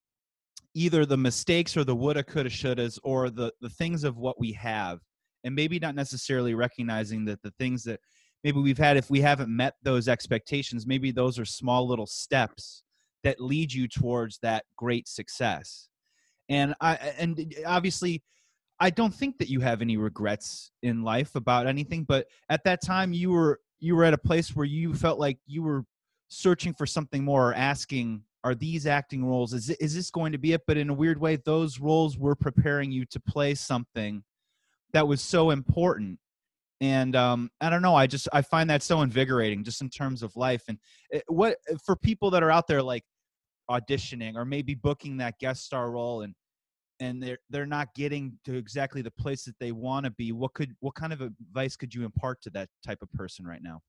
either 0.75 1.05
the 1.05 1.17
mistakes 1.17 1.77
or 1.77 1.85
the 1.85 1.95
woulda, 1.95 2.23
coulda, 2.23 2.51
shouldas, 2.51 2.99
or 3.03 3.31
the 3.31 3.53
the 3.61 3.71
things 3.71 4.05
of 4.05 4.17
what 4.17 4.39
we 4.39 4.53
have, 4.53 5.01
and 5.45 5.55
maybe 5.55 5.79
not 5.79 5.95
necessarily 5.95 6.55
recognizing 6.55 7.25
that 7.25 7.43
the 7.43 7.53
things 7.59 7.83
that 7.85 8.01
maybe 8.45 8.61
we've 8.61 8.79
had 8.79 8.97
if 8.97 9.11
we 9.11 9.21
haven't 9.21 9.55
met 9.55 9.75
those 9.83 10.09
expectations 10.09 10.87
maybe 10.87 11.11
those 11.11 11.39
are 11.39 11.45
small 11.45 11.87
little 11.87 12.07
steps 12.07 12.83
that 13.23 13.41
lead 13.41 13.73
you 13.73 13.87
towards 13.87 14.39
that 14.39 14.65
great 14.77 15.07
success. 15.07 15.89
And 16.49 16.75
i 16.81 16.95
and 17.19 17.55
obviously 17.67 18.23
i 18.81 18.91
don't 18.91 19.15
think 19.15 19.39
that 19.39 19.49
you 19.49 19.61
have 19.61 19.83
any 19.83 19.97
regrets 19.97 20.73
in 20.83 21.03
life 21.03 21.35
about 21.37 21.67
anything 21.67 22.05
but 22.05 22.27
at 22.49 22.65
that 22.65 22.83
time 22.83 23.13
you 23.13 23.31
were 23.31 23.61
you 23.79 23.95
were 23.97 24.05
at 24.05 24.15
a 24.15 24.19
place 24.19 24.55
where 24.57 24.67
you 24.67 24.95
felt 24.95 25.19
like 25.19 25.39
you 25.47 25.63
were 25.63 25.85
searching 26.29 26.73
for 26.73 26.87
something 26.87 27.25
more 27.25 27.51
or 27.51 27.55
asking 27.55 28.23
are 28.43 28.55
these 28.55 28.87
acting 28.87 29.25
roles 29.25 29.53
is, 29.53 29.71
is 29.71 29.95
this 29.95 30.11
going 30.11 30.33
to 30.33 30.39
be 30.39 30.53
it? 30.53 30.63
But 30.67 30.77
in 30.77 30.91
a 30.91 30.95
weird 30.95 31.21
way 31.21 31.37
those 31.37 31.79
roles 31.79 32.17
were 32.17 32.35
preparing 32.35 32.91
you 32.91 33.05
to 33.07 33.21
play 33.21 33.55
something 33.55 34.23
that 34.93 35.07
was 35.07 35.21
so 35.21 35.51
important 35.51 36.19
and 36.81 37.15
um, 37.17 37.51
i 37.61 37.69
don't 37.69 37.83
know 37.83 37.95
i 37.95 38.07
just 38.07 38.29
i 38.33 38.41
find 38.41 38.69
that 38.69 38.83
so 38.83 39.03
invigorating 39.03 39.63
just 39.63 39.83
in 39.83 39.89
terms 39.89 40.23
of 40.23 40.35
life 40.37 40.63
and 40.69 40.79
eh, 41.13 41.21
what 41.29 41.57
eh, 41.69 41.75
for 41.85 41.97
people 41.97 42.31
that 42.31 42.43
are 42.43 42.51
out 42.51 42.67
there 42.67 42.83
like 42.83 43.05
auditioning 43.71 44.35
or 44.37 44.45
maybe 44.45 44.75
booking 44.75 45.17
that 45.17 45.39
guest 45.39 45.65
star 45.65 45.91
role 45.91 46.23
and 46.23 46.35
and 47.01 47.23
they're 47.23 47.39
they're 47.49 47.67
not 47.67 47.89
getting 47.95 48.39
to 48.45 48.57
exactly 48.57 49.01
the 49.01 49.11
place 49.13 49.45
that 49.45 49.55
they 49.61 49.73
want 49.73 50.05
to 50.05 50.11
be 50.13 50.33
what 50.33 50.53
could 50.55 50.75
what 50.81 50.95
kind 50.95 51.13
of 51.13 51.21
advice 51.21 51.77
could 51.77 51.95
you 51.95 52.05
impart 52.05 52.41
to 52.43 52.51
that 52.51 52.69
type 52.85 53.01
of 53.03 53.11
person 53.13 53.47
right 53.47 53.63
now 53.63 53.81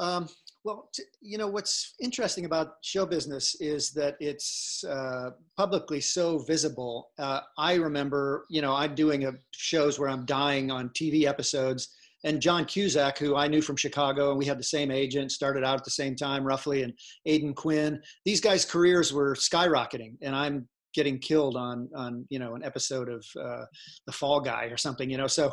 um, 0.00 0.30
well, 0.64 0.88
t- 0.94 1.02
you 1.20 1.36
know 1.36 1.46
what's 1.46 1.94
interesting 2.00 2.46
about 2.46 2.76
show 2.82 3.04
business 3.04 3.54
is 3.60 3.90
that 3.92 4.16
it's 4.18 4.82
uh, 4.88 5.30
publicly 5.58 6.00
so 6.00 6.38
visible. 6.38 7.10
Uh, 7.18 7.40
I 7.58 7.74
remember, 7.74 8.46
you 8.48 8.62
know, 8.62 8.74
I'm 8.74 8.94
doing 8.94 9.26
a 9.26 9.32
shows 9.50 9.98
where 9.98 10.08
I'm 10.08 10.24
dying 10.24 10.70
on 10.70 10.88
TV 10.90 11.26
episodes, 11.26 11.94
and 12.24 12.40
John 12.40 12.64
Cusack, 12.64 13.18
who 13.18 13.36
I 13.36 13.48
knew 13.48 13.62
from 13.62 13.76
Chicago, 13.76 14.30
and 14.30 14.38
we 14.38 14.46
had 14.46 14.58
the 14.58 14.64
same 14.64 14.90
agent, 14.90 15.32
started 15.32 15.64
out 15.64 15.78
at 15.78 15.84
the 15.84 15.90
same 15.90 16.14
time 16.16 16.44
roughly, 16.44 16.82
and 16.82 16.92
Aidan 17.26 17.54
Quinn. 17.54 18.00
These 18.24 18.40
guys' 18.40 18.64
careers 18.64 19.12
were 19.12 19.34
skyrocketing, 19.34 20.16
and 20.22 20.34
I'm 20.34 20.68
getting 20.94 21.18
killed 21.18 21.56
on 21.56 21.88
on 21.94 22.26
you 22.30 22.38
know 22.38 22.54
an 22.54 22.64
episode 22.64 23.08
of 23.08 23.24
uh, 23.40 23.64
The 24.06 24.12
Fall 24.12 24.40
Guy 24.40 24.64
or 24.64 24.76
something. 24.76 25.08
You 25.10 25.18
know, 25.18 25.26
so 25.26 25.52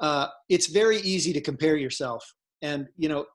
uh, 0.00 0.28
it's 0.48 0.68
very 0.68 0.98
easy 0.98 1.32
to 1.32 1.40
compare 1.40 1.76
yourself, 1.76 2.24
and 2.62 2.86
you 2.96 3.08
know. 3.08 3.26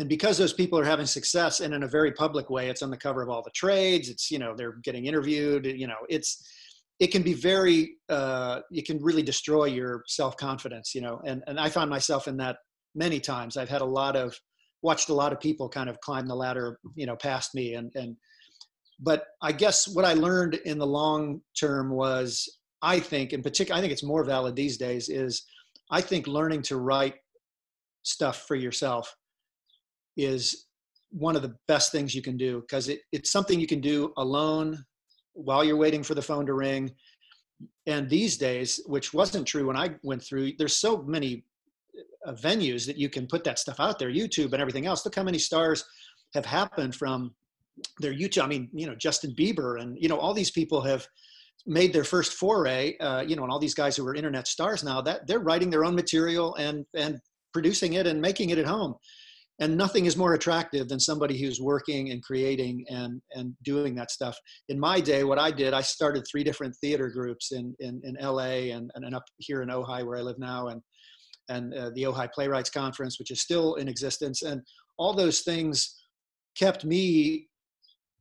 And 0.00 0.08
because 0.08 0.38
those 0.38 0.52
people 0.52 0.78
are 0.78 0.84
having 0.84 1.06
success 1.06 1.58
and 1.58 1.74
in 1.74 1.82
a 1.82 1.88
very 1.88 2.12
public 2.12 2.50
way, 2.50 2.68
it's 2.68 2.82
on 2.82 2.90
the 2.92 2.96
cover 2.96 3.20
of 3.20 3.28
all 3.28 3.42
the 3.42 3.50
trades. 3.50 4.08
It's 4.08 4.30
you 4.30 4.38
know 4.38 4.54
they're 4.56 4.76
getting 4.84 5.06
interviewed. 5.06 5.66
You 5.66 5.88
know 5.88 5.96
it's 6.08 6.48
it 7.00 7.08
can 7.08 7.22
be 7.22 7.34
very 7.34 7.96
uh, 8.08 8.60
it 8.72 8.86
can 8.86 9.02
really 9.02 9.22
destroy 9.22 9.66
your 9.66 10.02
self-confidence 10.06 10.94
you 10.94 11.00
know 11.00 11.20
and 11.26 11.42
and 11.46 11.58
i 11.58 11.68
found 11.68 11.90
myself 11.90 12.28
in 12.28 12.36
that 12.36 12.56
many 12.98 13.20
times. 13.20 13.56
I've 13.56 13.68
had 13.68 13.80
a 13.80 13.86
lot 13.86 14.16
of 14.16 14.36
watched 14.82 15.08
a 15.08 15.14
lot 15.14 15.32
of 15.32 15.40
people 15.40 15.68
kind 15.68 15.88
of 15.88 16.00
climb 16.00 16.26
the 16.26 16.34
ladder 16.34 16.78
you 16.94 17.06
know 17.06 17.16
past 17.16 17.54
me 17.54 17.74
and 17.74 17.90
and 17.96 18.16
but 19.00 19.24
i 19.42 19.50
guess 19.50 19.88
what 19.88 20.04
i 20.04 20.12
learned 20.12 20.54
in 20.66 20.78
the 20.78 20.86
long 20.86 21.40
term 21.58 21.90
was 21.90 22.48
i 22.80 23.00
think 23.00 23.32
in 23.32 23.42
particular 23.42 23.76
i 23.76 23.80
think 23.80 23.92
it's 23.92 24.04
more 24.04 24.22
valid 24.22 24.54
these 24.54 24.76
days 24.76 25.08
is 25.08 25.44
i 25.90 26.00
think 26.00 26.28
learning 26.28 26.62
to 26.62 26.76
write 26.76 27.16
stuff 28.04 28.44
for 28.46 28.54
yourself 28.54 29.12
is 30.16 30.66
one 31.10 31.34
of 31.34 31.42
the 31.42 31.56
best 31.66 31.90
things 31.90 32.14
you 32.14 32.22
can 32.22 32.36
do 32.36 32.60
because 32.60 32.88
it, 32.88 33.00
it's 33.10 33.32
something 33.32 33.58
you 33.58 33.66
can 33.66 33.80
do 33.80 34.12
alone 34.16 34.84
while 35.38 35.64
you're 35.64 35.76
waiting 35.76 36.02
for 36.02 36.14
the 36.14 36.22
phone 36.22 36.46
to 36.46 36.54
ring. 36.54 36.90
And 37.86 38.08
these 38.08 38.36
days, 38.36 38.80
which 38.86 39.14
wasn't 39.14 39.46
true 39.46 39.66
when 39.66 39.76
I 39.76 39.94
went 40.02 40.22
through, 40.22 40.52
there's 40.58 40.76
so 40.76 41.02
many 41.02 41.44
uh, 42.26 42.32
venues 42.34 42.86
that 42.86 42.96
you 42.96 43.08
can 43.08 43.26
put 43.26 43.44
that 43.44 43.58
stuff 43.58 43.80
out 43.80 43.98
there, 43.98 44.10
YouTube 44.10 44.52
and 44.52 44.60
everything 44.60 44.86
else. 44.86 45.04
Look 45.04 45.14
how 45.14 45.22
many 45.22 45.38
stars 45.38 45.84
have 46.34 46.44
happened 46.44 46.94
from 46.94 47.34
their 48.00 48.12
YouTube. 48.12 48.42
I 48.42 48.46
mean, 48.46 48.68
you 48.72 48.86
know, 48.86 48.94
Justin 48.94 49.34
Bieber 49.34 49.80
and, 49.80 49.96
you 50.00 50.08
know, 50.08 50.18
all 50.18 50.34
these 50.34 50.50
people 50.50 50.80
have 50.82 51.06
made 51.66 51.92
their 51.92 52.04
first 52.04 52.34
foray, 52.34 52.96
uh, 52.98 53.20
you 53.20 53.36
know, 53.36 53.42
and 53.42 53.52
all 53.52 53.58
these 53.58 53.74
guys 53.74 53.96
who 53.96 54.06
are 54.06 54.14
internet 54.14 54.46
stars 54.46 54.84
now 54.84 55.00
that 55.02 55.26
they're 55.26 55.40
writing 55.40 55.70
their 55.70 55.84
own 55.84 55.94
material 55.94 56.54
and, 56.56 56.84
and 56.94 57.18
producing 57.52 57.94
it 57.94 58.06
and 58.06 58.20
making 58.20 58.50
it 58.50 58.58
at 58.58 58.66
home 58.66 58.94
and 59.60 59.76
nothing 59.76 60.06
is 60.06 60.16
more 60.16 60.34
attractive 60.34 60.88
than 60.88 61.00
somebody 61.00 61.36
who's 61.40 61.60
working 61.60 62.10
and 62.10 62.22
creating 62.22 62.84
and 62.88 63.20
and 63.32 63.54
doing 63.64 63.94
that 63.96 64.10
stuff. 64.10 64.38
In 64.68 64.78
my 64.78 65.00
day 65.00 65.24
what 65.24 65.38
i 65.38 65.50
did 65.50 65.74
i 65.74 65.80
started 65.80 66.24
three 66.24 66.44
different 66.44 66.74
theater 66.76 67.08
groups 67.08 67.52
in 67.52 67.74
in, 67.80 68.00
in 68.04 68.16
la 68.20 68.42
and, 68.42 68.90
and 68.94 69.14
up 69.14 69.24
here 69.38 69.62
in 69.62 69.68
ojai 69.68 70.06
where 70.06 70.18
i 70.18 70.22
live 70.22 70.38
now 70.38 70.68
and 70.68 70.80
and 71.48 71.74
uh, 71.74 71.90
the 71.94 72.02
ojai 72.04 72.30
playwrights 72.32 72.70
conference 72.70 73.18
which 73.18 73.30
is 73.30 73.40
still 73.40 73.74
in 73.76 73.88
existence. 73.88 74.42
And 74.42 74.62
all 74.98 75.14
those 75.14 75.40
things 75.40 75.96
kept 76.56 76.84
me 76.84 77.48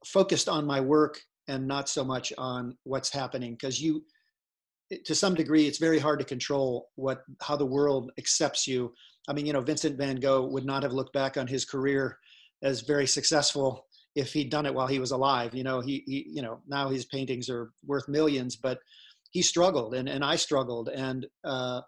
focused 0.06 0.48
on 0.48 0.66
my 0.66 0.80
work 0.80 1.20
and 1.48 1.68
not 1.68 1.90
so 1.90 2.04
much 2.04 2.32
on 2.38 2.78
what's 2.84 3.12
happening 3.12 3.54
because 3.54 3.82
you 3.82 4.04
to 5.06 5.16
some 5.16 5.34
degree 5.34 5.68
it's 5.68 5.80
very 5.80 6.00
hard 6.00 6.20
to 6.20 6.26
control 6.26 6.88
what 6.96 7.24
how 7.42 7.56
the 7.56 7.66
world 7.66 8.12
accepts 8.18 8.68
you 8.68 8.94
i 9.28 9.34
mean 9.34 9.46
you 9.46 9.54
know 9.54 9.62
vincent 9.62 9.98
van 9.98 10.18
gogh 10.18 10.46
would 10.46 10.66
not 10.66 10.84
have 10.84 10.94
looked 10.94 11.14
back 11.14 11.38
on 11.38 11.48
his 11.48 11.66
career 11.66 12.18
as 12.64 12.82
very 12.82 13.08
successful 13.08 13.86
if 14.16 14.34
he'd 14.34 14.50
done 14.50 14.66
it 14.66 14.74
while 14.74 14.88
he 14.88 15.00
was 15.00 15.12
alive 15.12 15.54
you 15.54 15.64
know 15.64 15.80
he, 15.80 16.04
he 16.06 16.26
you 16.30 16.42
know 16.42 16.60
now 16.68 16.90
his 16.90 17.06
paintings 17.06 17.50
are 17.50 17.72
worth 17.86 18.08
millions 18.08 18.56
but 18.56 18.80
he 19.32 19.42
struggled 19.42 19.94
and, 19.94 20.08
and 20.10 20.24
i 20.24 20.36
struggled 20.36 20.90
and 20.90 21.28
uh, 21.44 21.82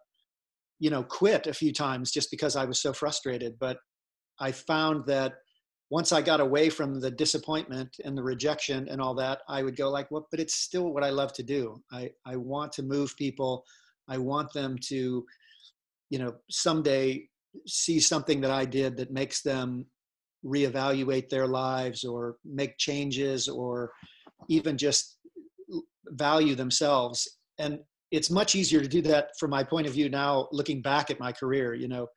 you 0.80 0.90
know, 0.90 1.04
quit 1.04 1.46
a 1.46 1.54
few 1.54 1.74
times 1.74 2.12
just 2.12 2.32
because 2.32 2.56
I 2.56 2.66
was 2.66 2.82
so 2.82 2.94
frustrated. 2.94 3.60
But 3.60 3.78
I 4.40 4.52
found 4.54 5.06
that 5.08 5.34
once 5.90 6.12
I 6.12 6.22
got 6.22 6.40
away 6.40 6.70
from 6.70 7.00
the 7.00 7.12
disappointment 7.12 7.98
and 8.06 8.18
the 8.18 8.24
rejection 8.24 8.88
and 8.88 9.02
all 9.02 9.14
that, 9.16 9.40
I 9.50 9.62
would 9.62 9.76
go 9.76 9.90
like, 9.90 10.10
well, 10.10 10.28
but 10.32 10.40
it's 10.40 10.56
still 10.56 10.94
what 10.94 11.04
I 11.04 11.10
love 11.10 11.34
to 11.34 11.44
do. 11.44 11.82
I, 11.92 12.12
I 12.26 12.38
want 12.38 12.72
to 12.74 12.84
move 12.84 13.16
people. 13.18 13.66
I 14.08 14.18
want 14.18 14.54
them 14.54 14.78
to, 14.88 15.26
you 16.10 16.20
know, 16.20 16.34
someday 16.50 17.28
see 17.68 18.00
something 18.00 18.42
that 18.42 18.52
I 18.52 18.66
did 18.66 18.98
that 18.98 19.12
makes 19.12 19.42
them 19.42 19.86
reevaluate 20.46 21.30
their 21.30 21.48
lives 21.48 22.04
or 22.04 22.38
make 22.46 22.78
changes 22.78 23.48
or 23.48 23.92
even 24.48 24.78
just 24.78 25.18
value 26.08 26.56
themselves. 26.56 27.28
And 27.58 27.80
it's 28.12 28.30
much 28.30 28.56
easier 28.56 28.82
to 28.82 28.88
do 28.88 29.02
that 29.04 29.32
from 29.40 29.52
my 29.52 29.64
point 29.64 29.88
of 29.88 29.94
view 29.94 30.10
now, 30.10 30.48
looking 30.52 30.82
back 30.82 31.12
at 31.12 31.20
my 31.20 31.32
career, 31.32 31.74
you 31.74 31.88
know, 31.88 32.08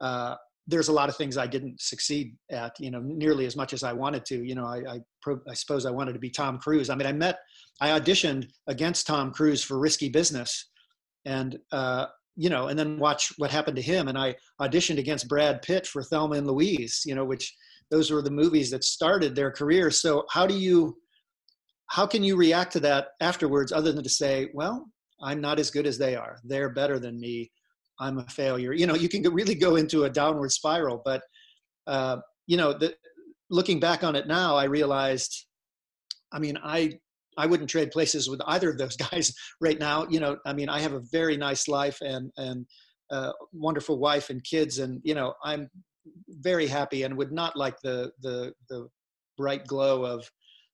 uh, 0.00 0.34
there's 0.66 0.88
a 0.88 0.92
lot 0.92 1.08
of 1.08 1.16
things 1.16 1.36
I 1.36 1.46
didn't 1.46 1.80
succeed 1.80 2.36
at, 2.50 2.78
you 2.78 2.90
know, 2.90 3.00
nearly 3.00 3.44
as 3.44 3.54
much 3.54 3.72
as 3.72 3.82
I 3.82 3.92
wanted 3.92 4.24
to. 4.26 4.42
You 4.46 4.54
know, 4.54 4.64
I, 4.64 4.82
I, 4.88 5.34
I, 5.48 5.54
suppose 5.54 5.84
I 5.84 5.90
wanted 5.90 6.14
to 6.14 6.18
be 6.18 6.30
Tom 6.30 6.58
Cruise. 6.58 6.88
I 6.88 6.94
mean, 6.94 7.06
I 7.06 7.12
met, 7.12 7.38
I 7.80 7.98
auditioned 7.98 8.46
against 8.66 9.06
Tom 9.06 9.30
Cruise 9.30 9.62
for 9.62 9.78
Risky 9.78 10.08
Business, 10.08 10.70
and 11.26 11.58
uh, 11.70 12.06
you 12.36 12.50
know, 12.50 12.68
and 12.68 12.78
then 12.78 12.98
watch 12.98 13.32
what 13.38 13.50
happened 13.50 13.76
to 13.76 13.82
him. 13.82 14.08
And 14.08 14.18
I 14.18 14.34
auditioned 14.60 14.98
against 14.98 15.28
Brad 15.28 15.62
Pitt 15.62 15.86
for 15.86 16.02
Thelma 16.02 16.36
and 16.36 16.46
Louise. 16.46 17.02
You 17.06 17.14
know, 17.14 17.24
which 17.24 17.54
those 17.90 18.10
were 18.10 18.22
the 18.22 18.30
movies 18.30 18.70
that 18.70 18.84
started 18.84 19.34
their 19.34 19.50
career. 19.50 19.90
So 19.90 20.24
how 20.30 20.46
do 20.46 20.54
you, 20.54 20.96
how 21.88 22.06
can 22.06 22.24
you 22.24 22.36
react 22.36 22.72
to 22.72 22.80
that 22.80 23.08
afterwards, 23.20 23.72
other 23.72 23.92
than 23.92 24.02
to 24.02 24.10
say, 24.10 24.48
well, 24.54 24.86
I'm 25.22 25.40
not 25.40 25.58
as 25.58 25.70
good 25.70 25.86
as 25.86 25.98
they 25.98 26.16
are. 26.16 26.38
They're 26.44 26.70
better 26.70 26.98
than 26.98 27.20
me 27.20 27.50
I'm 28.00 28.18
a 28.18 28.26
failure. 28.26 28.72
You 28.72 28.86
know, 28.86 28.94
you 28.94 29.08
can 29.08 29.22
really 29.32 29.54
go 29.54 29.76
into 29.76 30.04
a 30.04 30.10
downward 30.10 30.50
spiral. 30.50 31.02
But 31.04 31.22
uh, 31.86 32.18
you 32.46 32.56
know, 32.56 32.72
the, 32.72 32.94
looking 33.50 33.80
back 33.80 34.04
on 34.04 34.16
it 34.16 34.26
now, 34.26 34.56
I 34.56 34.64
realized, 34.64 35.46
I 36.32 36.38
mean, 36.38 36.58
I 36.62 36.98
I 37.36 37.46
wouldn't 37.46 37.70
trade 37.70 37.90
places 37.90 38.28
with 38.28 38.40
either 38.46 38.70
of 38.70 38.78
those 38.78 38.96
guys 39.10 39.34
right 39.60 39.78
now. 39.78 40.06
You 40.08 40.20
know, 40.20 40.36
I 40.46 40.52
mean, 40.52 40.68
I 40.68 40.80
have 40.80 40.92
a 40.92 41.02
very 41.12 41.36
nice 41.36 41.68
life 41.68 41.98
and 42.00 42.30
and 42.36 42.66
uh, 43.10 43.32
wonderful 43.52 43.98
wife 43.98 44.30
and 44.30 44.42
kids, 44.44 44.78
and 44.78 45.00
you 45.04 45.14
know, 45.14 45.34
I'm 45.44 45.68
very 46.28 46.66
happy 46.66 47.02
and 47.02 47.16
would 47.16 47.32
not 47.32 47.56
like 47.56 47.76
the 47.82 48.10
the 48.22 48.52
the 48.68 48.88
bright 49.36 49.66
glow 49.66 50.04
of 50.04 50.28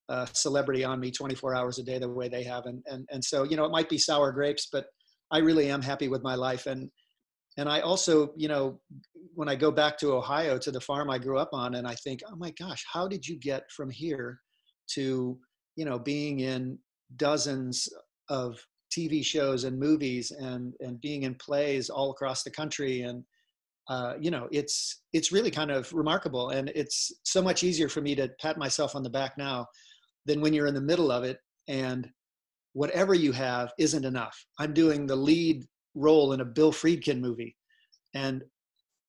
uh, 0.09 0.27
celebrity 0.33 0.85
on 0.85 0.99
me 0.99 1.11
24 1.11 1.55
hours 1.55 1.79
a 1.79 1.85
day 1.85 1.96
the 1.99 2.09
way 2.09 2.29
they 2.29 2.42
have 2.42 2.66
and 2.66 2.83
and 2.87 3.07
and 3.12 3.25
so 3.25 3.44
you 3.44 3.57
know 3.57 3.64
it 3.64 3.70
might 3.70 3.88
be 3.88 3.96
sour 3.96 4.33
grapes 4.33 4.66
but 4.73 4.87
i 5.31 5.38
really 5.38 5.70
am 5.70 5.81
happy 5.81 6.09
with 6.09 6.20
my 6.25 6.35
life 6.35 6.66
and 6.66 6.90
and 7.57 7.68
I 7.68 7.81
also, 7.81 8.33
you 8.37 8.49
know, 8.49 8.81
when 9.35 9.49
I 9.49 9.55
go 9.55 9.70
back 9.70 9.99
to 9.99 10.14
Ohio 10.14 10.59
to 10.59 10.70
the 10.70 10.81
farm 10.81 11.11
I 11.11 11.18
grew 11.18 11.38
up 11.38 11.51
on, 11.53 11.75
and 11.75 11.87
I 11.87 11.94
think, 11.94 12.20
oh 12.27 12.37
my 12.37 12.53
gosh, 12.53 12.85
how 12.90 13.09
did 13.09 13.27
you 13.27 13.38
get 13.38 13.70
from 13.70 13.90
here 13.90 14.40
to, 14.94 15.38
you 15.81 15.87
know, 15.87 15.99
being 15.99 16.40
in 16.40 16.79
dozens 17.16 17.88
of 18.29 18.59
TV 18.95 19.25
shows 19.25 19.64
and 19.64 19.79
movies 19.79 20.31
and 20.31 20.75
and 20.81 21.01
being 21.01 21.23
in 21.23 21.35
plays 21.37 21.88
all 21.88 22.11
across 22.11 22.43
the 22.43 22.51
country 22.51 23.01
and 23.01 23.25
uh, 23.88 24.12
you 24.21 24.31
know 24.31 24.47
it's 24.53 25.01
it's 25.14 25.33
really 25.33 25.51
kind 25.51 25.71
of 25.71 25.90
remarkable 25.95 26.51
and 26.51 26.71
it's 26.75 27.11
so 27.23 27.40
much 27.40 27.64
easier 27.64 27.88
for 27.88 28.03
me 28.03 28.14
to 28.14 28.29
pat 28.43 28.59
myself 28.59 28.95
on 28.95 29.03
the 29.03 29.09
back 29.09 29.38
now 29.38 29.66
than 30.27 30.43
when 30.43 30.53
you're 30.53 30.66
in 30.66 30.75
the 30.75 30.88
middle 30.93 31.11
of 31.11 31.25
it 31.25 31.38
and 31.66 32.11
whatever 32.75 33.14
you 33.14 33.33
have 33.33 33.73
isn't 33.79 34.05
enough. 34.05 34.37
I'm 34.59 34.75
doing 34.75 35.07
the 35.07 35.16
lead 35.16 35.64
role 35.95 36.35
in 36.35 36.43
a 36.43 36.45
Bill 36.45 36.73
Friedkin 36.73 37.21
movie. 37.21 37.57
And 38.14 38.45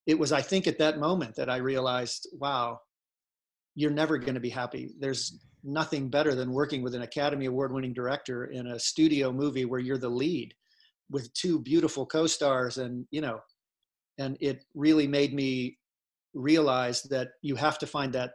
it 0.08 0.18
was, 0.18 0.32
I 0.32 0.42
think, 0.42 0.68
at 0.68 0.80
that 0.80 1.00
moment 1.00 1.36
that 1.36 1.50
I 1.50 1.58
realized, 1.58 2.30
wow, 2.40 2.80
you're 3.76 3.92
never 3.92 4.18
going 4.18 4.34
to 4.34 4.40
be 4.40 4.50
happy. 4.50 4.92
There's 5.00 5.40
nothing 5.64 6.10
better 6.10 6.36
than 6.36 6.52
working 6.52 6.82
with 6.82 6.96
an 6.96 7.02
Academy 7.02 7.46
Award 7.46 7.74
winning 7.74 7.94
director 7.94 8.46
in 8.46 8.68
a 8.68 8.80
studio 8.80 9.32
movie 9.32 9.66
where 9.66 9.80
you're 9.80 9.98
the 9.98 10.10
lead 10.10 10.54
with 11.10 11.34
two 11.34 11.60
beautiful 11.60 12.06
co 12.06 12.28
stars. 12.28 12.78
And, 12.78 13.06
you 13.12 13.22
know, 13.22 13.40
and 14.18 14.38
it 14.40 14.64
really 14.74 15.08
made 15.08 15.34
me 15.34 15.78
realize 16.34 17.04
that 17.04 17.30
you 17.42 17.56
have 17.56 17.78
to 17.80 17.88
find 17.88 18.14
that 18.14 18.32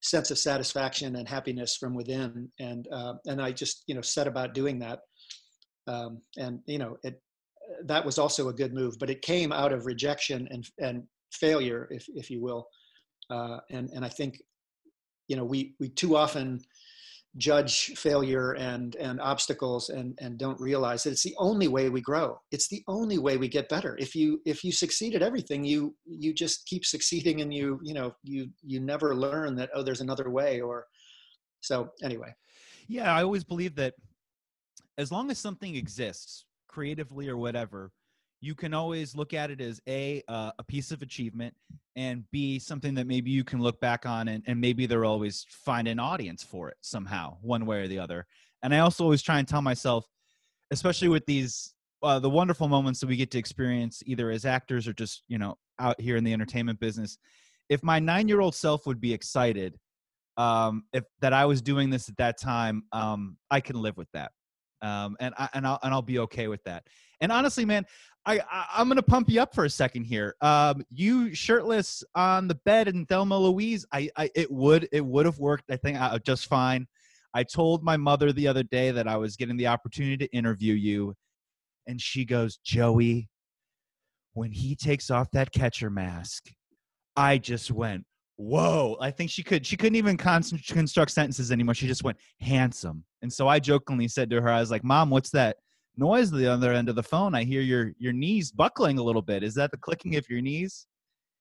sense 0.00 0.30
of 0.30 0.38
satisfaction 0.38 1.16
and 1.16 1.28
happiness 1.28 1.76
from 1.76 1.94
within. 1.94 2.50
And, 2.60 2.86
uh, 2.92 3.14
and 3.26 3.40
I 3.42 3.52
just, 3.52 3.84
you 3.86 3.94
know, 3.94 4.02
set 4.02 4.26
about 4.26 4.54
doing 4.54 4.78
that. 4.80 5.00
Um, 5.86 6.20
and, 6.36 6.60
you 6.66 6.78
know, 6.78 6.98
it, 7.02 7.20
that 7.84 8.04
was 8.04 8.18
also 8.18 8.48
a 8.48 8.52
good 8.52 8.74
move, 8.74 8.98
but 8.98 9.10
it 9.10 9.22
came 9.22 9.52
out 9.52 9.72
of 9.72 9.86
rejection 9.86 10.48
and 10.50 10.66
and 10.78 11.02
failure, 11.32 11.88
if 11.90 12.06
if 12.14 12.30
you 12.30 12.40
will. 12.40 12.66
Uh, 13.30 13.58
and 13.70 13.90
and 13.90 14.04
I 14.04 14.08
think, 14.08 14.40
you 15.28 15.36
know, 15.36 15.44
we 15.44 15.74
we 15.78 15.88
too 15.88 16.16
often 16.16 16.60
judge 17.36 17.92
failure 17.96 18.52
and 18.54 18.96
and 18.96 19.20
obstacles 19.20 19.90
and 19.90 20.18
and 20.20 20.38
don't 20.38 20.60
realize 20.60 21.04
that 21.04 21.10
it's 21.10 21.22
the 21.22 21.36
only 21.38 21.68
way 21.68 21.88
we 21.88 22.00
grow. 22.00 22.38
It's 22.50 22.68
the 22.68 22.82
only 22.88 23.18
way 23.18 23.36
we 23.36 23.48
get 23.48 23.68
better. 23.68 23.96
If 23.98 24.14
you 24.14 24.40
if 24.44 24.64
you 24.64 24.72
succeed 24.72 25.14
at 25.14 25.22
everything 25.22 25.64
you 25.64 25.94
you 26.06 26.34
just 26.34 26.66
keep 26.66 26.84
succeeding 26.84 27.42
and 27.42 27.52
you 27.54 27.78
you 27.82 27.94
know 27.94 28.12
you 28.24 28.48
you 28.62 28.80
never 28.80 29.14
learn 29.14 29.54
that 29.56 29.70
oh 29.74 29.82
there's 29.82 30.00
another 30.00 30.30
way 30.30 30.60
or 30.60 30.86
so 31.60 31.90
anyway. 32.02 32.34
Yeah 32.88 33.14
i 33.14 33.22
always 33.22 33.44
believe 33.44 33.74
that 33.76 33.94
as 34.98 35.12
long 35.12 35.30
as 35.30 35.38
something 35.38 35.76
exists 35.76 36.44
creatively 36.66 37.28
or 37.28 37.36
whatever, 37.36 37.92
you 38.40 38.54
can 38.54 38.72
always 38.72 39.16
look 39.16 39.34
at 39.34 39.50
it 39.50 39.60
as 39.60 39.80
a 39.88 40.22
uh, 40.28 40.50
a 40.58 40.64
piece 40.64 40.90
of 40.90 41.02
achievement 41.02 41.54
and 41.96 42.24
b 42.30 42.58
something 42.58 42.94
that 42.94 43.06
maybe 43.06 43.30
you 43.30 43.44
can 43.44 43.60
look 43.60 43.80
back 43.80 44.06
on 44.06 44.28
and, 44.28 44.42
and 44.46 44.60
maybe 44.60 44.86
they'll 44.86 45.04
always 45.04 45.46
find 45.48 45.88
an 45.88 45.98
audience 45.98 46.42
for 46.42 46.68
it 46.68 46.76
somehow 46.80 47.36
one 47.40 47.66
way 47.66 47.80
or 47.80 47.88
the 47.88 47.98
other 47.98 48.26
and 48.62 48.74
i 48.74 48.78
also 48.78 49.04
always 49.04 49.22
try 49.22 49.38
and 49.38 49.48
tell 49.48 49.62
myself 49.62 50.06
especially 50.70 51.08
with 51.08 51.24
these 51.26 51.74
uh, 52.00 52.18
the 52.20 52.30
wonderful 52.30 52.68
moments 52.68 53.00
that 53.00 53.08
we 53.08 53.16
get 53.16 53.30
to 53.30 53.38
experience 53.38 54.04
either 54.06 54.30
as 54.30 54.44
actors 54.44 54.86
or 54.86 54.92
just 54.92 55.24
you 55.26 55.38
know 55.38 55.56
out 55.80 56.00
here 56.00 56.16
in 56.16 56.22
the 56.22 56.32
entertainment 56.32 56.78
business 56.78 57.18
if 57.68 57.82
my 57.82 57.98
nine 57.98 58.28
year 58.28 58.40
old 58.40 58.54
self 58.54 58.86
would 58.86 59.00
be 59.00 59.12
excited 59.12 59.76
um, 60.36 60.84
if 60.92 61.02
that 61.20 61.32
i 61.32 61.44
was 61.44 61.60
doing 61.60 61.90
this 61.90 62.08
at 62.08 62.16
that 62.16 62.38
time 62.38 62.84
um, 62.92 63.36
i 63.50 63.60
can 63.60 63.80
live 63.80 63.96
with 63.96 64.08
that 64.12 64.30
um, 64.82 65.16
and 65.20 65.34
I, 65.38 65.48
and 65.54 65.66
I'll 65.66 65.78
and 65.82 65.92
I'll 65.92 66.02
be 66.02 66.18
okay 66.20 66.48
with 66.48 66.62
that. 66.64 66.84
And 67.20 67.32
honestly, 67.32 67.64
man, 67.64 67.84
I, 68.28 68.40
I 68.50 68.80
am 68.82 68.88
gonna 68.88 69.02
pump 69.02 69.30
you 69.30 69.40
up 69.40 69.54
for 69.54 69.64
a 69.64 69.70
second 69.70 70.04
here. 70.04 70.34
Um, 70.42 70.84
you 70.90 71.34
shirtless 71.34 72.04
on 72.14 72.46
the 72.46 72.56
bed 72.66 72.86
in 72.86 73.06
Thelma 73.06 73.38
Louise, 73.38 73.86
I, 73.90 74.10
I 74.16 74.30
it 74.34 74.50
would 74.50 74.86
it 74.92 75.04
would 75.04 75.24
have 75.24 75.38
worked. 75.38 75.70
I 75.70 75.76
think 75.76 75.98
uh, 75.98 76.18
just 76.18 76.46
fine. 76.46 76.86
I 77.32 77.42
told 77.42 77.82
my 77.82 77.96
mother 77.96 78.30
the 78.32 78.46
other 78.46 78.62
day 78.62 78.90
that 78.90 79.08
I 79.08 79.16
was 79.16 79.36
getting 79.36 79.56
the 79.56 79.68
opportunity 79.68 80.18
to 80.18 80.36
interview 80.36 80.74
you, 80.74 81.14
and 81.86 82.00
she 82.00 82.26
goes, 82.26 82.58
Joey, 82.58 83.30
when 84.34 84.52
he 84.52 84.76
takes 84.76 85.10
off 85.10 85.30
that 85.30 85.50
catcher 85.50 85.88
mask, 85.88 86.50
I 87.16 87.38
just 87.38 87.70
went, 87.70 88.04
whoa 88.38 88.96
i 89.00 89.10
think 89.10 89.28
she 89.28 89.42
could 89.42 89.66
she 89.66 89.76
couldn't 89.76 89.96
even 89.96 90.16
construct 90.16 91.10
sentences 91.10 91.50
anymore 91.50 91.74
she 91.74 91.88
just 91.88 92.04
went 92.04 92.16
handsome 92.40 93.02
and 93.20 93.32
so 93.32 93.48
i 93.48 93.58
jokingly 93.58 94.06
said 94.06 94.30
to 94.30 94.40
her 94.40 94.48
i 94.48 94.60
was 94.60 94.70
like 94.70 94.84
mom 94.84 95.10
what's 95.10 95.30
that 95.30 95.56
noise 95.98 96.32
at 96.32 96.38
the 96.38 96.46
other 96.46 96.72
end 96.72 96.88
of 96.88 96.94
the 96.94 97.02
phone. 97.02 97.34
I 97.34 97.44
hear 97.44 97.60
your 97.60 97.92
your 97.98 98.12
knees 98.12 98.50
buckling 98.50 98.98
a 98.98 99.02
little 99.02 99.22
bit. 99.22 99.42
Is 99.42 99.54
that 99.54 99.70
the 99.70 99.76
clicking 99.76 100.16
of 100.16 100.28
your 100.28 100.40
knees? 100.40 100.86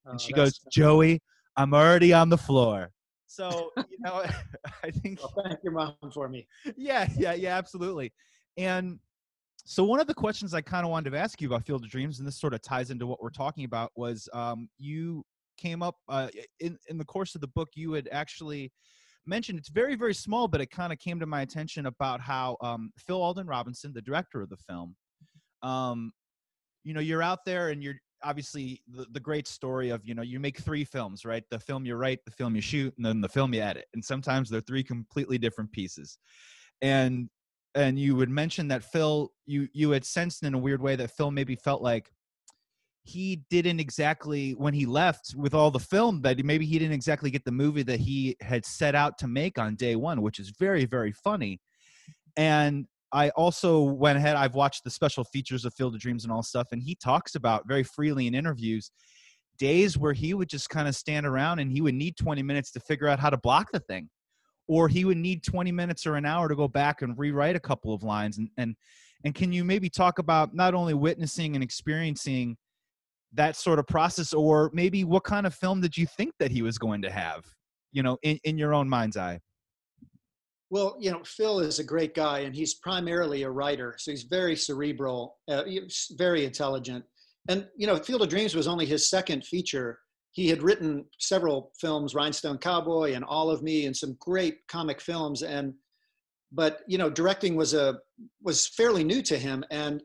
And 0.05 0.15
oh, 0.15 0.17
she 0.17 0.33
goes 0.33 0.59
joey 0.71 1.21
i'm 1.57 1.73
already 1.73 2.13
on 2.13 2.29
the 2.29 2.37
floor. 2.37 2.91
So 3.27 3.71
you 3.77 3.97
know 3.99 4.23
i 4.83 4.91
think 4.91 5.19
well, 5.21 5.33
thank 5.43 5.59
your 5.63 5.73
mom 5.73 5.95
for 6.13 6.27
me. 6.27 6.47
Yeah 6.75 7.07
yeah 7.17 7.33
yeah 7.33 7.57
absolutely. 7.57 8.13
And 8.57 8.99
so 9.69 9.83
one 9.83 9.99
of 9.99 10.07
the 10.07 10.13
questions 10.13 10.53
I 10.53 10.61
kind 10.61 10.85
of 10.85 10.91
wanted 10.91 11.09
to 11.09 11.17
ask 11.17 11.41
you 11.41 11.47
about 11.49 11.65
Field 11.65 11.83
of 11.83 11.89
Dreams, 11.89 12.19
and 12.19 12.27
this 12.27 12.39
sort 12.39 12.53
of 12.53 12.61
ties 12.61 12.89
into 12.89 13.05
what 13.05 13.21
we're 13.21 13.29
talking 13.29 13.65
about, 13.65 13.91
was 13.97 14.29
um, 14.31 14.69
you 14.79 15.25
came 15.57 15.83
up 15.83 15.95
uh, 16.07 16.29
in 16.61 16.77
in 16.87 16.97
the 16.97 17.03
course 17.03 17.35
of 17.35 17.41
the 17.41 17.47
book. 17.47 17.69
You 17.75 17.91
had 17.91 18.07
actually 18.11 18.71
mentioned 19.27 19.59
it's 19.59 19.69
very 19.69 19.95
very 19.95 20.13
small, 20.13 20.47
but 20.47 20.61
it 20.61 20.71
kind 20.71 20.91
of 20.91 20.99
came 20.99 21.19
to 21.19 21.25
my 21.25 21.41
attention 21.41 21.85
about 21.85 22.21
how 22.21 22.57
um, 22.61 22.91
Phil 22.97 23.21
Alden 23.21 23.47
Robinson, 23.47 23.93
the 23.93 24.01
director 24.01 24.41
of 24.41 24.49
the 24.49 24.57
film, 24.57 24.95
um, 25.63 26.11
you 26.83 26.93
know, 26.93 27.01
you're 27.01 27.23
out 27.23 27.39
there 27.45 27.69
and 27.69 27.83
you're 27.83 27.95
obviously 28.23 28.81
the, 28.87 29.05
the 29.11 29.19
great 29.19 29.47
story 29.47 29.89
of 29.89 30.01
you 30.03 30.15
know 30.15 30.21
you 30.21 30.39
make 30.39 30.57
three 30.59 30.83
films 30.83 31.25
right? 31.25 31.43
The 31.51 31.59
film 31.59 31.85
you 31.85 31.95
write 31.95 32.19
the 32.25 32.31
film 32.31 32.55
you 32.55 32.61
shoot 32.61 32.93
and 32.97 33.05
then 33.05 33.21
the 33.21 33.29
film 33.29 33.53
you 33.53 33.61
edit 33.61 33.85
and 33.93 34.03
sometimes 34.03 34.49
they're 34.49 34.61
three 34.61 34.83
completely 34.83 35.37
different 35.37 35.71
pieces. 35.71 36.17
And 36.81 37.29
and 37.75 37.99
you 37.99 38.15
would 38.15 38.29
mention 38.29 38.67
that 38.69 38.83
phil 38.83 39.31
you 39.45 39.67
you 39.73 39.91
had 39.91 40.05
sensed 40.05 40.43
in 40.43 40.53
a 40.53 40.57
weird 40.57 40.81
way 40.81 40.95
that 40.95 41.11
phil 41.11 41.31
maybe 41.31 41.55
felt 41.55 41.81
like 41.81 42.09
he 43.07 43.41
didn't 43.49 43.79
exactly 43.79 44.51
when 44.51 44.73
he 44.73 44.85
left 44.85 45.33
with 45.35 45.53
all 45.53 45.71
the 45.71 45.79
film 45.79 46.21
that 46.21 46.43
maybe 46.43 46.65
he 46.65 46.77
didn't 46.77 46.93
exactly 46.93 47.31
get 47.31 47.45
the 47.45 47.51
movie 47.51 47.83
that 47.83 47.99
he 47.99 48.35
had 48.41 48.65
set 48.65 48.95
out 48.95 49.17
to 49.17 49.27
make 49.27 49.57
on 49.57 49.75
day 49.75 49.95
one 49.95 50.21
which 50.21 50.39
is 50.39 50.51
very 50.59 50.85
very 50.85 51.11
funny 51.11 51.59
and 52.35 52.85
I 53.11 53.29
also 53.29 53.81
went 53.81 54.17
ahead. 54.17 54.35
I've 54.35 54.55
watched 54.55 54.83
the 54.83 54.89
special 54.89 55.23
features 55.23 55.65
of 55.65 55.73
Field 55.73 55.95
of 55.95 56.01
Dreams 56.01 56.23
and 56.23 56.31
all 56.31 56.43
stuff, 56.43 56.67
and 56.71 56.81
he 56.81 56.95
talks 56.95 57.35
about 57.35 57.67
very 57.67 57.83
freely 57.83 58.27
in 58.27 58.35
interviews 58.35 58.91
days 59.57 59.97
where 59.97 60.13
he 60.13 60.33
would 60.33 60.49
just 60.49 60.69
kind 60.69 60.87
of 60.87 60.95
stand 60.95 61.25
around 61.25 61.59
and 61.59 61.71
he 61.71 61.81
would 61.81 61.95
need 61.95 62.15
20 62.15 62.43
minutes 62.43 62.71
to 62.71 62.79
figure 62.79 63.07
out 63.07 63.19
how 63.19 63.29
to 63.29 63.37
block 63.37 63.71
the 63.71 63.79
thing, 63.79 64.09
or 64.67 64.87
he 64.87 65.05
would 65.05 65.17
need 65.17 65.43
20 65.43 65.71
minutes 65.71 66.05
or 66.05 66.15
an 66.15 66.25
hour 66.25 66.47
to 66.47 66.55
go 66.55 66.67
back 66.67 67.01
and 67.01 67.17
rewrite 67.17 67.55
a 67.55 67.59
couple 67.59 67.93
of 67.93 68.03
lines. 68.03 68.37
And 68.37 68.49
and 68.57 68.75
and 69.23 69.33
can 69.33 69.51
you 69.51 69.63
maybe 69.63 69.89
talk 69.89 70.19
about 70.19 70.53
not 70.53 70.75
only 70.75 70.93
witnessing 70.93 71.55
and 71.55 71.63
experiencing 71.63 72.57
that 73.33 73.55
sort 73.55 73.79
of 73.79 73.87
process, 73.87 74.33
or 74.33 74.71
maybe 74.73 75.03
what 75.03 75.23
kind 75.23 75.45
of 75.45 75.53
film 75.53 75.81
did 75.81 75.97
you 75.97 76.05
think 76.05 76.33
that 76.39 76.51
he 76.51 76.61
was 76.61 76.77
going 76.77 77.01
to 77.01 77.11
have? 77.11 77.45
You 77.91 78.03
know, 78.03 78.17
in, 78.23 78.39
in 78.43 78.57
your 78.57 78.73
own 78.73 78.87
mind's 78.87 79.17
eye. 79.17 79.39
Well, 80.69 80.97
you 80.99 81.11
know, 81.11 81.21
Phil 81.23 81.59
is 81.59 81.79
a 81.79 81.83
great 81.83 82.13
guy, 82.13 82.39
and 82.39 82.53
he's 82.53 82.73
primarily 82.73 83.43
a 83.43 83.49
writer, 83.49 83.95
so 83.97 84.11
he's 84.11 84.23
very 84.23 84.55
cerebral, 84.55 85.37
uh, 85.47 85.63
very 86.17 86.43
intelligent. 86.43 87.05
And 87.47 87.67
you 87.77 87.87
know, 87.87 87.95
Field 87.97 88.21
of 88.21 88.29
Dreams 88.29 88.53
was 88.53 88.67
only 88.67 88.85
his 88.85 89.09
second 89.09 89.45
feature. 89.45 89.99
He 90.31 90.49
had 90.49 90.61
written 90.61 91.05
several 91.19 91.71
films, 91.79 92.13
Rhinestone 92.13 92.57
Cowboy 92.57 93.13
and 93.13 93.23
All 93.23 93.49
of 93.49 93.63
Me, 93.63 93.85
and 93.85 93.95
some 93.95 94.17
great 94.19 94.67
comic 94.67 94.99
films. 94.99 95.41
And 95.41 95.73
but 96.51 96.81
you 96.87 96.97
know, 96.97 97.09
directing 97.09 97.55
was 97.55 97.73
a 97.73 97.99
was 98.43 98.67
fairly 98.67 99.05
new 99.05 99.21
to 99.21 99.37
him, 99.37 99.63
and 99.71 100.03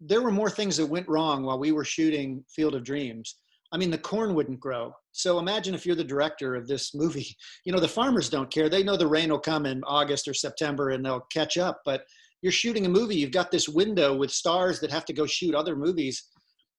there 0.00 0.22
were 0.22 0.30
more 0.30 0.50
things 0.50 0.76
that 0.78 0.86
went 0.86 1.08
wrong 1.08 1.44
while 1.44 1.58
we 1.58 1.72
were 1.72 1.84
shooting 1.84 2.44
Field 2.48 2.74
of 2.74 2.84
Dreams. 2.84 3.36
I 3.72 3.76
mean, 3.76 3.90
the 3.90 3.98
corn 3.98 4.34
wouldn't 4.34 4.58
grow. 4.58 4.92
So 5.12 5.38
imagine 5.38 5.74
if 5.74 5.86
you're 5.86 5.94
the 5.94 6.02
director 6.02 6.54
of 6.54 6.66
this 6.66 6.94
movie. 6.94 7.26
You 7.64 7.72
know, 7.72 7.80
the 7.80 7.88
farmers 7.88 8.30
don't 8.30 8.50
care. 8.50 8.68
They 8.68 8.82
know 8.82 8.96
the 8.96 9.06
rain 9.06 9.30
will 9.30 9.38
come 9.38 9.66
in 9.66 9.82
August 9.84 10.26
or 10.26 10.34
September 10.34 10.90
and 10.90 11.04
they'll 11.04 11.26
catch 11.30 11.58
up. 11.58 11.82
But 11.84 12.04
you're 12.42 12.52
shooting 12.52 12.86
a 12.86 12.88
movie, 12.88 13.16
you've 13.16 13.32
got 13.32 13.50
this 13.50 13.68
window 13.68 14.16
with 14.16 14.30
stars 14.30 14.80
that 14.80 14.90
have 14.90 15.04
to 15.06 15.12
go 15.12 15.26
shoot 15.26 15.54
other 15.54 15.76
movies, 15.76 16.24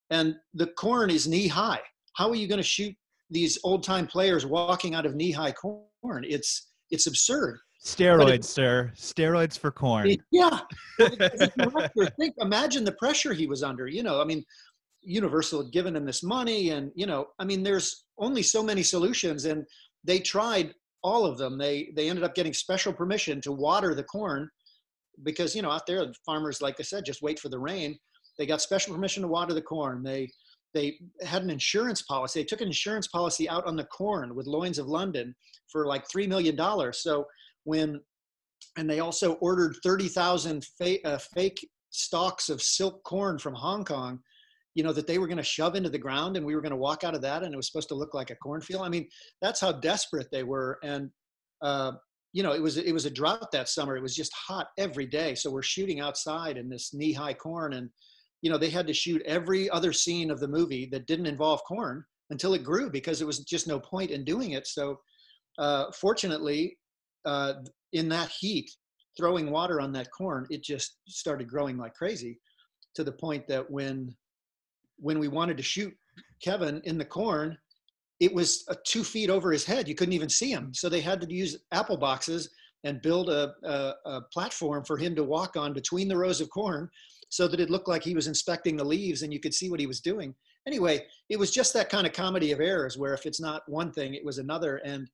and 0.10 0.36
the 0.53 0.67
corn 0.67 1.10
is 1.10 1.27
knee 1.27 1.47
high. 1.47 1.79
How 2.15 2.29
are 2.29 2.36
you 2.36 2.47
going 2.47 2.57
to 2.57 2.63
shoot 2.63 2.95
these 3.29 3.60
old 3.63 3.84
time 3.84 4.07
players 4.07 4.45
walking 4.45 4.95
out 4.95 5.05
of 5.05 5.15
knee 5.15 5.31
high 5.31 5.51
corn? 5.51 6.25
It's 6.27 6.69
it's 6.89 7.07
absurd. 7.07 7.60
Steroids, 7.84 8.34
it, 8.34 8.46
sir. 8.46 8.91
Steroids 8.96 9.58
for 9.58 9.72
corn. 9.72 10.15
Yeah. 10.32 10.60
think, 11.00 12.36
imagine 12.38 12.84
the 12.84 12.96
pressure 13.00 13.34
he 13.34 13.48
was 13.48 13.63
under. 13.63 13.88
You 13.88 14.04
know, 14.04 14.22
I 14.22 14.26
mean, 14.26 14.44
Universal 15.02 15.63
had 15.63 15.72
given 15.74 15.96
him 15.96 16.06
this 16.06 16.22
money, 16.22 16.70
and 16.70 16.91
you 16.96 17.08
know, 17.08 17.28
I 17.39 17.46
mean, 17.46 17.63
there's 17.63 18.06
only 18.20 18.44
so 18.44 18.62
many 18.62 18.84
solutions, 18.84 19.46
and 19.46 19.65
they 20.04 20.20
tried 20.20 20.76
all 21.04 21.26
of 21.26 21.39
them. 21.39 21.58
They 21.58 21.91
they 21.96 22.08
ended 22.08 22.24
up 22.24 22.36
getting 22.36 22.54
special 22.54 22.94
permission 22.94 23.41
to 23.41 23.52
water 23.52 23.96
the 23.96 24.04
corn 24.04 24.48
because 25.24 25.56
you 25.56 25.63
know 25.63 25.72
out 25.72 25.88
there, 25.88 26.06
farmers, 26.24 26.62
like 26.62 26.76
I 26.80 26.84
said, 26.84 27.06
just 27.06 27.24
wait 27.24 27.39
for 27.39 27.50
the 27.50 27.60
rain. 27.60 27.98
They 28.38 28.46
got 28.46 28.62
special 28.62 28.94
permission 28.94 29.24
to 29.24 29.28
water 29.28 29.56
the 29.56 29.62
corn. 29.62 30.04
They 30.04 30.30
they 30.76 31.00
had 31.24 31.41
an 31.41 31.50
insurance 31.50 32.04
policy. 32.04 32.41
They 32.41 32.46
took 32.46 32.62
an 32.62 32.67
insurance 32.67 33.08
policy 33.08 33.50
out 33.50 33.65
on 33.65 33.76
the 33.76 33.86
corn 33.86 34.36
with 34.36 34.48
Lloyd's 34.48 34.80
of 34.80 34.88
London 34.88 35.36
for 35.72 35.88
like 35.88 36.10
three 36.10 36.28
million 36.28 36.56
dollars. 36.56 37.02
So 37.02 37.26
when 37.63 38.00
and 38.78 38.89
they 38.89 39.00
also 39.00 39.34
ordered 39.36 39.76
30,000 39.84 40.63
fake, 40.78 41.02
uh, 41.04 41.17
fake 41.17 41.67
stalks 41.89 42.47
of 42.47 42.62
silk 42.62 43.04
corn 43.04 43.38
from 43.38 43.54
Hong 43.54 43.84
Kong 43.84 44.21
you 44.74 44.84
know, 44.84 44.93
that 44.93 45.08
they 45.08 45.17
were 45.17 45.28
going 45.28 45.38
to 45.38 45.43
shove 45.43 45.76
into 45.76 45.89
the 45.89 45.97
ground 45.97 46.38
and 46.38 46.45
we 46.45 46.56
were 46.56 46.62
going 46.62 46.71
to 46.71 46.78
walk 46.78 47.04
out 47.04 47.15
of 47.15 47.21
that 47.21 47.43
and 47.43 47.54
it 47.54 47.58
was 47.58 47.67
supposed 47.67 47.89
to 47.89 47.95
look 47.95 48.13
like 48.13 48.30
a 48.30 48.36
cornfield. 48.36 48.84
I 48.84 48.89
mean, 48.89 49.08
that's 49.41 49.60
how 49.60 49.71
desperate 49.71 50.28
they 50.32 50.43
were. 50.43 50.80
And, 50.84 51.10
uh, 51.62 51.93
you 52.34 52.43
know, 52.43 52.54
it 52.54 52.62
was, 52.62 52.78
it 52.78 52.93
was 52.93 53.06
a 53.06 53.12
drought 53.12 53.52
that 53.52 53.67
summer. 53.67 53.97
It 53.97 54.02
was 54.02 54.15
just 54.15 54.34
hot 54.34 54.67
every 54.78 55.06
day. 55.06 55.36
So 55.36 55.52
we're 55.52 55.62
shooting 55.62 56.00
outside 56.00 56.58
in 56.58 56.69
this 56.69 56.93
knee 56.93 57.12
high 57.12 57.34
corn 57.34 57.74
and, 57.74 57.89
you 58.41 58.50
know, 58.50 58.58
they 58.58 58.69
had 58.69 58.88
to 58.88 58.93
shoot 58.93 59.21
every 59.26 59.69
other 59.69 59.91
scene 59.91 60.32
of 60.32 60.39
the 60.39 60.47
movie 60.47 60.88
that 60.91 61.06
didn't 61.06 61.28
involve 61.28 61.62
corn 61.65 62.04
until 62.30 62.54
it 62.54 62.63
grew 62.63 62.89
because 62.89 63.19
there 63.19 63.28
was 63.28 63.39
just 63.39 63.67
no 63.67 63.80
point 63.80 64.10
in 64.10 64.24
doing 64.24 64.52
it. 64.52 64.65
So, 64.67 65.00
uh, 65.60 65.91
fortunately, 65.91 66.78
uh, 67.25 67.53
in 67.93 68.10
that 68.10 68.29
heat, 68.29 68.69
throwing 69.17 69.51
water 69.51 69.81
on 69.81 69.91
that 69.93 70.12
corn, 70.12 70.47
it 70.49 70.63
just 70.63 70.97
started 71.07 71.47
growing 71.47 71.77
like 71.77 71.93
crazy 71.93 72.39
to 72.95 73.03
the 73.03 73.12
point 73.12 73.47
that 73.47 73.69
when 73.69 74.15
when 74.97 75.17
we 75.17 75.27
wanted 75.27 75.57
to 75.57 75.63
shoot 75.63 75.93
Kevin 76.43 76.79
in 76.86 76.97
the 76.97 77.05
corn, 77.05 77.57
it 78.19 78.31
was 78.31 78.63
uh, 78.69 78.75
two 78.86 79.03
feet 79.03 79.31
over 79.31 79.51
his 79.51 79.65
head. 79.65 79.88
You 79.88 79.95
couldn't 79.95 80.13
even 80.13 80.29
see 80.29 80.51
him. 80.51 80.73
So 80.73 80.89
they 80.89 81.01
had 81.01 81.19
to 81.21 81.34
use 81.34 81.57
apple 81.71 81.97
boxes 81.97 82.49
and 82.84 83.01
build 83.01 83.29
a, 83.29 83.53
a, 83.63 83.93
a, 84.05 84.21
platform 84.34 84.84
for 84.86 84.97
him 84.97 85.15
to 85.15 85.23
walk 85.23 85.55
on 85.55 85.73
between 85.73 86.07
the 86.07 86.17
rows 86.17 86.41
of 86.41 86.49
corn 86.49 86.89
so 87.29 87.47
that 87.47 87.60
it 87.60 87.69
looked 87.69 87.88
like 87.88 88.03
he 88.03 88.15
was 88.15 88.27
inspecting 88.27 88.75
the 88.75 88.84
leaves 88.84 89.21
and 89.21 89.34
you 89.34 89.39
could 89.39 89.53
see 89.53 89.69
what 89.69 89.79
he 89.79 89.88
was 89.88 90.01
doing. 90.01 90.36
Anyway, 90.67 91.05
it 91.29 91.39
was 91.39 91.51
just 91.51 91.73
that 91.73 91.89
kind 91.89 92.05
of 92.05 92.13
comedy 92.13 92.51
of 92.51 92.60
errors 92.60 92.97
where 92.97 93.13
if 93.13 93.25
it's 93.25 93.41
not 93.41 93.63
one 93.67 93.91
thing, 93.91 94.13
it 94.13 94.25
was 94.25 94.38
another. 94.38 94.77
And, 94.77 95.07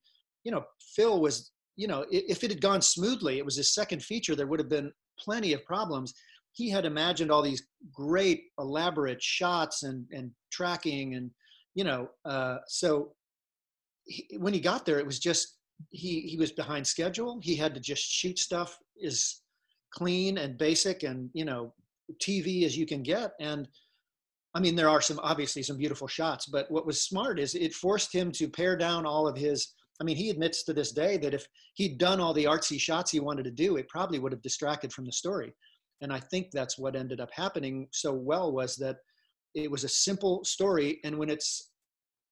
you 0.44 0.52
know, 0.52 0.64
Phil 0.94 1.20
was, 1.20 1.52
you 1.78 1.86
know, 1.86 2.04
if 2.10 2.42
it 2.42 2.50
had 2.50 2.60
gone 2.60 2.82
smoothly, 2.82 3.38
it 3.38 3.44
was 3.44 3.54
his 3.54 3.72
second 3.72 4.02
feature, 4.02 4.34
there 4.34 4.48
would 4.48 4.58
have 4.58 4.68
been 4.68 4.92
plenty 5.16 5.52
of 5.52 5.64
problems. 5.64 6.12
He 6.52 6.68
had 6.68 6.84
imagined 6.84 7.30
all 7.30 7.40
these 7.40 7.68
great 7.92 8.42
elaborate 8.58 9.22
shots 9.22 9.84
and 9.84 10.04
and 10.10 10.32
tracking 10.50 11.14
and 11.14 11.30
you 11.76 11.84
know 11.84 12.08
uh, 12.24 12.56
so 12.66 13.12
he, 14.04 14.26
when 14.38 14.52
he 14.52 14.58
got 14.58 14.84
there 14.84 14.98
it 14.98 15.06
was 15.06 15.20
just 15.20 15.58
he 15.90 16.22
he 16.22 16.36
was 16.36 16.50
behind 16.50 16.84
schedule. 16.84 17.38
He 17.40 17.54
had 17.54 17.74
to 17.74 17.80
just 17.80 18.02
shoot 18.02 18.40
stuff 18.40 18.76
as 19.04 19.42
clean 19.94 20.38
and 20.38 20.58
basic 20.58 21.04
and 21.04 21.30
you 21.32 21.44
know 21.44 21.72
tv 22.20 22.64
as 22.64 22.76
you 22.76 22.86
can 22.86 23.04
get. 23.04 23.32
And 23.38 23.68
i 24.54 24.58
mean 24.58 24.74
there 24.74 24.88
are 24.88 25.00
some 25.00 25.20
obviously 25.22 25.62
some 25.62 25.76
beautiful 25.76 26.08
shots 26.08 26.46
but 26.46 26.68
what 26.70 26.86
was 26.86 27.02
smart 27.02 27.38
is 27.38 27.54
it 27.54 27.74
forced 27.74 28.12
him 28.12 28.32
to 28.32 28.48
pare 28.48 28.76
down 28.76 29.04
all 29.04 29.28
of 29.28 29.36
his 29.36 29.74
i 30.00 30.04
mean 30.04 30.16
he 30.16 30.30
admits 30.30 30.62
to 30.62 30.72
this 30.72 30.92
day 30.92 31.16
that 31.16 31.34
if 31.34 31.46
he'd 31.74 31.98
done 31.98 32.20
all 32.20 32.34
the 32.34 32.44
artsy 32.44 32.80
shots 32.80 33.10
he 33.10 33.20
wanted 33.20 33.44
to 33.44 33.50
do 33.50 33.76
it 33.76 33.88
probably 33.88 34.18
would 34.18 34.32
have 34.32 34.42
distracted 34.42 34.92
from 34.92 35.04
the 35.04 35.12
story. 35.12 35.52
And 36.00 36.12
i 36.12 36.20
think 36.20 36.50
that's 36.50 36.78
what 36.78 36.96
ended 36.96 37.20
up 37.20 37.30
happening 37.32 37.88
so 37.92 38.12
well 38.12 38.52
was 38.52 38.76
that 38.76 38.98
it 39.54 39.70
was 39.70 39.84
a 39.84 39.88
simple 39.88 40.44
story. 40.44 41.00
And 41.04 41.18
when 41.18 41.30
it's 41.30 41.70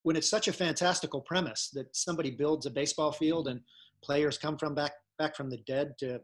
when 0.03 0.17
it's 0.17 0.31
such 0.31 0.47
a 0.47 0.53
fantastical 0.53 1.21
premise 1.21 1.71
that 1.73 1.95
somebody 1.97 2.31
builds 2.31 2.67
a 2.67 2.71
baseball 2.71 3.11
field 3.11 3.49
and 3.49 3.61
players 4.05 4.39
come 4.39 4.57
from 4.57 4.75
back 4.75 4.93
back 5.19 5.35
from 5.35 5.51
the 5.51 5.57
dead 5.67 5.95
to 5.99 6.21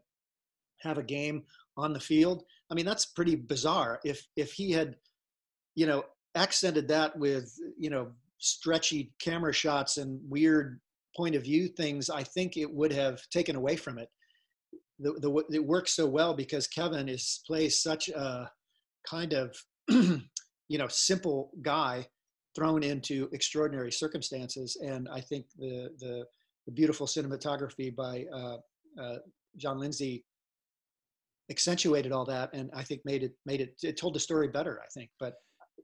have 0.79 0.97
a 0.97 1.03
game 1.03 1.43
on 1.75 1.91
the 1.91 1.99
field 1.99 2.43
i 2.71 2.75
mean 2.75 2.85
that's 2.85 3.05
pretty 3.05 3.35
bizarre. 3.35 3.99
If 4.05 4.25
if 4.35 4.53
he 4.53 4.71
had 4.71 4.95
you 5.75 5.85
know 5.85 6.03
accented 6.35 6.87
that 6.87 7.17
with 7.17 7.53
you 7.77 7.89
know 7.89 8.11
stretchy 8.37 9.13
camera 9.19 9.53
shots 9.53 9.97
and 9.97 10.19
weird 10.29 10.79
point 11.15 11.35
of 11.35 11.43
view 11.43 11.67
things 11.67 12.09
i 12.09 12.23
think 12.23 12.57
it 12.57 12.71
would 12.71 12.91
have 12.91 13.19
taken 13.29 13.55
away 13.55 13.75
from 13.75 13.97
it 13.97 14.09
the, 14.99 15.13
the 15.19 15.55
it 15.55 15.65
works 15.65 15.93
so 15.93 16.07
well 16.07 16.33
because 16.33 16.67
Kevin 16.67 17.09
is 17.09 17.41
plays 17.45 17.81
such 17.81 18.09
a 18.09 18.49
kind 19.09 19.33
of 19.33 19.55
you 19.89 20.77
know 20.77 20.87
simple 20.87 21.51
guy 21.61 22.07
thrown 22.55 22.83
into 22.83 23.29
extraordinary 23.33 23.91
circumstances, 23.91 24.77
and 24.83 25.07
I 25.11 25.21
think 25.21 25.45
the 25.57 25.89
the, 25.99 26.25
the 26.65 26.71
beautiful 26.71 27.07
cinematography 27.07 27.95
by 27.95 28.25
uh, 28.33 28.57
uh, 29.01 29.17
John 29.57 29.79
Lindley 29.79 30.23
accentuated 31.49 32.11
all 32.11 32.25
that, 32.25 32.51
and 32.53 32.69
I 32.73 32.83
think 32.83 33.01
made 33.03 33.23
it 33.23 33.33
made 33.45 33.61
it 33.61 33.75
it 33.83 33.97
told 33.97 34.15
the 34.15 34.19
story 34.19 34.47
better. 34.47 34.79
I 34.81 34.87
think, 34.93 35.09
but 35.19 35.33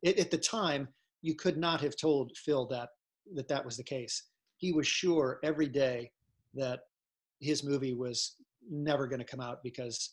it, 0.04 0.20
at 0.20 0.32
the 0.32 0.38
time 0.38 0.88
you 1.22 1.36
could 1.36 1.58
not 1.58 1.82
have 1.82 1.98
told 1.98 2.32
Phil 2.38 2.68
that 2.68 2.90
that 3.36 3.48
that 3.48 3.66
was 3.66 3.76
the 3.76 3.84
case. 3.84 4.24
He 4.60 4.72
was 4.72 4.86
sure 4.86 5.40
every 5.44 5.68
day 5.68 6.12
that 6.54 6.82
his 7.40 7.64
movie 7.64 7.94
was 7.94 8.36
never 8.70 9.08
going 9.08 9.20
to 9.20 9.26
come 9.26 9.40
out 9.40 9.64
because 9.64 10.12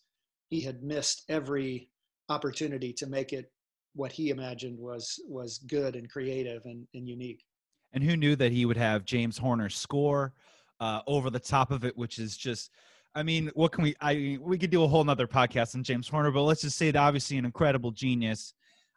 he 0.49 0.61
had 0.61 0.83
missed 0.83 1.25
every 1.29 1.91
opportunity 2.29 2.93
to 2.95 3.07
make 3.07 3.33
it 3.33 3.53
what 3.95 4.13
he 4.13 4.31
imagined 4.31 4.79
was 4.79 5.21
was 5.29 5.59
good 5.59 5.97
and 5.97 6.11
creative 6.11 6.63
and, 6.65 6.87
and 6.95 7.09
unique. 7.09 7.45
And 7.93 8.03
who 8.03 8.17
knew 8.17 8.37
that 8.37 8.53
he 8.53 8.65
would 8.67 8.77
have 8.77 9.05
James 9.05 9.37
Horner's 9.37 9.77
score 9.77 10.33
uh, 10.81 11.01
over 11.07 11.31
the 11.31 11.41
top 11.41 11.71
of 11.71 11.85
it, 11.85 11.97
which 11.97 12.19
is 12.19 12.37
just 12.37 12.71
I 13.17 13.23
mean, 13.23 13.51
what 13.55 13.73
can 13.73 13.83
we? 13.83 13.97
I 14.01 14.39
we 14.43 14.59
could 14.59 14.71
do 14.71 14.85
a 14.85 14.89
whole 14.89 15.03
nother 15.03 15.27
podcast 15.27 15.75
on 15.75 15.83
James 15.83 16.07
Horner, 16.07 16.31
but 16.31 16.43
let's 16.43 16.61
just 16.61 16.77
say 16.77 16.91
that 16.91 16.99
obviously 16.99 17.39
an 17.39 17.47
incredible 17.47 17.91
genius. 17.91 18.53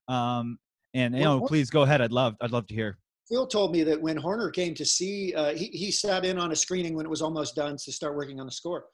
Um, 0.09 0.59
and 0.93 1.15
you 1.15 1.23
know, 1.23 1.39
please 1.41 1.69
go 1.69 1.83
ahead. 1.83 2.01
I'd 2.01 2.11
love, 2.11 2.35
I'd 2.41 2.51
love 2.51 2.67
to 2.67 2.73
hear. 2.73 2.97
Phil 3.29 3.45
told 3.45 3.71
me 3.71 3.83
that 3.83 4.01
when 4.01 4.17
Horner 4.17 4.49
came 4.49 4.73
to 4.73 4.85
see, 4.85 5.33
uh, 5.35 5.53
he 5.53 5.67
he 5.67 5.91
sat 5.91 6.25
in 6.25 6.39
on 6.39 6.51
a 6.51 6.55
screening 6.55 6.95
when 6.95 7.05
it 7.05 7.09
was 7.09 7.21
almost 7.21 7.55
done 7.55 7.77
to 7.77 7.91
start 7.91 8.15
working 8.15 8.39
on 8.39 8.47
the 8.47 8.51
score, 8.51 8.85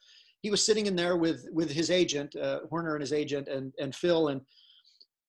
he 0.42 0.52
was 0.52 0.64
sitting 0.64 0.88
in 0.88 0.96
there 0.96 1.16
with 1.16 1.48
with 1.52 1.72
his 1.72 1.90
agent 1.90 2.36
uh, 2.36 2.60
Horner 2.70 2.96
and 2.96 3.02
his 3.02 3.14
agent 3.14 3.48
and 3.48 3.74
and 3.80 3.96
Phil 3.96 4.28
and 4.28 4.42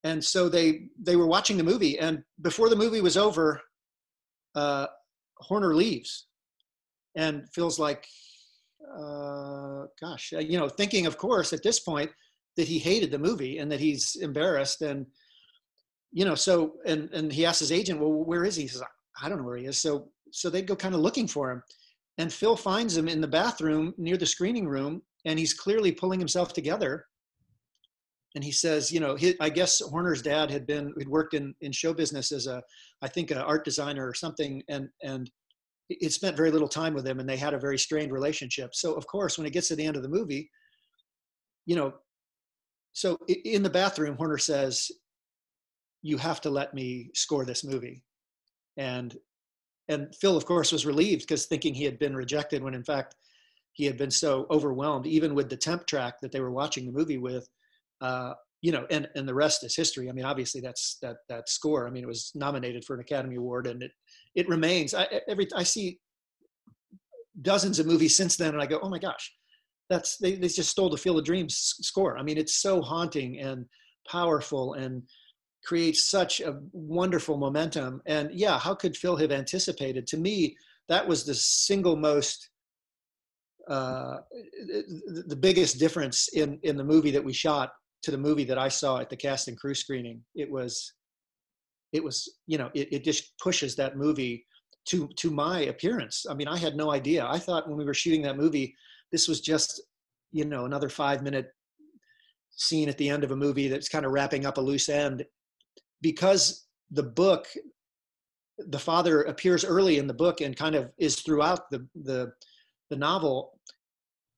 and 0.02 0.22
so 0.22 0.48
they 0.48 0.88
they 1.00 1.16
were 1.16 1.26
watching 1.26 1.56
the 1.56 1.64
movie 1.64 1.98
and 1.98 2.22
before 2.42 2.68
the 2.68 2.76
movie 2.76 3.00
was 3.00 3.16
over, 3.16 3.60
uh, 4.56 4.86
Horner 5.38 5.74
leaves, 5.74 6.26
and 7.14 7.44
Phil's 7.54 7.78
like, 7.78 8.06
uh, 8.98 9.84
gosh, 10.00 10.32
uh, 10.34 10.40
you 10.40 10.58
know, 10.58 10.68
thinking 10.68 11.06
of 11.06 11.16
course 11.16 11.52
at 11.52 11.62
this 11.62 11.78
point 11.78 12.10
that 12.56 12.66
he 12.66 12.78
hated 12.78 13.12
the 13.12 13.18
movie 13.18 13.58
and 13.58 13.70
that 13.70 13.80
he's 13.80 14.16
embarrassed 14.16 14.82
and 14.82 15.06
you 16.12 16.24
know 16.24 16.34
so 16.34 16.74
and 16.86 17.10
and 17.12 17.32
he 17.32 17.46
asks 17.46 17.60
his 17.60 17.72
agent 17.72 18.00
well 18.00 18.12
where 18.12 18.44
is 18.44 18.56
he? 18.56 18.62
He 18.62 18.68
says 18.68 18.82
i 19.22 19.28
don't 19.28 19.38
know 19.38 19.44
where 19.44 19.56
he 19.56 19.66
is. 19.66 19.78
So 19.78 20.08
so 20.32 20.50
they 20.50 20.62
go 20.62 20.76
kind 20.76 20.94
of 20.94 21.00
looking 21.00 21.28
for 21.28 21.50
him 21.50 21.62
and 22.18 22.32
phil 22.32 22.56
finds 22.56 22.96
him 22.96 23.08
in 23.08 23.20
the 23.20 23.28
bathroom 23.28 23.94
near 23.96 24.16
the 24.16 24.26
screening 24.26 24.68
room 24.68 25.02
and 25.24 25.38
he's 25.38 25.54
clearly 25.54 25.92
pulling 25.92 26.20
himself 26.20 26.52
together. 26.52 27.06
And 28.34 28.44
he 28.44 28.52
says 28.52 28.92
you 28.92 29.00
know 29.00 29.16
i 29.40 29.48
guess 29.48 29.80
horner's 29.80 30.22
dad 30.22 30.50
had 30.50 30.66
been 30.66 30.92
had 30.98 31.08
worked 31.08 31.34
in 31.34 31.54
in 31.60 31.72
show 31.72 31.94
business 31.94 32.32
as 32.32 32.46
a 32.46 32.62
i 33.02 33.08
think 33.08 33.30
an 33.30 33.38
art 33.38 33.64
designer 33.64 34.06
or 34.06 34.14
something 34.14 34.62
and 34.68 34.88
and 35.02 35.30
it 35.88 36.12
spent 36.12 36.36
very 36.36 36.50
little 36.50 36.68
time 36.68 36.94
with 36.94 37.06
him 37.06 37.20
and 37.20 37.28
they 37.28 37.36
had 37.36 37.54
a 37.54 37.58
very 37.60 37.78
strained 37.78 38.12
relationship. 38.12 38.74
So 38.74 38.94
of 38.94 39.06
course 39.06 39.38
when 39.38 39.46
it 39.46 39.52
gets 39.52 39.68
to 39.68 39.76
the 39.76 39.86
end 39.86 39.96
of 39.96 40.02
the 40.02 40.08
movie 40.08 40.50
you 41.64 41.76
know 41.76 41.94
so 42.92 43.18
in 43.44 43.62
the 43.62 43.70
bathroom 43.70 44.16
horner 44.16 44.38
says 44.38 44.90
you 46.02 46.16
have 46.16 46.40
to 46.40 46.50
let 46.50 46.72
me 46.72 47.10
score 47.14 47.44
this 47.44 47.64
movie 47.64 48.02
and 48.76 49.16
and 49.88 50.14
phil 50.14 50.36
of 50.36 50.44
course 50.44 50.72
was 50.72 50.86
relieved 50.86 51.22
because 51.22 51.46
thinking 51.46 51.74
he 51.74 51.84
had 51.84 51.98
been 51.98 52.14
rejected 52.14 52.62
when 52.62 52.74
in 52.74 52.84
fact 52.84 53.14
he 53.72 53.84
had 53.84 53.96
been 53.98 54.10
so 54.10 54.46
overwhelmed 54.50 55.06
even 55.06 55.34
with 55.34 55.48
the 55.50 55.56
temp 55.56 55.86
track 55.86 56.20
that 56.20 56.32
they 56.32 56.40
were 56.40 56.50
watching 56.50 56.86
the 56.86 56.92
movie 56.92 57.18
with 57.18 57.48
uh, 58.00 58.32
you 58.62 58.72
know 58.72 58.86
and 58.90 59.08
and 59.14 59.28
the 59.28 59.34
rest 59.34 59.64
is 59.64 59.76
history. 59.76 60.08
I 60.08 60.12
mean 60.12 60.24
obviously 60.24 60.60
that's 60.60 60.98
that 61.02 61.18
that 61.28 61.48
score 61.48 61.86
i 61.86 61.90
mean 61.90 62.02
it 62.02 62.08
was 62.08 62.32
nominated 62.34 62.84
for 62.84 62.94
an 62.94 63.00
academy 63.00 63.36
award 63.36 63.66
and 63.66 63.82
it 63.82 63.92
it 64.34 64.48
remains. 64.48 64.94
I 64.94 65.06
every 65.28 65.46
i 65.54 65.62
see 65.62 66.00
dozens 67.42 67.78
of 67.78 67.86
movies 67.86 68.16
since 68.16 68.36
then 68.36 68.54
and 68.54 68.62
i 68.62 68.66
go 68.66 68.80
oh 68.82 68.88
my 68.88 68.98
gosh 68.98 69.30
that's 69.90 70.16
they, 70.16 70.34
they 70.34 70.48
just 70.48 70.70
stole 70.70 70.90
the 70.90 70.96
field 70.96 71.18
of 71.18 71.24
dreams 71.24 71.54
score. 71.82 72.18
I 72.18 72.22
mean 72.22 72.38
it's 72.38 72.60
so 72.60 72.80
haunting 72.80 73.38
and 73.38 73.66
powerful 74.10 74.74
and 74.74 75.02
creates 75.66 76.08
such 76.08 76.40
a 76.40 76.60
wonderful 76.72 77.36
momentum. 77.36 78.00
And 78.06 78.30
yeah, 78.32 78.56
how 78.58 78.74
could 78.74 78.96
Phil 78.96 79.16
have 79.16 79.32
anticipated? 79.32 80.06
To 80.06 80.16
me, 80.16 80.56
that 80.88 81.06
was 81.06 81.24
the 81.24 81.34
single 81.34 81.96
most, 81.96 82.50
uh, 83.68 84.18
the 85.26 85.38
biggest 85.38 85.80
difference 85.80 86.28
in 86.28 86.60
in 86.62 86.76
the 86.76 86.84
movie 86.84 87.10
that 87.10 87.24
we 87.24 87.32
shot 87.32 87.72
to 88.02 88.12
the 88.12 88.18
movie 88.18 88.44
that 88.44 88.58
I 88.58 88.68
saw 88.68 88.98
at 88.98 89.10
the 89.10 89.16
cast 89.16 89.48
and 89.48 89.58
crew 89.58 89.74
screening. 89.74 90.22
It 90.36 90.48
was, 90.48 90.92
it 91.92 92.04
was, 92.04 92.36
you 92.46 92.58
know, 92.58 92.70
it, 92.72 92.92
it 92.92 93.04
just 93.04 93.36
pushes 93.38 93.74
that 93.74 93.96
movie 93.96 94.46
to 94.90 95.08
to 95.16 95.30
my 95.32 95.62
appearance. 95.62 96.26
I 96.30 96.34
mean, 96.34 96.46
I 96.46 96.56
had 96.56 96.76
no 96.76 96.92
idea. 96.92 97.26
I 97.26 97.40
thought 97.40 97.68
when 97.68 97.76
we 97.76 97.84
were 97.84 97.94
shooting 98.02 98.22
that 98.22 98.36
movie, 98.36 98.72
this 99.10 99.26
was 99.26 99.40
just, 99.40 99.82
you 100.30 100.44
know, 100.44 100.64
another 100.64 100.88
five 100.88 101.22
minute 101.22 101.48
scene 102.50 102.88
at 102.88 102.98
the 102.98 103.08
end 103.08 103.24
of 103.24 103.32
a 103.32 103.36
movie 103.36 103.68
that's 103.68 103.88
kind 103.88 104.06
of 104.06 104.12
wrapping 104.12 104.46
up 104.46 104.58
a 104.58 104.60
loose 104.60 104.88
end 104.88 105.24
because 106.02 106.66
the 106.90 107.02
book 107.02 107.46
the 108.58 108.78
father 108.78 109.22
appears 109.22 109.64
early 109.64 109.98
in 109.98 110.06
the 110.06 110.14
book 110.14 110.40
and 110.40 110.56
kind 110.56 110.74
of 110.74 110.90
is 110.98 111.16
throughout 111.16 111.70
the 111.70 111.86
the, 112.04 112.32
the 112.90 112.96
novel 112.96 113.58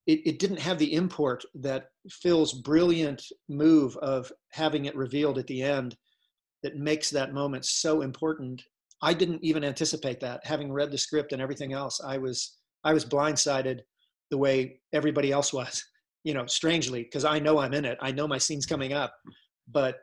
it, 0.07 0.21
it 0.25 0.39
didn't 0.39 0.59
have 0.59 0.79
the 0.79 0.93
import 0.95 1.45
that 1.55 1.91
phil's 2.11 2.53
brilliant 2.53 3.23
move 3.49 3.97
of 3.99 4.33
having 4.51 4.87
it 4.87 4.97
revealed 4.97 5.39
at 5.39 5.47
the 5.47 5.63
end 5.63 5.97
that 6.63 6.77
makes 6.77 7.11
that 7.11 7.33
moment 7.33 7.65
so 7.65 8.01
important. 8.01 8.63
I 9.01 9.15
didn't 9.15 9.45
even 9.45 9.63
anticipate 9.63 10.19
that. 10.21 10.45
Having 10.45 10.73
read 10.73 10.91
the 10.91 10.99
script 10.99 11.33
and 11.33 11.41
everything 11.41 11.73
else 11.73 12.01
i 12.05 12.19
was 12.19 12.59
i 12.85 12.93
was 12.93 13.05
blindsided 13.05 13.81
the 14.31 14.39
way 14.39 14.81
everybody 14.93 15.31
else 15.33 15.53
was 15.53 15.85
you 16.25 16.35
know 16.35 16.47
strangely 16.47 17.05
because 17.05 17.25
i 17.25 17.39
know 17.39 17.59
i'm 17.59 17.75
in 17.75 17.85
it. 17.85 17.99
I 18.01 18.11
know 18.11 18.27
my 18.27 18.39
scene's 18.39 18.67
coming 18.67 18.93
up. 18.93 19.15
But 19.71 19.97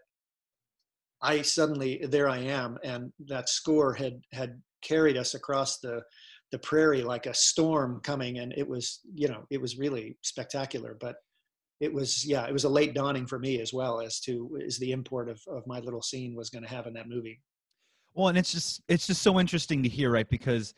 I 1.26 1.42
suddenly 1.42 2.06
there 2.08 2.30
I 2.30 2.38
am, 2.38 2.78
and 2.84 3.12
that 3.28 3.50
score 3.50 3.94
had 3.94 4.22
had 4.32 4.62
carried 4.82 5.18
us 5.18 5.34
across 5.34 5.80
the 5.80 6.02
the 6.52 6.60
prairie 6.60 7.02
like 7.02 7.26
a 7.26 7.34
storm 7.34 8.00
coming, 8.04 8.38
and 8.40 8.54
it 8.56 8.68
was 8.68 9.02
you 9.14 9.28
know 9.28 9.46
it 9.50 9.60
was 9.60 9.78
really 9.78 10.18
spectacular. 10.22 10.96
But 11.00 11.16
it 11.80 11.94
was 11.94 12.26
yeah, 12.26 12.46
it 12.46 12.54
was 12.54 12.64
a 12.64 12.70
late 12.70 12.94
dawning 12.94 13.26
for 13.26 13.40
me 13.40 13.60
as 13.60 13.74
well 13.74 14.00
as 14.00 14.20
to 14.22 14.58
is 14.62 14.78
the 14.78 14.92
import 14.92 15.30
of 15.30 15.42
of 15.48 15.66
my 15.68 15.80
little 15.80 16.02
scene 16.02 16.36
was 16.36 16.50
going 16.50 16.64
to 16.64 16.70
have 16.70 16.88
in 16.88 16.94
that 16.94 17.10
movie. 17.10 17.42
Well, 18.14 18.30
and 18.30 18.38
it's 18.38 18.52
just 18.52 18.82
it's 18.88 19.08
just 19.08 19.22
so 19.22 19.40
interesting 19.40 19.84
to 19.84 19.90
hear, 19.90 20.12
right? 20.12 20.30
Because 20.30 20.74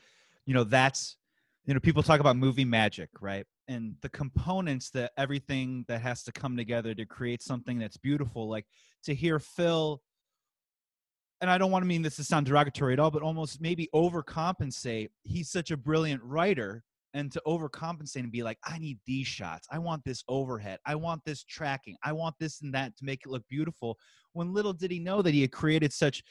you 0.46 0.54
know 0.54 0.64
that's 0.64 1.18
you 1.66 1.74
know 1.74 1.80
people 1.80 2.04
talk 2.04 2.22
about 2.22 2.38
movie 2.38 2.66
magic, 2.66 3.10
right? 3.20 3.46
And 3.68 3.96
the 4.02 4.10
components 4.10 4.90
that 4.92 5.12
everything 5.18 5.84
that 5.90 6.02
has 6.02 6.24
to 6.24 6.32
come 6.32 6.56
together 6.56 6.96
to 6.96 7.06
create 7.06 7.44
something 7.44 7.78
that's 7.78 7.98
beautiful. 7.98 8.50
Like 8.50 8.66
to 9.04 9.14
hear 9.14 9.40
Phil 9.40 10.02
and 11.42 11.50
I 11.50 11.58
don't 11.58 11.72
want 11.72 11.84
to 11.84 11.88
mean 11.88 12.02
this 12.02 12.16
to 12.18 12.24
sound 12.24 12.46
derogatory 12.46 12.94
at 12.94 13.00
all, 13.00 13.12
but 13.12 13.22
almost 13.22 13.62
maybe 13.62 13.90
overcompensate. 13.94 15.10
He's 15.24 15.50
such 15.50 15.72
a 15.72 15.78
brilliant 15.78 16.22
writer, 16.24 16.84
and 17.14 17.32
to 17.32 17.42
overcompensate 17.48 18.18
and 18.18 18.32
be 18.32 18.44
like, 18.44 18.60
I 18.64 18.78
need 18.78 19.00
these 19.06 19.28
shots. 19.28 19.68
I 19.72 19.80
want 19.80 20.04
this 20.04 20.24
overhead. 20.28 20.80
I 20.86 20.96
want 20.96 21.24
this 21.26 21.44
tracking. 21.44 21.96
I 22.04 22.12
want 22.12 22.36
this 22.40 22.62
and 22.62 22.74
that 22.76 22.96
to 22.98 23.06
make 23.06 23.22
it 23.26 23.30
look 23.30 23.44
beautiful. 23.50 23.98
When 24.34 24.54
little 24.54 24.74
did 24.74 24.92
he 24.92 25.00
know 25.00 25.22
that 25.22 25.34
he 25.34 25.42
had 25.42 25.52
created 25.52 25.92
such 25.94 26.22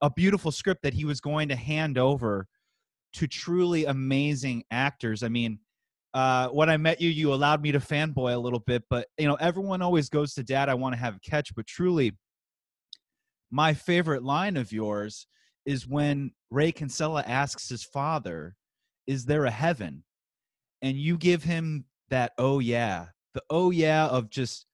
a 0.00 0.10
beautiful 0.10 0.50
script 0.50 0.82
that 0.82 0.94
he 0.94 1.04
was 1.04 1.20
going 1.20 1.48
to 1.48 1.56
hand 1.56 1.98
over 1.98 2.46
to 3.12 3.26
truly 3.26 3.84
amazing 3.84 4.64
actors. 4.70 5.22
I 5.22 5.28
mean, 5.28 5.58
uh, 6.14 6.48
when 6.48 6.70
I 6.70 6.76
met 6.76 7.00
you, 7.00 7.10
you 7.10 7.34
allowed 7.34 7.60
me 7.62 7.72
to 7.72 7.80
fanboy 7.80 8.34
a 8.34 8.38
little 8.38 8.60
bit, 8.60 8.82
but 8.88 9.08
you 9.18 9.28
know, 9.28 9.34
everyone 9.34 9.82
always 9.82 10.08
goes 10.08 10.34
to 10.34 10.42
dad. 10.42 10.68
I 10.68 10.74
want 10.74 10.94
to 10.94 11.00
have 11.00 11.16
a 11.16 11.20
catch, 11.20 11.54
but 11.54 11.66
truly, 11.66 12.12
my 13.50 13.74
favorite 13.74 14.22
line 14.22 14.56
of 14.56 14.72
yours 14.72 15.26
is 15.66 15.86
when 15.86 16.32
Ray 16.50 16.72
Kinsella 16.72 17.22
asks 17.26 17.68
his 17.68 17.84
father, 17.84 18.56
Is 19.06 19.24
there 19.24 19.44
a 19.44 19.50
heaven? 19.50 20.04
And 20.82 20.96
you 20.96 21.18
give 21.18 21.42
him 21.42 21.84
that, 22.08 22.32
oh 22.38 22.58
yeah, 22.58 23.06
the 23.34 23.42
oh 23.50 23.70
yeah 23.70 24.06
of 24.06 24.30
just, 24.30 24.66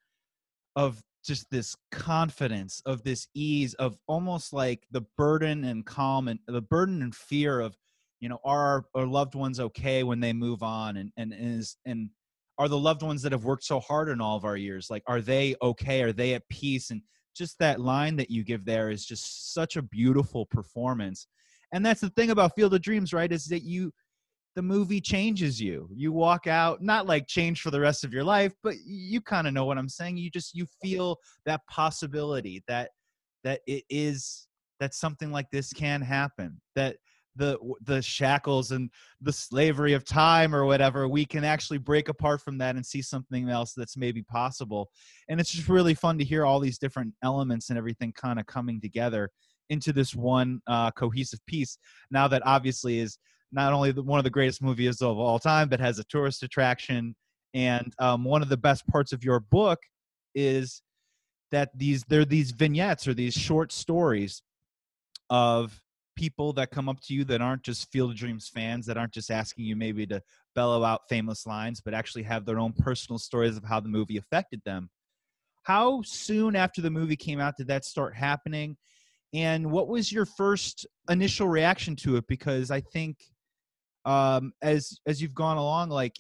of 0.77 1.03
just 1.25 1.51
this 1.51 1.75
confidence, 1.91 2.81
of 2.87 3.03
this 3.03 3.27
ease, 3.35 3.75
of 3.75 3.99
almost 4.07 4.53
like 4.53 4.87
the 4.91 5.05
burden 5.17 5.65
and 5.65 5.85
calm 5.85 6.29
and 6.29 6.39
the 6.47 6.63
burden 6.63 7.03
and 7.03 7.15
fear 7.15 7.61
of, 7.61 7.77
you 8.21 8.29
know, 8.29 8.39
are 8.45 8.85
our 8.95 9.07
loved 9.07 9.35
ones 9.35 9.59
okay 9.59 10.05
when 10.05 10.21
they 10.21 10.33
move 10.33 10.63
on? 10.63 10.97
And, 10.97 11.11
and, 11.17 11.33
and 11.33 11.59
is, 11.59 11.77
and, 11.85 12.11
are 12.59 12.69
the 12.69 12.79
loved 12.79 13.03
ones 13.03 13.23
that 13.23 13.33
have 13.33 13.45
worked 13.45 13.65
so 13.65 13.81
hard 13.81 14.09
in 14.09 14.21
all 14.21 14.37
of 14.37 14.45
our 14.45 14.57
years 14.57 14.89
like 14.89 15.03
are 15.07 15.21
they 15.21 15.55
okay 15.61 16.03
are 16.03 16.13
they 16.13 16.33
at 16.35 16.49
peace 16.49 16.91
and 16.91 17.03
just 17.37 17.59
that 17.59 17.81
line 17.81 18.17
that 18.17 18.31
you 18.31 18.45
give 18.45 18.65
there 18.65 18.91
is 18.91 19.05
just 19.05 19.53
such 19.55 19.77
a 19.77 19.83
beautiful 19.83 20.47
performance. 20.47 21.27
And 21.73 21.85
that's 21.85 22.01
the 22.01 22.11
thing 22.11 22.31
about 22.31 22.55
Field 22.55 22.75
of 22.75 22.83
Dreams, 22.83 23.13
right? 23.13 23.31
Is 23.31 23.47
that 23.47 23.63
you 23.63 23.93
the 24.55 24.63
movie 24.63 25.03
changes 25.03 25.61
you. 25.61 25.89
You 25.95 26.13
walk 26.13 26.47
out 26.47 26.83
not 26.83 27.07
like 27.07 27.27
change 27.27 27.61
for 27.61 27.71
the 27.71 27.81
rest 27.81 28.05
of 28.05 28.13
your 28.13 28.25
life, 28.25 28.55
but 28.63 28.75
you 28.87 29.21
kind 29.21 29.47
of 29.47 29.53
know 29.53 29.67
what 29.67 29.77
I'm 29.77 29.89
saying. 29.89 30.17
You 30.17 30.31
just 30.31 30.55
you 30.55 30.67
feel 30.83 31.19
that 31.45 31.61
possibility 31.69 32.65
that 32.67 32.91
that 33.45 33.61
it 33.67 33.85
is 33.91 34.49
that 34.81 34.95
something 34.95 35.31
like 35.31 35.51
this 35.51 35.73
can 35.73 36.01
happen. 36.01 36.61
That 36.75 36.97
the 37.37 37.59
the 37.83 38.03
shackles 38.03 38.73
and 38.73 38.91
the 39.21 39.33
slavery 39.33 39.93
of 39.93 40.05
time 40.05 40.55
or 40.55 40.65
whatever 40.65 41.09
we 41.09 41.25
can 41.25 41.45
actually 41.45 41.79
break 41.79 42.09
apart 42.09 42.41
from 42.41 42.59
that 42.59 42.77
and 42.77 42.85
see 42.85 43.03
something 43.03 43.49
else 43.49 43.73
that's 43.75 43.97
maybe 43.97 44.23
possible. 44.23 44.91
And 45.29 45.41
it's 45.41 45.51
just 45.51 45.69
really 45.69 45.95
fun 45.95 46.19
to 46.19 46.25
hear 46.25 46.45
all 46.45 46.61
these 46.61 46.79
different 46.79 47.15
elements 47.23 47.71
and 47.71 47.79
everything 47.79 48.13
kind 48.13 48.39
of 48.39 48.47
coming 48.47 48.81
together 48.81 49.31
into 49.71 49.93
this 49.93 50.15
one 50.15 50.61
uh, 50.67 50.91
cohesive 50.93 51.41
piece. 51.47 51.79
Now 52.11 52.29
that 52.29 52.43
obviously 52.47 52.99
is 52.99 53.19
not 53.53 53.73
only 53.73 53.93
the, 53.93 54.03
one 54.03 54.19
of 54.19 54.25
the 54.25 54.31
greatest 54.31 54.63
movies 54.63 55.01
of 55.03 55.19
all 55.19 55.39
time 55.39 55.69
but 55.69 55.81
has 55.81 55.99
a 55.99 56.05
tourist 56.05 56.43
attraction. 56.43 57.15
And 57.55 57.93
um, 57.99 58.25
one 58.25 58.43
of 58.43 58.49
the 58.49 58.57
best 58.57 58.87
parts 58.87 59.13
of 59.13 59.25
your 59.25 59.41
book 59.41 59.79
is 60.35 60.83
that 61.53 61.71
these 61.75 62.05
there 62.09 62.21
are 62.21 62.25
these 62.27 62.51
vignettes 62.51 63.07
or 63.09 63.15
these 63.15 63.35
short 63.35 63.73
stories 63.73 64.43
of 65.31 65.81
people 66.17 66.53
that 66.55 66.71
come 66.71 66.89
up 66.89 67.01
to 67.03 67.15
you 67.15 67.25
that 67.25 67.41
aren't 67.41 67.63
just 67.63 67.91
Field 67.93 68.11
of 68.11 68.17
Dreams 68.17 68.49
fans, 68.49 68.87
that 68.87 68.97
aren't 68.97 69.13
just 69.13 69.31
asking 69.31 69.67
you 69.67 69.77
maybe 69.77 70.07
to 70.07 70.21
bellow 70.55 70.83
out 70.83 71.03
famous 71.09 71.47
lines, 71.47 71.81
but 71.81 71.95
actually 71.95 72.25
have 72.25 72.45
their 72.45 72.59
own 72.59 72.73
personal 72.73 73.19
stories 73.19 73.57
of 73.57 73.65
how 73.65 73.79
the 73.79 73.89
movie 73.89 74.17
affected 74.17 74.61
them. 74.65 74.91
How 75.63 76.03
soon 76.03 76.57
after 76.57 76.81
the 76.81 76.91
movie 76.91 77.17
came 77.17 77.41
out 77.41 77.57
did 77.57 77.69
that 77.69 77.85
start 77.85 78.15
happening? 78.15 78.77
And 79.35 79.71
what 79.71 79.89
was 79.89 80.11
your 80.11 80.25
first 80.25 80.87
initial 81.11 81.49
reaction 81.49 81.95
to 81.97 82.17
it? 82.17 82.27
Because 82.27 82.71
I 82.71 82.81
think 82.81 83.19
um, 84.05 84.53
as 84.63 84.99
as 85.07 85.21
you've 85.21 85.35
gone 85.35 85.57
along, 85.57 85.91
like 85.91 86.17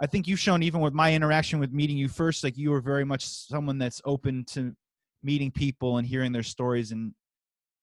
I 0.00 0.06
think 0.06 0.26
you've 0.26 0.40
shown 0.40 0.62
even 0.62 0.80
with 0.80 0.94
my 0.94 1.14
interaction 1.14 1.60
with 1.60 1.72
meeting 1.72 1.96
you 1.96 2.08
first, 2.08 2.42
like 2.42 2.56
you 2.56 2.70
were 2.70 2.80
very 2.80 3.04
much 3.04 3.26
someone 3.26 3.78
that's 3.78 4.02
open 4.04 4.44
to 4.46 4.74
meeting 5.22 5.50
people 5.50 5.98
and 5.98 6.06
hearing 6.06 6.32
their 6.32 6.42
stories 6.42 6.90
and 6.90 7.14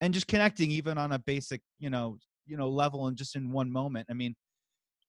and 0.02 0.14
just 0.14 0.28
connecting 0.28 0.72
even 0.72 0.98
on 0.98 1.14
a 1.14 1.20
basic 1.20 1.62
you 1.80 1.90
know 1.90 2.18
you 2.46 2.58
know 2.58 2.68
level 2.68 3.08
and 3.08 3.16
just 3.16 3.36
in 3.36 3.52
one 3.52 3.72
moment 3.72 4.08
i 4.10 4.14
mean 4.14 4.36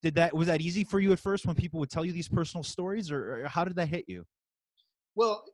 did 0.03 0.15
that 0.17 0.35
was 0.35 0.49
that 0.49 0.61
easy 0.61 0.85
for 0.85 1.01
you 1.01 1.13
at 1.13 1.19
first 1.19 1.47
when 1.47 1.55
people 1.55 1.79
would 1.81 1.91
tell 1.91 2.05
you 2.05 2.13
these 2.13 2.29
personal 2.29 2.65
stories 2.65 3.11
or, 3.11 3.45
or 3.45 3.49
how 3.49 3.65
did 3.65 3.77
that 3.77 3.89
hit 3.89 4.05
you? 4.09 4.25
Well 5.15 5.45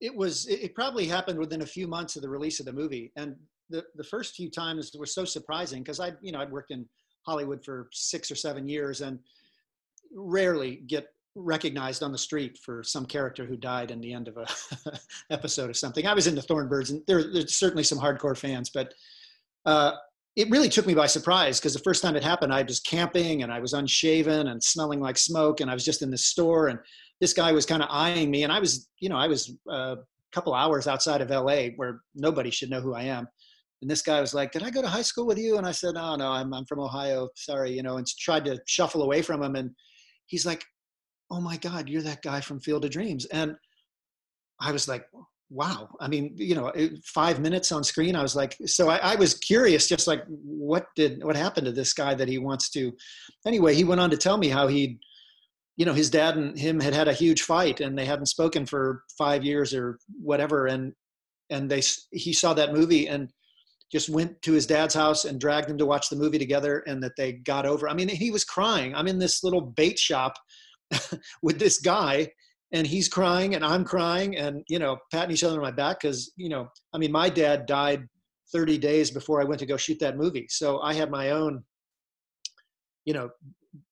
it 0.00 0.14
was 0.14 0.46
it 0.48 0.74
probably 0.74 1.06
happened 1.06 1.38
within 1.38 1.62
a 1.62 1.66
few 1.66 1.86
months 1.86 2.16
of 2.16 2.22
the 2.22 2.28
release 2.28 2.58
of 2.60 2.66
the 2.66 2.72
movie 2.72 3.12
and 3.16 3.36
the 3.70 3.84
the 3.94 4.04
first 4.04 4.34
few 4.34 4.50
times 4.50 4.90
were 4.98 5.06
so 5.06 5.24
surprising 5.24 5.82
because 5.82 6.00
i 6.00 6.12
you 6.20 6.32
know 6.32 6.40
i'd 6.40 6.50
worked 6.50 6.72
in 6.72 6.84
hollywood 7.24 7.64
for 7.64 7.88
six 7.92 8.30
or 8.30 8.34
seven 8.34 8.68
years 8.68 9.00
and 9.00 9.18
rarely 10.12 10.82
get 10.88 11.06
recognized 11.34 12.02
on 12.02 12.12
the 12.12 12.18
street 12.18 12.58
for 12.64 12.82
some 12.82 13.04
character 13.04 13.44
who 13.44 13.56
died 13.56 13.90
in 13.90 14.00
the 14.00 14.12
end 14.12 14.28
of 14.28 14.36
a 14.36 14.46
episode 15.30 15.68
or 15.68 15.74
something 15.74 16.06
i 16.06 16.14
was 16.14 16.26
in 16.26 16.34
the 16.34 16.42
thorn 16.42 16.68
birds 16.68 16.90
and 16.90 17.02
there, 17.06 17.32
there's 17.32 17.56
certainly 17.56 17.82
some 17.82 17.98
hardcore 17.98 18.36
fans 18.36 18.70
but 18.72 18.94
uh, 19.66 19.92
it 20.36 20.50
really 20.50 20.68
took 20.68 20.86
me 20.86 20.94
by 20.94 21.06
surprise 21.06 21.58
because 21.58 21.72
the 21.72 21.80
first 21.80 22.02
time 22.02 22.14
it 22.14 22.22
happened 22.22 22.52
i 22.52 22.62
was 22.62 22.80
camping 22.80 23.42
and 23.42 23.52
i 23.52 23.58
was 23.58 23.72
unshaven 23.72 24.48
and 24.48 24.62
smelling 24.62 25.00
like 25.00 25.18
smoke 25.18 25.60
and 25.60 25.70
i 25.70 25.74
was 25.74 25.84
just 25.84 26.02
in 26.02 26.10
the 26.10 26.18
store 26.18 26.68
and 26.68 26.78
this 27.20 27.32
guy 27.32 27.52
was 27.52 27.66
kind 27.66 27.82
of 27.82 27.88
eyeing 27.90 28.30
me, 28.30 28.42
and 28.42 28.52
I 28.52 28.58
was, 28.58 28.88
you 28.98 29.08
know, 29.08 29.16
I 29.16 29.28
was 29.28 29.54
uh, 29.70 29.96
a 29.96 30.04
couple 30.32 30.54
hours 30.54 30.86
outside 30.86 31.20
of 31.20 31.30
LA 31.30 31.68
where 31.76 32.00
nobody 32.14 32.50
should 32.50 32.70
know 32.70 32.80
who 32.80 32.94
I 32.94 33.04
am. 33.04 33.26
And 33.82 33.90
this 33.90 34.02
guy 34.02 34.20
was 34.20 34.34
like, 34.34 34.52
"Did 34.52 34.62
I 34.62 34.70
go 34.70 34.82
to 34.82 34.88
high 34.88 35.02
school 35.02 35.26
with 35.26 35.38
you?" 35.38 35.58
And 35.58 35.66
I 35.66 35.72
said, 35.72 35.94
"No, 35.94 36.16
no, 36.16 36.30
I'm 36.30 36.52
I'm 36.52 36.64
from 36.66 36.80
Ohio. 36.80 37.28
Sorry, 37.36 37.70
you 37.70 37.82
know." 37.82 37.96
And 37.96 38.06
tried 38.06 38.44
to 38.46 38.58
shuffle 38.66 39.02
away 39.02 39.22
from 39.22 39.42
him, 39.42 39.56
and 39.56 39.70
he's 40.26 40.46
like, 40.46 40.64
"Oh 41.30 41.40
my 41.40 41.56
God, 41.56 41.88
you're 41.88 42.02
that 42.02 42.22
guy 42.22 42.40
from 42.40 42.60
Field 42.60 42.84
of 42.84 42.90
Dreams." 42.90 43.26
And 43.26 43.56
I 44.60 44.72
was 44.72 44.88
like, 44.88 45.06
"Wow!" 45.50 45.88
I 46.00 46.08
mean, 46.08 46.34
you 46.36 46.54
know, 46.54 46.72
five 47.04 47.40
minutes 47.40 47.72
on 47.72 47.84
screen. 47.84 48.16
I 48.16 48.22
was 48.22 48.36
like, 48.36 48.56
so 48.66 48.88
I, 48.88 48.96
I 48.98 49.14
was 49.16 49.34
curious, 49.34 49.88
just 49.88 50.06
like, 50.06 50.24
what 50.28 50.86
did 50.96 51.24
what 51.24 51.36
happened 51.36 51.66
to 51.66 51.72
this 51.72 51.92
guy 51.92 52.14
that 52.14 52.28
he 52.28 52.38
wants 52.38 52.70
to? 52.70 52.92
Anyway, 53.46 53.74
he 53.74 53.84
went 53.84 54.00
on 54.00 54.10
to 54.10 54.16
tell 54.16 54.38
me 54.38 54.48
how 54.48 54.66
he'd 54.68 54.98
you 55.76 55.84
know 55.84 55.92
his 55.92 56.10
dad 56.10 56.36
and 56.36 56.58
him 56.58 56.80
had 56.80 56.94
had 56.94 57.08
a 57.08 57.12
huge 57.12 57.42
fight 57.42 57.80
and 57.80 57.98
they 57.98 58.04
hadn't 58.04 58.26
spoken 58.26 58.66
for 58.66 59.02
five 59.18 59.44
years 59.44 59.74
or 59.74 59.98
whatever 60.20 60.66
and 60.66 60.92
and 61.50 61.70
they 61.70 61.82
he 62.12 62.32
saw 62.32 62.54
that 62.54 62.72
movie 62.72 63.08
and 63.08 63.30
just 63.92 64.08
went 64.08 64.40
to 64.42 64.52
his 64.52 64.66
dad's 64.66 64.94
house 64.94 65.24
and 65.24 65.40
dragged 65.40 65.70
him 65.70 65.78
to 65.78 65.86
watch 65.86 66.08
the 66.08 66.16
movie 66.16 66.38
together 66.38 66.82
and 66.86 67.02
that 67.02 67.16
they 67.16 67.32
got 67.32 67.66
over 67.66 67.88
i 67.88 67.94
mean 67.94 68.08
he 68.08 68.30
was 68.30 68.44
crying 68.44 68.94
i'm 68.94 69.08
in 69.08 69.18
this 69.18 69.42
little 69.42 69.60
bait 69.60 69.98
shop 69.98 70.34
with 71.42 71.58
this 71.58 71.80
guy 71.80 72.28
and 72.72 72.86
he's 72.86 73.08
crying 73.08 73.54
and 73.54 73.64
i'm 73.64 73.84
crying 73.84 74.36
and 74.36 74.62
you 74.68 74.78
know 74.78 74.96
patting 75.10 75.32
each 75.32 75.44
other 75.44 75.56
on 75.56 75.62
my 75.62 75.70
back 75.70 76.00
because 76.00 76.32
you 76.36 76.48
know 76.48 76.68
i 76.92 76.98
mean 76.98 77.12
my 77.12 77.28
dad 77.28 77.66
died 77.66 78.06
30 78.52 78.78
days 78.78 79.10
before 79.10 79.40
i 79.40 79.44
went 79.44 79.58
to 79.58 79.66
go 79.66 79.76
shoot 79.76 79.98
that 80.00 80.16
movie 80.16 80.46
so 80.48 80.80
i 80.80 80.92
had 80.92 81.10
my 81.10 81.30
own 81.30 81.62
you 83.04 83.14
know 83.14 83.30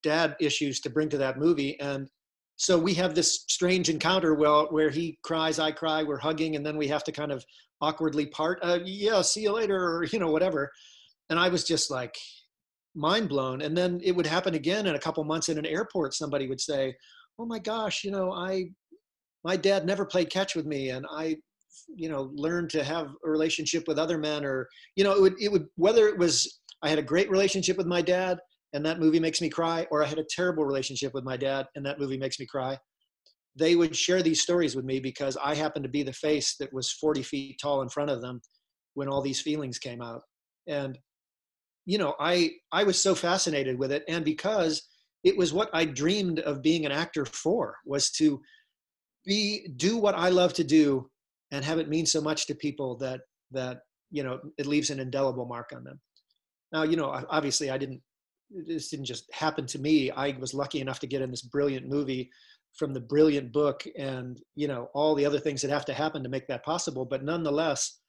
dad 0.02 0.36
issues 0.40 0.80
to 0.80 0.90
bring 0.90 1.08
to 1.08 1.18
that 1.18 1.38
movie 1.38 1.78
and 1.80 2.08
so 2.56 2.78
we 2.78 2.94
have 2.94 3.14
this 3.14 3.44
strange 3.48 3.88
encounter 3.88 4.34
well 4.34 4.66
where 4.70 4.90
he 4.90 5.18
cries 5.24 5.58
i 5.58 5.70
cry 5.70 6.02
we're 6.02 6.18
hugging 6.18 6.56
and 6.56 6.64
then 6.64 6.76
we 6.76 6.88
have 6.88 7.04
to 7.04 7.12
kind 7.12 7.32
of 7.32 7.44
awkwardly 7.80 8.26
part 8.26 8.58
uh, 8.62 8.78
yeah 8.84 9.22
see 9.22 9.42
you 9.42 9.52
later 9.52 9.76
or 9.76 10.04
you 10.04 10.18
know 10.18 10.30
whatever 10.30 10.70
and 11.30 11.38
i 11.38 11.48
was 11.48 11.64
just 11.64 11.90
like 11.90 12.16
mind 12.94 13.28
blown 13.28 13.62
and 13.62 13.76
then 13.76 14.00
it 14.02 14.12
would 14.12 14.26
happen 14.26 14.54
again 14.54 14.86
in 14.86 14.94
a 14.94 14.98
couple 14.98 15.24
months 15.24 15.48
in 15.48 15.58
an 15.58 15.66
airport 15.66 16.14
somebody 16.14 16.46
would 16.46 16.60
say 16.60 16.94
oh 17.38 17.46
my 17.46 17.58
gosh 17.58 18.04
you 18.04 18.10
know 18.10 18.32
i 18.32 18.64
my 19.44 19.56
dad 19.56 19.86
never 19.86 20.04
played 20.04 20.28
catch 20.28 20.54
with 20.54 20.66
me 20.66 20.90
and 20.90 21.06
i 21.10 21.34
you 21.94 22.08
know 22.08 22.30
learned 22.34 22.68
to 22.68 22.84
have 22.84 23.06
a 23.24 23.30
relationship 23.30 23.84
with 23.86 23.98
other 23.98 24.18
men 24.18 24.44
or 24.44 24.68
you 24.94 25.04
know 25.04 25.14
it 25.14 25.22
would 25.22 25.34
it 25.40 25.50
would 25.50 25.66
whether 25.76 26.06
it 26.06 26.18
was 26.18 26.60
i 26.82 26.88
had 26.88 26.98
a 26.98 27.02
great 27.02 27.30
relationship 27.30 27.78
with 27.78 27.86
my 27.86 28.02
dad 28.02 28.38
and 28.72 28.84
that 28.86 29.00
movie 29.00 29.20
makes 29.20 29.40
me 29.40 29.48
cry, 29.48 29.86
or 29.90 30.02
I 30.02 30.06
had 30.06 30.18
a 30.18 30.26
terrible 30.28 30.64
relationship 30.64 31.12
with 31.14 31.24
my 31.24 31.36
dad 31.36 31.66
and 31.74 31.84
that 31.84 31.98
movie 31.98 32.16
makes 32.16 32.38
me 32.38 32.46
cry. 32.46 32.78
They 33.54 33.76
would 33.76 33.94
share 33.94 34.22
these 34.22 34.40
stories 34.40 34.74
with 34.74 34.86
me 34.86 34.98
because 34.98 35.36
I 35.42 35.54
happened 35.54 35.84
to 35.84 35.90
be 35.90 36.02
the 36.02 36.12
face 36.12 36.56
that 36.58 36.72
was 36.72 36.92
40 36.92 37.22
feet 37.22 37.58
tall 37.60 37.82
in 37.82 37.90
front 37.90 38.10
of 38.10 38.22
them 38.22 38.40
when 38.94 39.08
all 39.08 39.20
these 39.20 39.42
feelings 39.42 39.78
came 39.78 40.00
out. 40.00 40.22
And, 40.66 40.98
you 41.84 41.98
know, 41.98 42.14
I, 42.20 42.52
I 42.70 42.84
was 42.84 43.00
so 43.00 43.14
fascinated 43.14 43.78
with 43.78 43.92
it. 43.92 44.04
And 44.08 44.24
because 44.24 44.82
it 45.24 45.36
was 45.36 45.52
what 45.52 45.70
I 45.72 45.84
dreamed 45.84 46.40
of 46.40 46.62
being 46.62 46.86
an 46.86 46.92
actor 46.92 47.24
for 47.24 47.76
was 47.84 48.10
to 48.12 48.40
be, 49.24 49.68
do 49.76 49.96
what 49.96 50.14
I 50.14 50.28
love 50.28 50.52
to 50.54 50.64
do 50.64 51.08
and 51.50 51.64
have 51.64 51.78
it 51.78 51.88
mean 51.88 52.06
so 52.06 52.20
much 52.20 52.46
to 52.46 52.54
people 52.54 52.96
that, 52.98 53.20
that, 53.50 53.80
you 54.10 54.22
know, 54.22 54.40
it 54.58 54.66
leaves 54.66 54.90
an 54.90 55.00
indelible 55.00 55.46
mark 55.46 55.72
on 55.74 55.84
them. 55.84 56.00
Now, 56.72 56.82
you 56.82 56.96
know, 56.96 57.24
obviously 57.28 57.70
I 57.70 57.78
didn't 57.78 58.00
this 58.54 58.90
didn't 58.90 59.06
just 59.06 59.32
happen 59.32 59.64
to 59.64 59.78
me. 59.78 60.10
I 60.10 60.36
was 60.38 60.52
lucky 60.52 60.82
enough 60.82 61.00
to 61.00 61.06
get 61.06 61.22
in 61.22 61.30
this 61.30 61.40
brilliant 61.40 61.88
movie 61.88 62.30
from 62.74 62.94
the 62.94 63.00
brilliant 63.00 63.52
book 63.52 63.84
and 63.98 64.40
you 64.54 64.66
know 64.66 64.88
all 64.94 65.14
the 65.14 65.26
other 65.26 65.38
things 65.38 65.60
that 65.62 65.70
have 65.70 65.84
to 65.84 65.92
happen 65.92 66.22
to 66.22 66.28
make 66.28 66.46
that 66.46 66.64
possible 66.64 67.04
but 67.04 67.22
nonetheless 67.22 68.00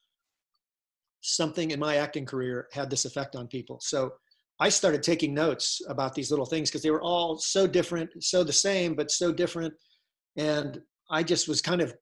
something 1.23 1.71
in 1.71 1.79
my 1.79 1.95
acting 1.95 2.25
career 2.25 2.67
had 2.73 2.89
this 2.89 3.05
effect 3.05 3.35
on 3.35 3.47
people. 3.47 3.79
So 3.81 4.13
i 4.59 4.69
started 4.69 5.01
taking 5.01 5.33
notes 5.33 5.81
about 5.89 6.13
these 6.13 6.29
little 6.29 6.45
things 6.45 6.69
because 6.69 6.83
they 6.83 6.91
were 6.91 7.01
all 7.01 7.39
so 7.39 7.65
different 7.65 8.11
so 8.23 8.43
the 8.43 8.53
same 8.53 8.93
but 8.93 9.09
so 9.09 9.31
different. 9.31 9.73
And 10.37 10.81
i 11.09 11.23
just 11.23 11.47
was 11.47 11.61
kind 11.61 11.81
of 11.81 11.95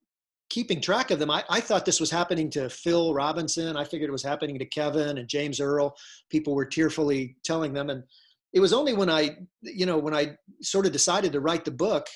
keeping 0.50 0.82
track 0.82 1.10
of 1.10 1.18
them. 1.18 1.30
I, 1.30 1.42
I 1.48 1.60
thought 1.60 1.86
this 1.86 2.00
was 2.00 2.10
happening 2.10 2.50
to 2.50 2.68
phil 2.68 3.14
robinson. 3.14 3.76
I 3.76 3.84
figured 3.84 4.10
it 4.10 4.12
was 4.12 4.24
happening 4.24 4.58
to 4.58 4.66
kevin 4.66 5.18
and 5.18 5.28
james 5.28 5.60
earl. 5.60 5.94
People 6.28 6.54
were 6.54 6.66
tearfully 6.66 7.36
telling 7.42 7.72
them. 7.72 7.88
And 7.88 8.02
it 8.52 8.60
was 8.60 8.72
only 8.72 8.92
when 8.92 9.08
I, 9.08 9.36
you 9.62 9.86
know, 9.86 9.98
when 9.98 10.14
I 10.14 10.36
sort 10.60 10.84
of 10.84 10.92
decided 10.92 11.32
to 11.32 11.40
write 11.40 11.64
the 11.64 11.70
book, 11.70 12.06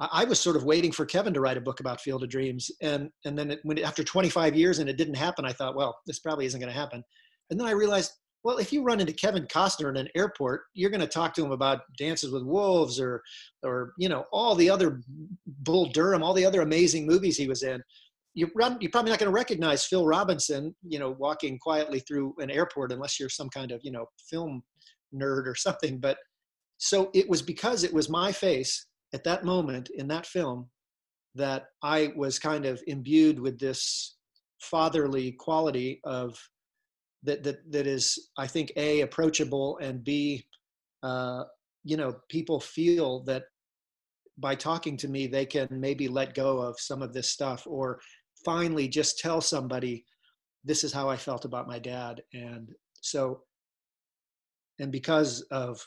I, 0.00 0.24
was 0.24 0.38
sort 0.38 0.56
of 0.56 0.64
waiting 0.64 0.92
for 0.92 1.04
Kevin 1.04 1.34
to 1.34 1.40
write 1.40 1.56
a 1.56 1.60
book 1.60 1.80
about 1.80 2.00
Field 2.00 2.22
of 2.22 2.28
Dreams, 2.28 2.70
and 2.80 3.10
and 3.24 3.36
then 3.36 3.50
it, 3.50 3.60
when 3.64 3.78
it, 3.78 3.84
after 3.84 4.04
25 4.04 4.54
years 4.54 4.78
and 4.78 4.88
it 4.88 4.96
didn't 4.96 5.14
happen, 5.14 5.44
I 5.44 5.52
thought, 5.52 5.74
well, 5.74 5.98
this 6.06 6.20
probably 6.20 6.46
isn't 6.46 6.60
going 6.60 6.72
to 6.72 6.78
happen, 6.78 7.02
and 7.50 7.58
then 7.58 7.66
I 7.66 7.72
realized, 7.72 8.12
well, 8.44 8.58
if 8.58 8.72
you 8.72 8.84
run 8.84 9.00
into 9.00 9.12
Kevin 9.12 9.46
Costner 9.46 9.90
in 9.90 9.96
an 9.96 10.08
airport, 10.14 10.62
you're 10.74 10.90
going 10.90 11.00
to 11.00 11.08
talk 11.08 11.34
to 11.34 11.44
him 11.44 11.50
about 11.50 11.80
Dances 11.98 12.30
with 12.30 12.44
Wolves 12.44 13.00
or 13.00 13.22
or 13.64 13.92
you 13.98 14.08
know 14.08 14.24
all 14.32 14.54
the 14.54 14.70
other 14.70 15.00
Bull 15.46 15.86
Durham, 15.86 16.22
all 16.22 16.34
the 16.34 16.46
other 16.46 16.60
amazing 16.60 17.06
movies 17.06 17.36
he 17.36 17.48
was 17.48 17.62
in. 17.62 17.82
You're, 18.34 18.50
you're 18.78 18.90
probably 18.92 19.10
not 19.10 19.18
going 19.18 19.30
to 19.30 19.30
recognize 19.30 19.84
Phil 19.84 20.06
Robinson, 20.06 20.72
you 20.86 21.00
know, 21.00 21.16
walking 21.18 21.58
quietly 21.58 21.98
through 21.98 22.34
an 22.38 22.52
airport 22.52 22.92
unless 22.92 23.18
you're 23.18 23.28
some 23.28 23.48
kind 23.48 23.72
of, 23.72 23.80
you 23.82 23.90
know, 23.90 24.06
film 24.30 24.62
nerd 25.12 25.46
or 25.46 25.56
something. 25.56 25.98
But 25.98 26.18
so 26.76 27.10
it 27.14 27.28
was 27.28 27.42
because 27.42 27.82
it 27.82 27.92
was 27.92 28.08
my 28.08 28.30
face 28.30 28.86
at 29.14 29.24
that 29.24 29.44
moment 29.44 29.90
in 29.96 30.08
that 30.08 30.26
film 30.26 30.68
that 31.34 31.66
I 31.82 32.12
was 32.16 32.38
kind 32.38 32.66
of 32.66 32.82
imbued 32.86 33.38
with 33.38 33.58
this 33.58 34.16
fatherly 34.60 35.32
quality 35.32 36.00
of 36.04 36.38
that 37.22 37.42
that 37.44 37.70
that 37.70 37.86
is 37.86 38.30
I 38.36 38.46
think 38.46 38.72
a 38.76 39.00
approachable 39.02 39.78
and 39.78 40.02
b 40.02 40.44
uh, 41.02 41.44
you 41.84 41.96
know 41.96 42.16
people 42.28 42.60
feel 42.60 43.22
that 43.24 43.44
by 44.38 44.54
talking 44.54 44.96
to 44.98 45.08
me 45.08 45.26
they 45.26 45.46
can 45.46 45.68
maybe 45.70 46.08
let 46.08 46.34
go 46.34 46.58
of 46.58 46.78
some 46.78 47.02
of 47.02 47.12
this 47.12 47.28
stuff 47.28 47.66
or 47.66 48.00
finally 48.44 48.88
just 48.88 49.18
tell 49.18 49.40
somebody 49.40 50.04
this 50.64 50.84
is 50.84 50.92
how 50.92 51.08
I 51.08 51.16
felt 51.16 51.44
about 51.44 51.66
my 51.66 51.78
dad. 51.78 52.22
And 52.32 52.72
so 53.00 53.42
and 54.78 54.92
because 54.92 55.42
of 55.50 55.84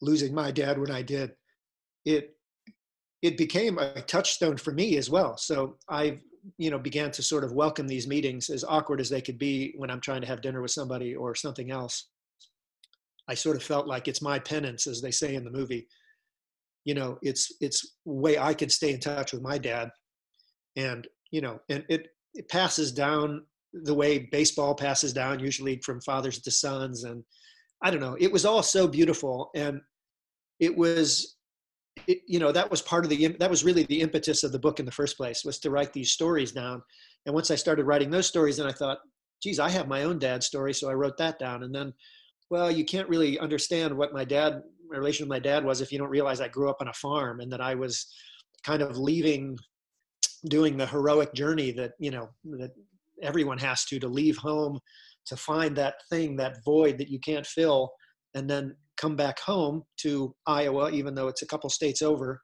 losing 0.00 0.34
my 0.34 0.50
dad 0.50 0.78
when 0.78 0.90
I 0.90 1.02
did, 1.02 1.32
it 2.04 2.36
it 3.22 3.36
became 3.38 3.78
a 3.78 4.02
touchstone 4.02 4.56
for 4.56 4.72
me 4.72 4.98
as 4.98 5.08
well. 5.08 5.36
So 5.38 5.76
I, 5.88 6.20
you 6.58 6.70
know, 6.70 6.78
began 6.78 7.10
to 7.12 7.22
sort 7.22 7.42
of 7.42 7.52
welcome 7.52 7.86
these 7.86 8.06
meetings, 8.06 8.50
as 8.50 8.64
awkward 8.64 9.00
as 9.00 9.08
they 9.08 9.22
could 9.22 9.38
be 9.38 9.72
when 9.78 9.90
I'm 9.90 10.00
trying 10.00 10.20
to 10.20 10.26
have 10.26 10.42
dinner 10.42 10.60
with 10.60 10.72
somebody 10.72 11.16
or 11.16 11.34
something 11.34 11.70
else. 11.70 12.10
I 13.26 13.32
sort 13.32 13.56
of 13.56 13.62
felt 13.62 13.86
like 13.86 14.08
it's 14.08 14.20
my 14.20 14.38
penance, 14.38 14.86
as 14.86 15.00
they 15.00 15.10
say 15.10 15.34
in 15.34 15.44
the 15.44 15.50
movie. 15.50 15.86
You 16.84 16.94
know, 16.94 17.18
it's 17.22 17.50
it's 17.60 17.96
way 18.04 18.38
I 18.38 18.52
can 18.52 18.68
stay 18.68 18.92
in 18.92 19.00
touch 19.00 19.32
with 19.32 19.40
my 19.40 19.56
dad, 19.56 19.88
and 20.76 21.08
you 21.30 21.40
know, 21.40 21.60
and 21.70 21.84
it 21.88 22.08
it 22.34 22.48
passes 22.50 22.92
down 22.92 23.42
the 23.72 23.94
way 23.94 24.28
baseball 24.30 24.74
passes 24.74 25.12
down, 25.12 25.40
usually 25.40 25.78
from 25.78 26.00
fathers 26.02 26.40
to 26.40 26.50
sons, 26.50 27.04
and 27.04 27.24
I 27.82 27.90
don't 27.90 28.00
know. 28.00 28.16
It 28.20 28.30
was 28.30 28.44
all 28.44 28.62
so 28.62 28.86
beautiful, 28.86 29.50
and 29.54 29.80
it 30.60 30.76
was, 30.76 31.33
it, 32.06 32.20
you 32.26 32.38
know, 32.38 32.52
that 32.52 32.70
was 32.70 32.82
part 32.82 33.04
of 33.04 33.10
the 33.10 33.28
that 33.38 33.50
was 33.50 33.64
really 33.64 33.84
the 33.84 34.00
impetus 34.00 34.42
of 34.42 34.52
the 34.52 34.58
book 34.58 34.80
in 34.80 34.86
the 34.86 34.92
first 34.92 35.16
place 35.16 35.44
was 35.44 35.58
to 35.60 35.70
write 35.70 35.92
these 35.92 36.10
stories 36.10 36.52
down. 36.52 36.82
And 37.26 37.34
once 37.34 37.50
I 37.50 37.54
started 37.54 37.84
writing 37.84 38.10
those 38.10 38.26
stories, 38.26 38.56
then 38.56 38.66
I 38.66 38.72
thought, 38.72 38.98
geez, 39.42 39.58
I 39.58 39.70
have 39.70 39.88
my 39.88 40.02
own 40.02 40.18
dad's 40.18 40.46
story, 40.46 40.74
so 40.74 40.90
I 40.90 40.94
wrote 40.94 41.16
that 41.18 41.38
down. 41.38 41.62
And 41.62 41.74
then, 41.74 41.92
well, 42.50 42.70
you 42.70 42.84
can't 42.84 43.08
really 43.08 43.38
understand 43.38 43.96
what 43.96 44.12
my 44.12 44.24
dad 44.24 44.62
my 44.90 44.98
relation 44.98 45.24
with 45.24 45.30
my 45.30 45.38
dad 45.38 45.64
was 45.64 45.80
if 45.80 45.90
you 45.90 45.98
don't 45.98 46.10
realize 46.10 46.40
I 46.40 46.48
grew 46.48 46.68
up 46.68 46.78
on 46.80 46.88
a 46.88 46.92
farm 46.92 47.40
and 47.40 47.50
that 47.52 47.60
I 47.60 47.74
was 47.74 48.12
kind 48.62 48.82
of 48.82 48.98
leaving 48.98 49.56
doing 50.48 50.76
the 50.76 50.86
heroic 50.86 51.32
journey 51.32 51.70
that 51.72 51.92
you 51.98 52.10
know 52.10 52.28
that 52.58 52.72
everyone 53.22 53.58
has 53.58 53.84
to 53.86 53.98
to 53.98 54.08
leave 54.08 54.36
home 54.36 54.78
to 55.26 55.36
find 55.36 55.74
that 55.76 55.94
thing, 56.10 56.36
that 56.36 56.62
void 56.64 56.98
that 56.98 57.08
you 57.08 57.18
can't 57.18 57.46
fill, 57.46 57.92
and 58.34 58.48
then 58.48 58.76
come 58.96 59.16
back 59.16 59.38
home 59.40 59.82
to 59.98 60.34
Iowa, 60.46 60.90
even 60.90 61.14
though 61.14 61.28
it's 61.28 61.42
a 61.42 61.46
couple 61.46 61.70
states 61.70 62.02
over, 62.02 62.40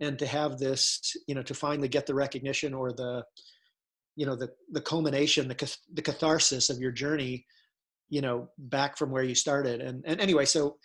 and 0.00 0.18
to 0.18 0.26
have 0.26 0.58
this 0.58 1.00
you 1.26 1.34
know 1.34 1.42
to 1.42 1.54
finally 1.54 1.88
get 1.88 2.06
the 2.06 2.14
recognition 2.14 2.74
or 2.74 2.92
the 2.92 3.22
you 4.16 4.26
know 4.26 4.36
the 4.36 4.48
the 4.72 4.80
culmination 4.80 5.48
the 5.48 5.76
the 5.94 6.02
catharsis 6.02 6.68
of 6.68 6.78
your 6.78 6.90
journey 6.90 7.44
you 8.08 8.20
know 8.20 8.48
back 8.58 8.98
from 8.98 9.10
where 9.10 9.22
you 9.22 9.34
started 9.34 9.80
and 9.80 10.02
and 10.04 10.20
anyway 10.20 10.44
so 10.44 10.76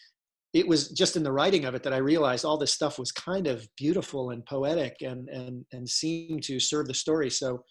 it 0.53 0.67
was 0.67 0.89
just 0.89 1.15
in 1.15 1.24
the 1.24 1.32
writing 1.32 1.65
of 1.65 1.76
it 1.76 1.84
that 1.84 1.93
I 1.93 1.97
realized 1.97 2.43
all 2.43 2.57
this 2.57 2.74
stuff 2.74 2.97
was 2.97 3.11
kind 3.11 3.47
of 3.47 3.67
beautiful 3.78 4.32
and 4.32 4.45
poetic 4.45 4.95
and 5.01 5.30
and 5.30 5.65
and 5.72 5.88
seemed 5.88 6.43
to 6.43 6.59
serve 6.59 6.88
the 6.88 6.93
story. 6.93 7.30
So 7.30 7.63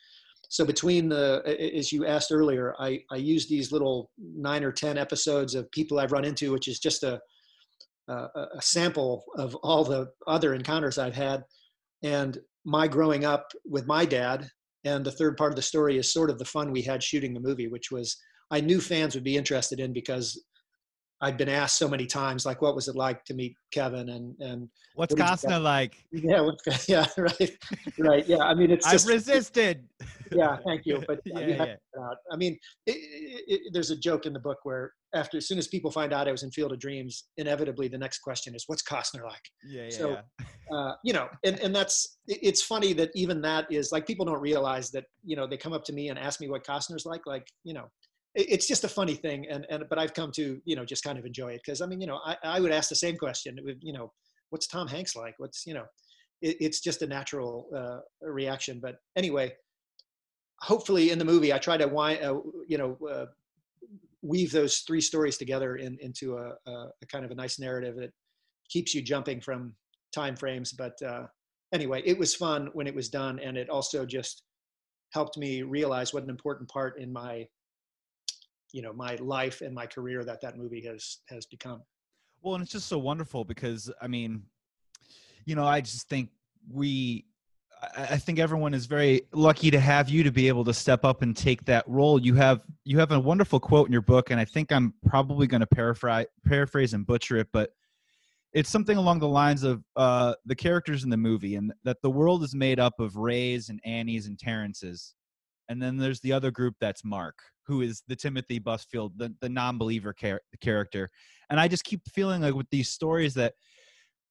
so 0.48 0.64
between 0.64 1.08
the 1.08 1.42
as 1.76 1.92
you 1.92 2.06
asked 2.06 2.30
earlier, 2.30 2.74
I 2.78 3.00
I 3.10 3.16
use 3.16 3.48
these 3.48 3.72
little 3.72 4.10
nine 4.16 4.62
or 4.62 4.72
ten 4.72 4.96
episodes 4.96 5.54
of 5.54 5.70
people 5.72 5.98
I've 5.98 6.12
run 6.12 6.24
into, 6.24 6.52
which 6.52 6.68
is 6.68 6.78
just 6.78 7.02
a 7.02 7.20
a, 8.08 8.46
a 8.56 8.62
sample 8.62 9.24
of 9.36 9.54
all 9.56 9.84
the 9.84 10.08
other 10.26 10.54
encounters 10.54 10.98
I've 10.98 11.14
had, 11.14 11.44
and 12.02 12.38
my 12.64 12.88
growing 12.88 13.24
up 13.24 13.52
with 13.64 13.86
my 13.86 14.04
dad. 14.04 14.48
And 14.84 15.04
the 15.04 15.12
third 15.12 15.36
part 15.36 15.52
of 15.52 15.56
the 15.56 15.62
story 15.62 15.98
is 15.98 16.12
sort 16.12 16.30
of 16.30 16.38
the 16.38 16.44
fun 16.44 16.70
we 16.70 16.82
had 16.82 17.02
shooting 17.02 17.34
the 17.34 17.40
movie, 17.40 17.68
which 17.68 17.90
was 17.90 18.16
I 18.50 18.60
knew 18.60 18.80
fans 18.80 19.14
would 19.14 19.24
be 19.24 19.36
interested 19.36 19.80
in 19.80 19.92
because 19.92 20.42
I'd 21.20 21.36
been 21.36 21.48
asked 21.48 21.78
so 21.78 21.88
many 21.88 22.06
times, 22.06 22.46
like, 22.46 22.62
what 22.62 22.74
was 22.74 22.86
it 22.86 22.94
like 22.94 23.24
to 23.24 23.34
meet 23.34 23.56
Kevin? 23.72 24.08
And 24.10 24.36
and 24.40 24.68
what's 24.94 25.14
what 25.14 25.20
Costner 25.20 25.62
like? 25.62 25.96
Yeah, 26.12 26.48
yeah, 26.88 27.06
right, 27.16 27.58
right. 27.98 28.28
Yeah, 28.28 28.38
I 28.38 28.54
mean, 28.54 28.70
it's. 28.70 28.88
Just, 28.88 29.08
I 29.08 29.12
resisted. 29.12 29.84
Yeah, 30.32 30.56
thank 30.66 30.82
you. 30.84 31.02
But 31.08 31.20
yeah, 31.26 31.40
yeah, 31.40 31.64
yeah. 31.64 32.08
I 32.30 32.36
mean, 32.36 32.56
it, 32.86 32.96
it, 32.96 33.44
it, 33.48 33.60
there's 33.72 33.90
a 33.90 33.96
joke 33.96 34.26
in 34.26 34.32
the 34.32 34.38
book 34.38 34.58
where 34.62 34.92
after, 35.14 35.38
as 35.38 35.48
soon 35.48 35.58
as 35.58 35.68
people 35.68 35.90
find 35.90 36.12
out 36.12 36.28
I 36.28 36.32
was 36.32 36.42
in 36.42 36.50
Field 36.50 36.72
of 36.72 36.78
Dreams, 36.78 37.24
inevitably 37.36 37.88
the 37.88 37.98
next 37.98 38.18
question 38.18 38.54
is, 38.54 38.64
"What's 38.66 38.82
Costner 38.82 39.24
like?" 39.24 39.42
Yeah, 39.66 39.82
yeah. 39.84 39.90
So, 39.90 40.18
uh, 40.72 40.92
you 41.02 41.12
know, 41.12 41.28
and 41.44 41.58
and 41.60 41.74
that's 41.74 42.18
it's 42.26 42.62
funny 42.62 42.92
that 42.94 43.10
even 43.14 43.40
that 43.42 43.66
is 43.72 43.90
like 43.90 44.06
people 44.06 44.24
don't 44.24 44.40
realize 44.40 44.90
that 44.92 45.04
you 45.24 45.34
know 45.34 45.46
they 45.46 45.56
come 45.56 45.72
up 45.72 45.84
to 45.84 45.92
me 45.92 46.10
and 46.10 46.18
ask 46.18 46.40
me 46.40 46.48
what 46.48 46.64
Costner's 46.64 47.06
like, 47.06 47.26
like 47.26 47.46
you 47.64 47.74
know 47.74 47.88
it's 48.34 48.66
just 48.66 48.84
a 48.84 48.88
funny 48.88 49.14
thing 49.14 49.46
and 49.48 49.66
and 49.70 49.84
but 49.88 49.98
i've 49.98 50.14
come 50.14 50.30
to 50.30 50.60
you 50.64 50.76
know 50.76 50.84
just 50.84 51.02
kind 51.02 51.18
of 51.18 51.24
enjoy 51.24 51.52
it 51.52 51.60
because 51.64 51.80
i 51.80 51.86
mean 51.86 52.00
you 52.00 52.06
know 52.06 52.20
I, 52.24 52.36
I 52.44 52.60
would 52.60 52.72
ask 52.72 52.88
the 52.88 52.94
same 52.94 53.16
question 53.16 53.58
you 53.80 53.92
know 53.92 54.12
what's 54.50 54.66
tom 54.66 54.88
hanks 54.88 55.16
like? 55.16 55.34
What's 55.38 55.66
you 55.66 55.74
know? 55.74 55.84
It, 56.40 56.56
it's 56.60 56.80
just 56.80 57.02
a 57.02 57.06
natural 57.06 57.68
uh, 57.76 57.98
reaction 58.22 58.80
but 58.80 58.96
anyway 59.16 59.52
hopefully 60.60 61.10
in 61.10 61.18
the 61.18 61.24
movie 61.24 61.52
i 61.52 61.58
try 61.58 61.76
to 61.76 61.88
uh, 61.88 62.40
you 62.68 62.78
know 62.78 62.96
uh, 63.10 63.26
weave 64.22 64.52
those 64.52 64.78
three 64.78 65.00
stories 65.00 65.38
together 65.38 65.76
in, 65.76 65.96
into 66.00 66.36
a, 66.36 66.52
a, 66.66 66.72
a, 67.02 67.06
kind 67.10 67.24
of 67.24 67.30
a 67.30 67.34
nice 67.34 67.58
narrative 67.58 67.96
that 67.96 68.12
keeps 68.68 68.94
you 68.94 69.02
jumping 69.02 69.40
from 69.40 69.74
time 70.14 70.36
frames 70.36 70.72
but 70.72 71.00
uh, 71.02 71.24
anyway 71.72 72.02
it 72.04 72.16
was 72.16 72.34
fun 72.34 72.68
when 72.72 72.86
it 72.86 72.94
was 72.94 73.08
done 73.08 73.40
and 73.40 73.56
it 73.56 73.68
also 73.68 74.06
just 74.06 74.44
helped 75.12 75.36
me 75.38 75.62
realize 75.62 76.14
what 76.14 76.22
an 76.22 76.30
important 76.30 76.68
part 76.68 77.00
in 77.00 77.12
my 77.12 77.44
you 78.72 78.82
know 78.82 78.92
my 78.92 79.16
life 79.16 79.60
and 79.60 79.74
my 79.74 79.86
career 79.86 80.24
that 80.24 80.40
that 80.40 80.56
movie 80.56 80.82
has 80.82 81.18
has 81.28 81.46
become 81.46 81.82
well 82.42 82.54
and 82.54 82.62
it's 82.62 82.72
just 82.72 82.88
so 82.88 82.98
wonderful 82.98 83.44
because 83.44 83.90
i 84.00 84.06
mean 84.06 84.42
you 85.44 85.54
know 85.54 85.66
i 85.66 85.80
just 85.80 86.08
think 86.08 86.30
we 86.70 87.24
I 87.96 88.16
think 88.16 88.38
everyone 88.38 88.74
is 88.74 88.86
very 88.86 89.22
lucky 89.32 89.70
to 89.70 89.78
have 89.78 90.08
you 90.08 90.24
to 90.24 90.32
be 90.32 90.48
able 90.48 90.64
to 90.64 90.74
step 90.74 91.04
up 91.04 91.22
and 91.22 91.36
take 91.36 91.64
that 91.66 91.84
role. 91.86 92.20
You 92.20 92.34
have 92.34 92.62
you 92.84 92.98
have 92.98 93.12
a 93.12 93.20
wonderful 93.20 93.60
quote 93.60 93.86
in 93.86 93.92
your 93.92 94.02
book, 94.02 94.30
and 94.30 94.40
I 94.40 94.44
think 94.44 94.72
I'm 94.72 94.94
probably 95.06 95.46
going 95.46 95.60
to 95.60 95.66
paraphrase 95.66 96.26
paraphrase 96.44 96.94
and 96.94 97.06
butcher 97.06 97.36
it, 97.36 97.48
but 97.52 97.70
it's 98.52 98.70
something 98.70 98.96
along 98.96 99.20
the 99.20 99.28
lines 99.28 99.62
of 99.62 99.84
uh, 99.94 100.34
the 100.44 100.56
characters 100.56 101.04
in 101.04 101.10
the 101.10 101.16
movie, 101.16 101.54
and 101.54 101.72
that 101.84 102.02
the 102.02 102.10
world 102.10 102.42
is 102.42 102.54
made 102.54 102.80
up 102.80 102.98
of 102.98 103.16
Rays 103.16 103.68
and 103.68 103.80
Annies 103.84 104.26
and 104.26 104.38
Terrences, 104.38 105.14
and 105.68 105.80
then 105.80 105.96
there's 105.96 106.20
the 106.20 106.32
other 106.32 106.50
group 106.50 106.74
that's 106.80 107.04
Mark, 107.04 107.36
who 107.66 107.82
is 107.82 108.02
the 108.08 108.16
Timothy 108.16 108.58
Busfield, 108.58 109.12
the, 109.16 109.34
the 109.40 109.48
non-believer 109.48 110.12
char- 110.12 110.40
character. 110.60 111.10
And 111.50 111.60
I 111.60 111.68
just 111.68 111.84
keep 111.84 112.00
feeling 112.08 112.42
like 112.42 112.54
with 112.54 112.70
these 112.70 112.88
stories 112.88 113.34
that 113.34 113.54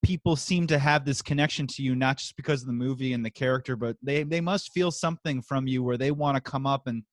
people 0.04 0.36
seem 0.36 0.68
to 0.68 0.80
have 0.80 1.06
this 1.06 1.22
connection 1.22 1.68
to 1.68 1.84
you, 1.84 1.96
not 1.96 2.18
just 2.18 2.36
because 2.36 2.62
of 2.62 2.68
the 2.68 2.74
movie 2.74 3.14
and 3.14 3.26
the 3.26 3.32
character, 3.32 3.76
but 3.76 3.98
they, 4.02 4.24
they 4.24 4.42
must 4.42 4.72
feel 4.72 4.92
something 4.92 5.42
from 5.42 5.68
you 5.68 5.84
where 5.84 5.98
they 5.98 6.12
want 6.12 6.36
to 6.36 6.52
come 6.52 6.66
up 6.66 6.88
and, 6.88 7.04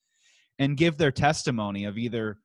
and 0.59 0.77
give 0.77 0.97
their 0.97 1.13
testimony 1.13 1.85
of 1.85 1.99
either 1.99 2.39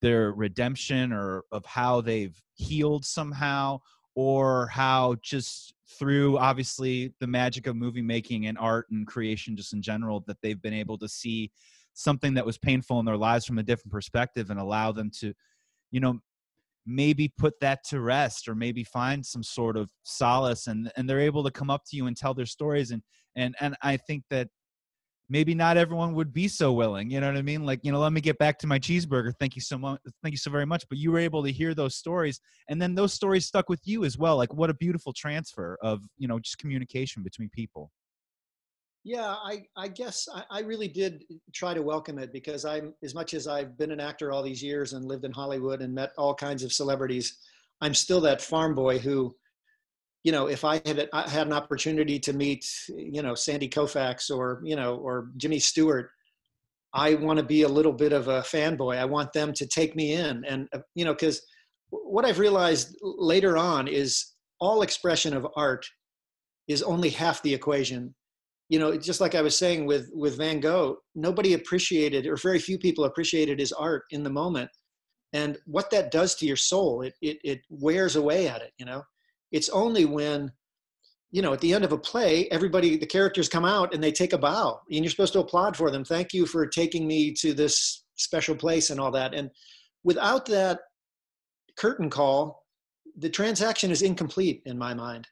their 0.00 0.32
redemption 0.32 1.12
or 1.12 1.44
of 1.52 1.64
how 1.64 2.00
they've 2.00 2.36
healed 2.54 3.04
somehow 3.04 3.78
or 4.14 4.66
how 4.66 5.16
just 5.22 5.74
through 5.98 6.38
obviously 6.38 7.12
the 7.20 7.26
magic 7.26 7.66
of 7.66 7.76
movie 7.76 8.02
making 8.02 8.46
and 8.46 8.58
art 8.58 8.86
and 8.90 9.06
creation 9.06 9.56
just 9.56 9.72
in 9.72 9.82
general 9.82 10.24
that 10.26 10.36
they've 10.42 10.62
been 10.62 10.74
able 10.74 10.98
to 10.98 11.08
see 11.08 11.50
something 11.94 12.34
that 12.34 12.46
was 12.46 12.58
painful 12.58 12.98
in 12.98 13.04
their 13.04 13.16
lives 13.16 13.44
from 13.44 13.58
a 13.58 13.62
different 13.62 13.92
perspective 13.92 14.50
and 14.50 14.58
allow 14.58 14.92
them 14.92 15.10
to 15.10 15.32
you 15.90 16.00
know 16.00 16.18
maybe 16.86 17.32
put 17.38 17.58
that 17.60 17.84
to 17.84 18.00
rest 18.00 18.48
or 18.48 18.54
maybe 18.54 18.84
find 18.84 19.24
some 19.24 19.42
sort 19.42 19.76
of 19.76 19.90
solace. 20.02 20.66
And 20.66 20.90
and 20.96 21.08
they're 21.08 21.20
able 21.20 21.44
to 21.44 21.50
come 21.50 21.70
up 21.70 21.82
to 21.86 21.96
you 21.96 22.06
and 22.06 22.16
tell 22.16 22.34
their 22.34 22.46
stories. 22.46 22.90
And 22.90 23.02
and 23.36 23.54
and 23.60 23.76
I 23.82 23.96
think 23.96 24.24
that 24.30 24.48
maybe 25.32 25.54
not 25.54 25.78
everyone 25.78 26.14
would 26.14 26.32
be 26.32 26.46
so 26.46 26.72
willing 26.72 27.10
you 27.10 27.18
know 27.18 27.26
what 27.26 27.36
i 27.36 27.42
mean? 27.42 27.64
Like 27.64 27.80
you 27.82 27.90
know 27.90 27.98
let 27.98 28.12
me 28.12 28.20
get 28.20 28.38
back 28.38 28.58
to 28.60 28.66
my 28.66 28.78
cheeseburger. 28.78 29.32
Thank 29.40 29.56
you 29.56 29.62
so 29.62 29.78
much 29.78 29.98
thank 30.22 30.32
you 30.32 30.38
so 30.38 30.50
very 30.50 30.66
much. 30.66 30.84
But 30.88 30.98
you 30.98 31.10
were 31.10 31.18
able 31.18 31.42
to 31.42 31.50
hear 31.50 31.74
those 31.74 31.96
stories 31.96 32.40
and 32.68 32.80
then 32.80 32.94
those 32.94 33.12
stories 33.12 33.46
stuck 33.46 33.68
with 33.68 33.80
you 33.84 34.04
as 34.04 34.18
well. 34.18 34.36
Like 34.36 34.52
what 34.52 34.70
a 34.70 34.74
beautiful 34.74 35.12
transfer 35.12 35.78
of 35.82 36.02
you 36.18 36.28
know 36.28 36.38
just 36.38 36.58
communication 36.58 37.22
between 37.22 37.48
people. 37.48 37.90
Yeah, 39.04 39.34
I, 39.42 39.64
I 39.76 39.88
guess 39.88 40.28
I, 40.32 40.44
I, 40.48 40.60
really 40.60 40.86
did 40.86 41.24
try 41.52 41.74
to 41.74 41.82
welcome 41.82 42.20
it 42.20 42.32
because 42.32 42.64
I'm, 42.64 42.94
as 43.02 43.16
much 43.16 43.34
as 43.34 43.48
I've 43.48 43.76
been 43.76 43.90
an 43.90 43.98
actor 43.98 44.30
all 44.30 44.44
these 44.44 44.62
years 44.62 44.92
and 44.92 45.04
lived 45.04 45.24
in 45.24 45.32
Hollywood 45.32 45.82
and 45.82 45.92
met 45.92 46.12
all 46.16 46.36
kinds 46.36 46.62
of 46.62 46.72
celebrities, 46.72 47.38
I'm 47.80 47.94
still 47.94 48.20
that 48.20 48.40
farm 48.40 48.76
boy 48.76 49.00
who, 49.00 49.34
you 50.24 50.30
know, 50.30 50.46
if 50.46 50.64
I 50.64 50.80
had 50.86 51.08
I 51.12 51.28
had 51.28 51.46
an 51.46 51.52
opportunity 51.52 52.18
to 52.20 52.32
meet, 52.32 52.64
you 52.88 53.22
know, 53.22 53.34
Sandy 53.34 53.68
Koufax 53.68 54.30
or 54.30 54.60
you 54.64 54.76
know 54.76 54.96
or 54.96 55.30
Jimmy 55.36 55.58
Stewart, 55.58 56.10
I 56.94 57.14
want 57.14 57.38
to 57.38 57.44
be 57.44 57.62
a 57.62 57.68
little 57.68 57.92
bit 57.92 58.12
of 58.12 58.28
a 58.28 58.42
fanboy. 58.42 58.98
I 58.98 59.04
want 59.04 59.32
them 59.32 59.52
to 59.54 59.66
take 59.66 59.96
me 59.96 60.12
in, 60.12 60.44
and 60.44 60.68
uh, 60.72 60.78
you 60.94 61.04
know, 61.04 61.12
because 61.12 61.42
what 61.90 62.24
I've 62.24 62.38
realized 62.38 62.96
later 63.02 63.56
on 63.56 63.88
is 63.88 64.32
all 64.60 64.82
expression 64.82 65.34
of 65.34 65.46
art 65.56 65.84
is 66.68 66.82
only 66.82 67.10
half 67.10 67.42
the 67.42 67.52
equation. 67.52 68.14
You 68.68 68.78
know 68.78 68.96
just 68.96 69.20
like 69.20 69.34
i 69.34 69.42
was 69.42 69.58
saying 69.58 69.84
with 69.84 70.08
with 70.14 70.38
van 70.38 70.58
gogh 70.58 70.96
nobody 71.14 71.52
appreciated 71.52 72.26
or 72.26 72.36
very 72.36 72.58
few 72.58 72.78
people 72.78 73.04
appreciated 73.04 73.58
his 73.58 73.72
art 73.72 74.04
in 74.10 74.22
the 74.22 74.30
moment. 74.30 74.70
And 75.34 75.58
what 75.66 75.90
that 75.90 76.10
does 76.10 76.34
to 76.36 76.46
your 76.46 76.56
soul 76.56 77.02
it 77.02 77.12
it, 77.20 77.38
it 77.44 77.60
wears 77.68 78.16
away 78.16 78.48
at 78.48 78.62
it 78.62 78.72
you 78.78 78.86
know 78.86 79.02
it's 79.52 79.68
only 79.68 80.04
when 80.04 80.50
you 81.30 81.42
know 81.42 81.52
at 81.52 81.60
the 81.60 81.72
end 81.72 81.84
of 81.84 81.92
a 81.92 81.98
play 81.98 82.48
everybody 82.50 82.96
the 82.96 83.06
characters 83.06 83.48
come 83.48 83.64
out 83.64 83.94
and 83.94 84.02
they 84.02 84.12
take 84.12 84.32
a 84.32 84.38
bow 84.38 84.80
and 84.90 85.04
you're 85.04 85.10
supposed 85.10 85.32
to 85.34 85.40
applaud 85.40 85.76
for 85.76 85.90
them. 85.90 86.04
Thank 86.04 86.32
you 86.32 86.46
for 86.46 86.66
taking 86.66 87.06
me 87.06 87.32
to 87.34 87.54
this 87.54 88.04
special 88.16 88.54
place 88.54 88.90
and 88.90 89.00
all 89.00 89.10
that. 89.12 89.34
And 89.34 89.50
without 90.04 90.46
that 90.46 90.80
curtain 91.76 92.10
call 92.10 92.62
the 93.18 93.30
transaction 93.30 93.90
is 93.90 94.02
incomplete 94.02 94.62
in 94.66 94.78
my 94.78 94.94
mind. 94.94 95.28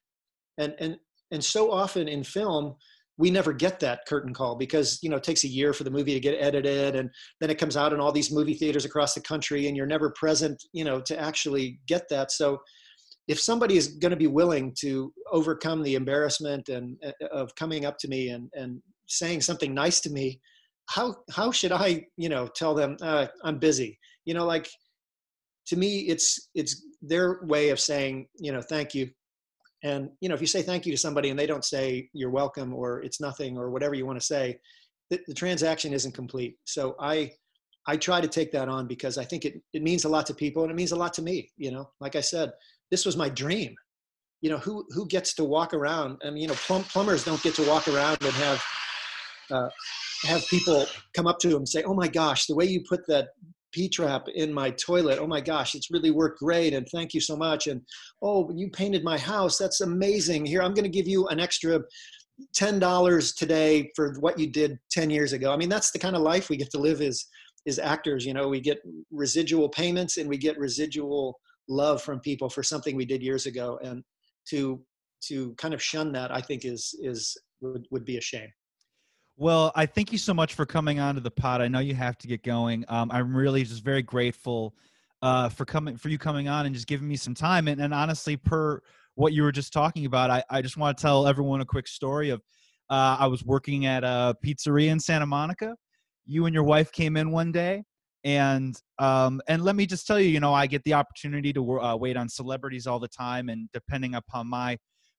And 0.59 0.75
and 0.79 0.97
and 1.31 1.43
so 1.43 1.71
often 1.71 2.09
in 2.09 2.25
film 2.25 2.77
we 3.17 3.31
never 3.31 3.53
get 3.53 3.79
that 3.81 4.01
curtain 4.07 4.33
call 4.33 4.57
because 4.57 4.99
you 5.03 5.11
know 5.11 5.17
it 5.17 5.23
takes 5.23 5.45
a 5.45 5.49
year 5.49 5.75
for 5.75 5.85
the 5.85 5.91
movie 5.91 6.15
to 6.15 6.21
get 6.21 6.43
edited 6.43 6.97
and 6.97 7.11
then 7.41 7.51
it 7.51 7.59
comes 7.59 7.77
out 7.77 7.93
in 7.93 8.01
all 8.01 8.13
these 8.13 8.33
movie 8.33 8.55
theaters 8.55 8.87
across 8.87 9.13
the 9.13 9.21
country 9.21 9.69
and 9.69 9.77
you're 9.77 9.87
never 9.87 10.11
present 10.11 10.63
you 10.73 10.85
know 10.85 11.01
to 11.03 11.19
actually 11.21 11.79
get 11.87 12.09
that. 12.09 12.33
So 12.33 12.59
if 13.29 13.41
somebody 13.41 13.77
is 13.77 13.89
going 13.89 14.11
to 14.11 14.17
be 14.17 14.27
willing 14.27 14.75
to 14.81 15.13
overcome 15.31 15.83
the 15.83 15.95
embarrassment 15.95 16.69
and 16.69 16.97
uh, 17.05 17.27
of 17.33 17.55
coming 17.55 17.85
up 17.85 17.99
to 17.99 18.09
me 18.09 18.31
and 18.31 18.49
and 18.55 18.81
saying 19.07 19.41
something 19.41 19.75
nice 19.75 20.01
to 20.01 20.11
me 20.11 20.41
how 20.89 21.15
how 21.33 21.51
should 21.51 21.73
i 21.73 22.05
you 22.17 22.29
know 22.29 22.47
tell 22.47 22.75
them 22.75 22.97
uh, 23.03 23.27
i'm 23.45 23.59
busy 23.59 23.99
you 24.25 24.35
know 24.35 24.47
like 24.47 24.69
to 25.67 25.77
me 25.77 26.01
it's 26.01 26.49
it's 26.55 26.87
their 27.03 27.41
way 27.45 27.71
of 27.71 27.81
saying 27.81 28.27
you 28.39 28.53
know 28.53 28.63
thank 28.63 28.95
you 28.95 29.09
and 29.83 30.11
you 30.21 30.29
know, 30.29 30.35
if 30.35 30.41
you 30.41 30.47
say 30.47 30.63
thank 30.63 30.85
you 30.85 30.93
to 30.93 30.99
somebody 30.99 31.31
and 31.31 31.39
they 31.39 31.47
don't 31.47 31.65
say 31.65 32.09
you're 32.13 32.31
welcome 32.31 32.75
or 32.75 33.03
it's 33.03 33.21
nothing 33.21 33.57
or 33.57 33.71
whatever 33.71 33.95
you 33.95 34.07
want 34.07 34.21
to 34.21 34.25
say, 34.25 34.59
the, 35.09 35.21
the 35.27 35.35
transaction 35.35 35.93
isn't 35.93 36.13
complete. 36.13 36.57
So 36.65 36.97
I 37.01 37.33
I 37.87 37.97
try 37.97 38.21
to 38.21 38.29
take 38.29 38.53
that 38.53 38.69
on 38.69 38.87
because 38.87 39.17
I 39.17 39.25
think 39.25 39.47
it, 39.47 39.61
it 39.73 39.83
means 39.83 40.05
a 40.05 40.09
lot 40.09 40.27
to 40.27 40.35
people 40.35 40.63
and 40.63 40.71
it 40.71 40.77
means 40.77 40.93
a 40.93 40.97
lot 40.97 41.15
to 41.15 41.23
me. 41.23 41.51
You 41.57 41.71
know, 41.71 41.91
like 41.99 42.15
I 42.15 42.21
said, 42.21 42.53
this 42.91 43.07
was 43.07 43.17
my 43.17 43.29
dream. 43.29 43.75
You 44.41 44.51
know, 44.51 44.59
who 44.59 44.85
who 44.91 45.07
gets 45.07 45.35
to 45.35 45.45
walk 45.45 45.75
around? 45.75 46.19
I 46.25 46.31
mean, 46.31 46.43
you 46.43 46.49
know, 46.49 46.55
plum, 46.55 46.85
plumbers 46.85 47.25
don't 47.25 47.43
get 47.43 47.55
to 47.57 47.69
walk 47.69 47.89
around 47.89 48.19
and 48.23 48.33
have 48.33 48.65
uh, 49.51 49.69
have 50.25 50.47
people 50.49 50.87
come 51.15 51.27
up 51.27 51.39
to 51.41 51.49
them 51.49 51.59
and 51.59 51.69
say, 51.69 51.83
"Oh 51.83 51.95
my 51.95 52.09
gosh, 52.09 52.47
the 52.47 52.55
way 52.55 52.65
you 52.65 52.83
put 52.89 53.07
that 53.09 53.29
P 53.73 53.89
trap 53.89 54.27
in 54.35 54.53
my 54.53 54.71
toilet. 54.71 55.19
Oh 55.19 55.27
my 55.27 55.41
gosh, 55.41 55.75
it's 55.75 55.91
really 55.91 56.11
worked 56.11 56.41
great. 56.41 56.75
And 56.75 56.87
thank 56.89 57.15
you 57.15 57.21
so 57.21 57.37
much. 57.37 57.67
And 57.67 57.83
oh, 58.23 58.51
you 58.55 58.69
painted 58.71 59.05
my 59.05 59.19
house. 59.19 59.59
That's 59.59 59.81
amazing. 59.81 60.47
Here, 60.47 60.63
I'm 60.63 60.75
going 60.75 60.85
to 60.85 60.91
give 60.91 61.09
you 61.09 61.27
an 61.29 61.41
extra 61.41 61.81
$10 62.55 63.37
today 63.37 63.91
for 63.95 64.15
what 64.21 64.39
you 64.39 64.51
did 64.51 64.79
10 64.91 65.11
years 65.11 65.33
ago. 65.33 65.53
I 65.53 65.57
mean, 65.57 65.69
that's 65.69 65.91
the 65.91 65.99
kind 65.99 66.17
of 66.17 66.23
life 66.23 66.49
we 66.49 66.57
get 66.57 66.71
to 66.71 66.79
live 66.79 67.01
as, 67.01 67.25
as 67.67 67.79
actors. 67.79 68.25
You 68.25 68.35
know, 68.35 68.49
we 68.49 68.61
get 68.61 68.79
residual 69.11 69.69
payments 69.69 70.17
and 70.17 70.29
we 70.29 70.39
get 70.39 70.59
residual 70.59 71.39
love 71.69 72.03
from 72.03 72.21
people 72.21 72.49
for 72.49 72.63
something 72.63 72.97
we 72.97 73.05
did 73.05 73.23
years 73.23 73.47
ago. 73.47 73.79
And 73.83 74.03
to, 74.49 74.81
to 75.29 75.55
kind 75.55 75.75
of 75.75 75.83
shun 75.83 76.13
that, 76.13 76.31
I 76.35 76.41
think 76.41 76.65
is, 76.65 76.95
is, 77.03 77.37
would, 77.61 77.87
would 77.91 78.05
be 78.05 78.17
a 78.17 78.21
shame. 78.21 78.49
Well, 79.37 79.73
I 79.75 79.87
thank 79.87 80.13
you 80.13 80.19
so 80.19 80.35
much 80.35 80.55
for 80.55 80.67
coming 80.67 81.01
on 81.01 81.15
to 81.15 81.21
the 81.21 81.31
pod. 81.31 81.63
I 81.63 81.69
know 81.69 81.79
you 81.79 81.95
have 81.95 82.19
to 82.19 82.29
get 82.29 82.43
going. 82.43 82.85
Um, 82.89 83.11
I'm 83.11 83.35
really 83.35 83.65
just 83.65 83.83
very 83.83 84.03
grateful 84.03 84.75
uh, 85.23 85.49
for 85.49 85.65
coming 85.65 85.97
for 85.97 86.09
you 86.09 86.19
coming 86.19 86.49
on 86.49 86.67
and 86.67 86.75
just 86.75 86.87
giving 86.87 87.09
me 87.09 87.17
some 87.17 87.35
time. 87.35 87.69
And, 87.69 87.81
and 87.81 87.95
honestly, 87.95 88.37
per 88.37 88.81
what 89.15 89.33
you 89.33 89.43
were 89.43 89.53
just 89.53 89.73
talking 89.73 90.07
about, 90.07 90.31
I, 90.31 90.43
I 90.51 90.63
just 90.63 90.77
want 90.77 90.97
to 90.97 91.01
tell 91.01 91.27
everyone 91.27 91.61
a 91.61 91.65
quick 91.65 91.89
story 91.89 92.31
of 92.31 92.41
uh, 92.91 93.17
I 93.19 93.27
was 93.29 93.45
working 93.45 93.87
at 93.87 94.05
a 94.05 94.35
pizzeria 94.45 94.89
in 94.89 95.01
Santa 95.01 95.27
Monica. 95.27 95.75
You 96.27 96.47
and 96.47 96.55
your 96.55 96.65
wife 96.65 96.93
came 96.93 97.17
in 97.17 97.31
one 97.31 97.53
day, 97.53 97.85
and 98.25 98.81
um, 98.99 99.41
and 99.49 99.63
let 99.63 99.77
me 99.77 99.87
just 99.87 100.07
tell 100.07 100.21
you, 100.21 100.29
you 100.29 100.41
know, 100.41 100.53
I 100.53 100.67
get 100.67 100.85
the 100.85 100.95
opportunity 100.95 101.53
to 101.55 101.81
uh, 101.81 101.97
wait 101.97 102.17
on 102.17 102.29
celebrities 102.29 102.87
all 102.87 102.99
the 102.99 103.09
time, 103.09 103.49
and 103.49 103.69
depending 103.73 104.15
upon 104.15 104.49
my 104.49 104.79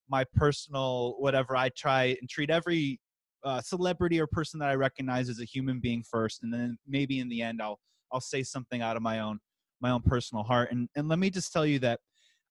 my 0.09 0.25
personal 0.35 1.15
whatever, 1.19 1.55
I 1.55 1.69
try 1.69 2.15
and 2.19 2.29
treat 2.29 2.49
every 2.49 2.99
uh, 3.43 3.61
celebrity 3.61 4.19
or 4.19 4.27
person 4.27 4.59
that 4.59 4.69
I 4.69 4.75
recognize 4.75 5.29
as 5.29 5.39
a 5.39 5.45
human 5.45 5.79
being 5.79 6.03
first, 6.09 6.43
and 6.43 6.53
then 6.53 6.77
maybe 6.87 7.19
in 7.19 7.29
the 7.29 7.41
end 7.41 7.61
I'll 7.61 7.79
I'll 8.11 8.21
say 8.21 8.43
something 8.43 8.81
out 8.81 8.97
of 8.97 9.01
my 9.01 9.19
own 9.19 9.39
my 9.81 9.89
own 9.89 10.01
personal 10.01 10.43
heart. 10.43 10.71
And 10.71 10.87
and 10.95 11.07
let 11.07 11.17
me 11.17 11.29
just 11.29 11.51
tell 11.51 11.65
you 11.65 11.79
that 11.79 11.99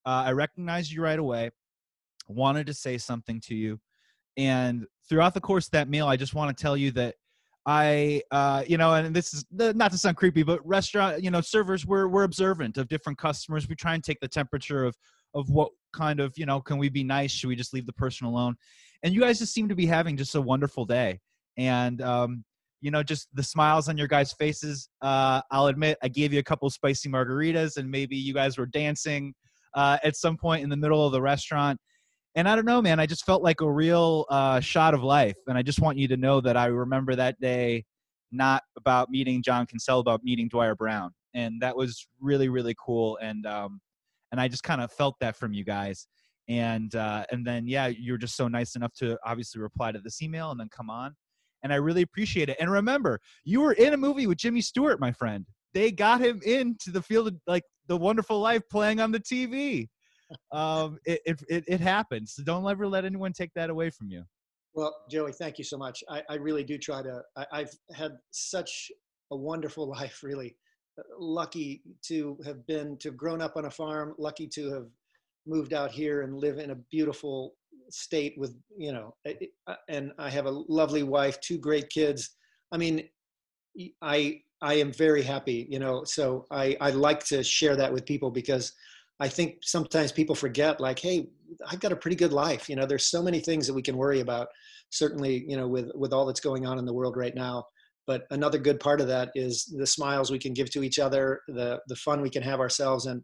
uh, 0.04 0.24
I 0.26 0.32
recognized 0.32 0.90
you 0.90 1.02
right 1.02 1.18
away, 1.18 1.50
wanted 2.26 2.66
to 2.66 2.74
say 2.74 2.98
something 2.98 3.40
to 3.42 3.54
you, 3.54 3.78
and 4.36 4.86
throughout 5.08 5.34
the 5.34 5.40
course 5.40 5.66
of 5.66 5.72
that 5.72 5.88
meal, 5.88 6.08
I 6.08 6.16
just 6.16 6.34
want 6.34 6.56
to 6.56 6.60
tell 6.60 6.76
you 6.76 6.90
that 6.92 7.14
I, 7.66 8.22
uh, 8.30 8.64
you 8.66 8.78
know, 8.78 8.94
and 8.94 9.14
this 9.14 9.34
is 9.34 9.44
not 9.52 9.92
to 9.92 9.98
sound 9.98 10.16
creepy, 10.16 10.42
but 10.42 10.66
restaurant, 10.66 11.22
you 11.22 11.30
know, 11.30 11.40
servers, 11.40 11.86
we're 11.86 12.08
we're 12.08 12.24
observant 12.24 12.78
of 12.78 12.88
different 12.88 13.18
customers. 13.18 13.68
We 13.68 13.74
try 13.74 13.94
and 13.94 14.02
take 14.02 14.18
the 14.20 14.28
temperature 14.28 14.84
of 14.84 14.96
of 15.34 15.48
what 15.50 15.70
kind 15.92 16.20
of, 16.20 16.36
you 16.36 16.46
know, 16.46 16.60
can 16.60 16.78
we 16.78 16.88
be 16.88 17.04
nice? 17.04 17.30
Should 17.30 17.48
we 17.48 17.56
just 17.56 17.72
leave 17.72 17.86
the 17.86 17.92
person 17.92 18.26
alone? 18.26 18.56
and 19.02 19.14
you 19.14 19.20
guys 19.20 19.38
just 19.38 19.52
seem 19.52 19.68
to 19.68 19.74
be 19.74 19.86
having 19.86 20.16
just 20.16 20.34
a 20.34 20.40
wonderful 20.40 20.84
day 20.84 21.18
and 21.56 22.02
um, 22.02 22.44
you 22.80 22.90
know 22.90 23.02
just 23.02 23.28
the 23.34 23.42
smiles 23.42 23.88
on 23.88 23.96
your 23.98 24.08
guys 24.08 24.32
faces 24.32 24.88
uh, 25.02 25.40
i'll 25.50 25.66
admit 25.66 25.98
i 26.02 26.08
gave 26.08 26.32
you 26.32 26.38
a 26.38 26.42
couple 26.42 26.68
spicy 26.70 27.08
margaritas 27.08 27.76
and 27.76 27.90
maybe 27.90 28.16
you 28.16 28.34
guys 28.34 28.58
were 28.58 28.66
dancing 28.66 29.34
uh, 29.74 29.98
at 30.02 30.16
some 30.16 30.36
point 30.36 30.62
in 30.62 30.68
the 30.68 30.76
middle 30.76 31.04
of 31.04 31.12
the 31.12 31.20
restaurant 31.20 31.78
and 32.34 32.48
i 32.48 32.54
don't 32.54 32.64
know 32.64 32.80
man 32.80 33.00
i 33.00 33.06
just 33.06 33.24
felt 33.24 33.42
like 33.42 33.60
a 33.60 33.70
real 33.70 34.26
uh, 34.30 34.60
shot 34.60 34.94
of 34.94 35.02
life 35.02 35.36
and 35.46 35.56
i 35.58 35.62
just 35.62 35.80
want 35.80 35.98
you 35.98 36.08
to 36.08 36.16
know 36.16 36.40
that 36.40 36.56
i 36.56 36.66
remember 36.66 37.14
that 37.14 37.40
day 37.40 37.84
not 38.32 38.62
about 38.76 39.10
meeting 39.10 39.42
john 39.42 39.66
kinsella 39.66 40.00
about 40.00 40.22
meeting 40.22 40.48
dwier 40.48 40.76
brown 40.76 41.10
and 41.34 41.60
that 41.60 41.76
was 41.76 42.06
really 42.20 42.48
really 42.48 42.74
cool 42.84 43.18
and 43.22 43.46
um, 43.46 43.80
and 44.32 44.40
i 44.40 44.48
just 44.48 44.62
kind 44.62 44.80
of 44.80 44.92
felt 44.92 45.16
that 45.20 45.36
from 45.36 45.52
you 45.52 45.64
guys 45.64 46.06
and 46.48 46.94
uh, 46.94 47.24
and 47.30 47.46
then 47.46 47.66
yeah 47.66 47.86
you're 47.86 48.18
just 48.18 48.36
so 48.36 48.48
nice 48.48 48.74
enough 48.74 48.92
to 48.94 49.16
obviously 49.24 49.60
reply 49.60 49.92
to 49.92 50.00
this 50.00 50.22
email 50.22 50.50
and 50.50 50.60
then 50.60 50.68
come 50.70 50.90
on 50.90 51.14
and 51.62 51.72
i 51.72 51.76
really 51.76 52.02
appreciate 52.02 52.48
it 52.48 52.56
and 52.60 52.70
remember 52.70 53.20
you 53.44 53.60
were 53.60 53.72
in 53.72 53.92
a 53.92 53.96
movie 53.96 54.26
with 54.26 54.38
jimmy 54.38 54.60
stewart 54.60 55.00
my 55.00 55.12
friend. 55.12 55.46
They 55.72 55.92
got 55.92 56.20
him 56.20 56.40
into 56.44 56.90
the 56.90 57.00
field 57.00 57.28
of 57.28 57.36
like 57.46 57.62
the 57.86 57.96
wonderful 57.96 58.40
life 58.40 58.62
playing 58.72 58.98
on 58.98 59.12
the 59.12 59.20
tv 59.20 59.86
um, 60.52 60.98
it, 61.04 61.20
it, 61.48 61.64
it, 61.66 61.80
happens 61.80 62.34
so 62.34 62.42
don't 62.42 62.68
ever 62.68 62.86
let 62.86 63.04
anyone 63.04 63.32
take 63.32 63.52
that 63.54 63.70
away 63.70 63.90
from 63.90 64.10
you. 64.10 64.22
Well 64.74 64.94
joey 65.10 65.32
thank 65.32 65.58
you 65.58 65.64
so 65.64 65.76
much. 65.78 66.02
I, 66.08 66.22
I 66.28 66.34
really 66.34 66.64
do 66.64 66.78
try 66.78 67.02
to 67.02 67.22
I, 67.36 67.46
i've 67.52 67.72
had 67.92 68.12
such 68.30 68.90
a 69.30 69.36
wonderful 69.36 69.88
life 69.98 70.20
really. 70.22 70.56
Lucky 71.18 71.82
to 72.08 72.36
have 72.44 72.66
been 72.66 72.98
to 72.98 73.08
have 73.08 73.16
grown 73.16 73.40
up 73.40 73.56
on 73.56 73.64
a 73.64 73.70
farm 73.70 74.14
lucky 74.18 74.46
to 74.48 74.72
have 74.72 74.86
moved 75.46 75.72
out 75.72 75.90
here 75.90 76.22
and 76.22 76.36
live 76.36 76.58
in 76.58 76.70
a 76.70 76.74
beautiful 76.90 77.54
state 77.90 78.34
with 78.36 78.54
you 78.76 78.92
know 78.92 79.14
and 79.88 80.12
i 80.18 80.28
have 80.30 80.46
a 80.46 80.50
lovely 80.50 81.02
wife 81.02 81.40
two 81.40 81.58
great 81.58 81.88
kids. 81.90 82.36
I 82.72 82.76
mean 82.76 83.08
i 84.02 84.40
i 84.62 84.74
am 84.74 84.92
very 84.92 85.22
happy 85.22 85.66
you 85.70 85.78
know 85.78 86.04
so 86.04 86.46
i 86.50 86.76
i 86.80 86.90
like 86.90 87.24
to 87.24 87.42
share 87.42 87.76
that 87.76 87.92
with 87.92 88.04
people 88.06 88.30
because 88.30 88.72
i 89.20 89.28
think 89.28 89.56
sometimes 89.62 90.12
people 90.12 90.34
forget 90.34 90.80
like 90.80 90.98
hey 90.98 91.28
i've 91.68 91.80
got 91.80 91.92
a 91.92 91.96
pretty 91.96 92.16
good 92.16 92.32
life 92.32 92.68
you 92.68 92.76
know 92.76 92.86
there's 92.86 93.06
so 93.06 93.22
many 93.22 93.40
things 93.40 93.66
that 93.66 93.74
we 93.74 93.82
can 93.82 93.96
worry 93.96 94.20
about 94.20 94.48
certainly 94.90 95.44
you 95.46 95.56
know 95.56 95.68
with 95.68 95.90
with 95.94 96.12
all 96.12 96.26
that's 96.26 96.40
going 96.40 96.66
on 96.66 96.78
in 96.78 96.84
the 96.84 96.92
world 96.92 97.16
right 97.16 97.34
now 97.34 97.64
but 98.06 98.24
another 98.30 98.58
good 98.58 98.80
part 98.80 99.00
of 99.00 99.06
that 99.06 99.30
is 99.34 99.72
the 99.78 99.86
smiles 99.86 100.30
we 100.30 100.38
can 100.38 100.52
give 100.52 100.70
to 100.70 100.82
each 100.82 100.98
other 100.98 101.40
the 101.48 101.80
the 101.88 101.96
fun 101.96 102.20
we 102.20 102.30
can 102.30 102.42
have 102.42 102.60
ourselves 102.60 103.06
and 103.06 103.22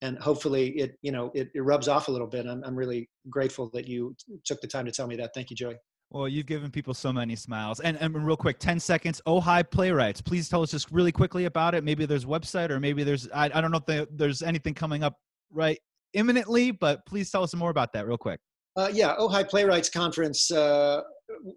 and 0.00 0.18
hopefully 0.18 0.68
it 0.78 0.92
you 1.02 1.10
know 1.10 1.30
it, 1.34 1.48
it 1.54 1.60
rubs 1.60 1.88
off 1.88 2.08
a 2.08 2.10
little 2.10 2.26
bit 2.26 2.46
I'm, 2.46 2.62
I'm 2.64 2.76
really 2.76 3.08
grateful 3.28 3.70
that 3.74 3.88
you 3.88 4.14
took 4.44 4.60
the 4.60 4.68
time 4.68 4.84
to 4.86 4.92
tell 4.92 5.06
me 5.06 5.16
that 5.16 5.30
thank 5.34 5.50
you 5.50 5.56
joey 5.56 5.76
well, 6.10 6.26
you've 6.26 6.46
given 6.46 6.70
people 6.70 6.94
so 6.94 7.12
many 7.12 7.36
smiles. 7.36 7.80
And, 7.80 7.98
and 8.00 8.14
real 8.26 8.36
quick, 8.36 8.58
10 8.58 8.80
seconds. 8.80 9.20
Oh, 9.26 9.40
Ojai 9.40 9.70
Playwrights. 9.70 10.22
Please 10.22 10.48
tell 10.48 10.62
us 10.62 10.70
just 10.70 10.90
really 10.90 11.12
quickly 11.12 11.44
about 11.44 11.74
it. 11.74 11.84
Maybe 11.84 12.06
there's 12.06 12.24
website 12.24 12.70
or 12.70 12.80
maybe 12.80 13.04
there's, 13.04 13.28
I, 13.30 13.50
I 13.52 13.60
don't 13.60 13.70
know 13.70 13.80
if 13.86 14.08
there's 14.10 14.42
anything 14.42 14.72
coming 14.72 15.02
up 15.02 15.18
right 15.52 15.78
imminently, 16.14 16.70
but 16.70 17.04
please 17.06 17.30
tell 17.30 17.42
us 17.42 17.54
more 17.54 17.70
about 17.70 17.92
that 17.92 18.06
real 18.06 18.18
quick. 18.18 18.40
Uh, 18.76 18.88
yeah, 18.92 19.16
Ojai 19.16 19.48
Playwrights 19.48 19.90
Conference 19.90 20.50
uh, 20.50 21.02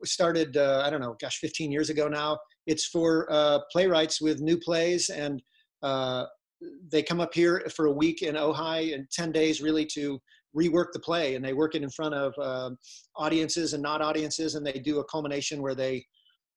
started, 0.04 0.58
uh, 0.58 0.84
I 0.86 0.90
don't 0.90 1.02
know, 1.02 1.16
gosh, 1.22 1.38
15 1.40 1.72
years 1.72 1.90
ago 1.90 2.08
now. 2.08 2.38
It's 2.68 2.88
for 2.88 3.28
uh, 3.32 3.60
playwrights 3.72 4.22
with 4.22 4.42
new 4.42 4.58
plays 4.58 5.10
and 5.10 5.42
uh, 5.84 6.26
they 6.92 7.02
come 7.02 7.20
up 7.20 7.34
here 7.34 7.66
for 7.76 7.88
a 7.88 7.92
week 7.92 8.22
in 8.22 8.36
Ojai 8.36 8.94
and 8.94 9.10
10 9.12 9.32
days 9.32 9.62
really 9.62 9.86
to 9.94 10.20
rework 10.56 10.88
the 10.94 11.00
play 11.00 11.36
and 11.36 11.44
they 11.44 11.54
work 11.54 11.76
it 11.76 11.82
in 11.82 11.90
front 11.90 12.14
of 12.14 12.34
uh, 12.40 12.70
audiences 13.16 13.74
and 13.74 13.82
not 13.82 14.02
audiences 14.02 14.56
and 14.56 14.66
they 14.66 14.74
do 14.74 15.00
a 15.00 15.06
culmination 15.06 15.62
where 15.62 15.76
they 15.76 16.06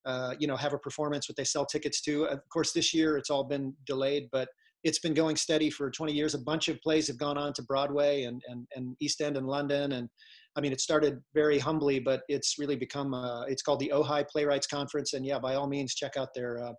uh, 0.04 0.34
you 0.38 0.46
know 0.46 0.56
have 0.56 0.74
a 0.74 0.78
performance 0.78 1.28
what 1.28 1.36
they 1.36 1.44
sell 1.44 1.64
tickets 1.64 2.02
to 2.02 2.24
of 2.24 2.40
course 2.52 2.72
this 2.72 2.92
year 2.92 3.16
it's 3.16 3.30
all 3.30 3.44
been 3.44 3.72
delayed 3.86 4.28
but 4.32 4.48
it's 4.84 4.98
been 4.98 5.14
going 5.14 5.34
steady 5.34 5.70
for 5.70 5.90
20 5.90 6.12
years. 6.12 6.34
A 6.34 6.38
bunch 6.38 6.68
of 6.68 6.80
plays 6.82 7.06
have 7.08 7.18
gone 7.18 7.38
on 7.38 7.52
to 7.54 7.62
broadway 7.62 8.24
and, 8.24 8.42
and, 8.48 8.66
and 8.76 8.96
east 9.00 9.20
end 9.20 9.36
and 9.36 9.46
london 9.46 9.92
and 9.92 10.08
i 10.56 10.60
mean 10.60 10.72
it 10.72 10.80
started 10.80 11.18
very 11.34 11.58
humbly 11.58 11.98
but 11.98 12.20
it's 12.28 12.56
really 12.58 12.76
become 12.76 13.14
uh, 13.14 13.44
it's 13.44 13.62
called 13.62 13.80
the 13.80 13.90
Ojai 13.92 14.28
playwrights 14.28 14.66
conference 14.66 15.14
and 15.14 15.26
yeah 15.26 15.38
by 15.38 15.54
all 15.54 15.66
means 15.66 15.94
check 15.94 16.16
out 16.16 16.28
their 16.34 16.62
uh, 16.62 16.72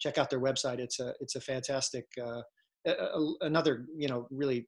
check 0.00 0.18
out 0.18 0.30
their 0.30 0.40
website. 0.40 0.78
It's 0.78 0.98
a 0.98 1.12
it's 1.20 1.36
a 1.36 1.40
fantastic 1.40 2.06
uh, 2.20 2.40
another 3.42 3.84
you 3.96 4.08
know 4.08 4.26
really 4.30 4.66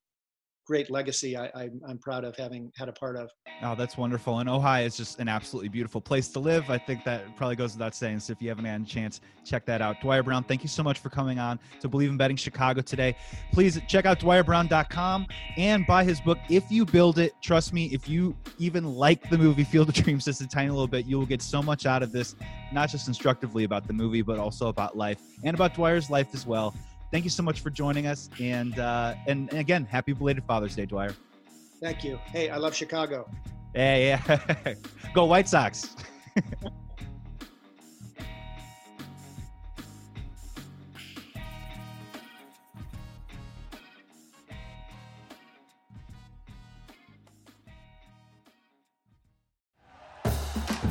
great 0.67 0.91
legacy 0.91 1.37
I, 1.37 1.47
I, 1.55 1.69
am 1.89 1.99
proud 1.99 2.25
of 2.25 2.37
having 2.37 2.71
had 2.77 2.89
a 2.89 2.93
part 2.93 3.17
of. 3.17 3.31
Oh, 3.63 3.75
that's 3.75 3.97
wonderful. 3.97 4.39
And 4.39 4.49
Ojai 4.49 4.85
is 4.85 4.97
just 4.97 5.19
an 5.19 5.29
absolutely 5.29 5.69
beautiful 5.69 6.01
place 6.01 6.29
to 6.29 6.41
live. 6.41 6.71
I 6.71 6.79
think 6.79 7.05
that 7.05 7.37
probably 7.37 7.57
goes 7.57 7.73
without 7.73 7.95
saying. 7.95 8.21
So 8.21 8.33
if 8.33 8.41
you 8.41 8.49
haven't 8.49 8.65
had 8.65 8.81
a 8.81 8.85
chance, 8.85 9.21
check 9.45 9.67
that 9.67 9.83
out. 9.83 10.01
Dwier 10.01 10.25
Brown, 10.25 10.45
thank 10.45 10.63
you 10.63 10.69
so 10.69 10.83
much 10.83 10.99
for 10.99 11.09
coming 11.09 11.39
on 11.39 11.59
to 11.81 11.89
Believe 11.89 12.11
in 12.11 12.17
Betting 12.17 12.37
Chicago 12.37 12.81
today. 12.81 13.17
Please 13.53 13.81
check 13.89 14.07
out 14.07 14.21
dwierbrown.com 14.21 15.27
and 15.57 15.87
buy 15.87 16.05
his 16.05 16.21
book, 16.21 16.39
If 16.49 16.71
You 16.71 16.85
Build 16.85 17.19
It. 17.19 17.33
Trust 17.43 17.73
me, 17.73 17.87
if 17.87 18.09
you 18.09 18.37
even 18.59 18.85
like 18.85 19.29
the 19.31 19.39
movie 19.39 19.65
Field 19.65 19.89
of 19.89 19.95
Dreams 19.95 20.25
just 20.25 20.41
a 20.41 20.49
tiny 20.49 20.71
little 20.71 20.87
bit, 20.87 21.07
you 21.07 21.19
will 21.19 21.27
get 21.27 21.43
so 21.43 21.63
much 21.63 21.87
out 21.87 22.03
of 22.03 22.13
this, 22.13 22.37
not 22.73 22.89
just 22.89 23.09
instructively 23.09 23.65
about 23.65 23.87
the 23.87 23.93
movie, 23.93 24.23
but 24.23 24.39
also 24.39 24.69
about 24.69 24.97
life 24.97 25.19
and 25.45 25.55
about 25.55 25.75
Dwier's 25.75 26.09
life 26.09 26.29
as 26.35 26.47
well 26.47 26.75
thank 27.13 27.23
you 27.25 27.31
so 27.31 27.45
much 27.45 27.61
for 27.61 27.71
joining 27.71 28.09
us. 28.09 28.29
And 28.41 28.77
uh, 28.81 29.15
and, 29.29 29.49
and 29.51 29.61
again, 29.61 29.85
happy 29.85 30.13
belated 30.13 30.43
Father's 30.45 30.75
Day, 30.75 30.87
Dwier. 30.87 31.15
Thank 31.81 32.03
you. 32.03 32.19
Hey, 32.25 32.49
I 32.49 32.57
love 32.57 32.75
Chicago. 32.75 33.31
Hey, 33.75 34.09
yeah. 34.09 34.75
Go 35.15 35.27
White 35.27 35.49
Sox. 35.49 35.95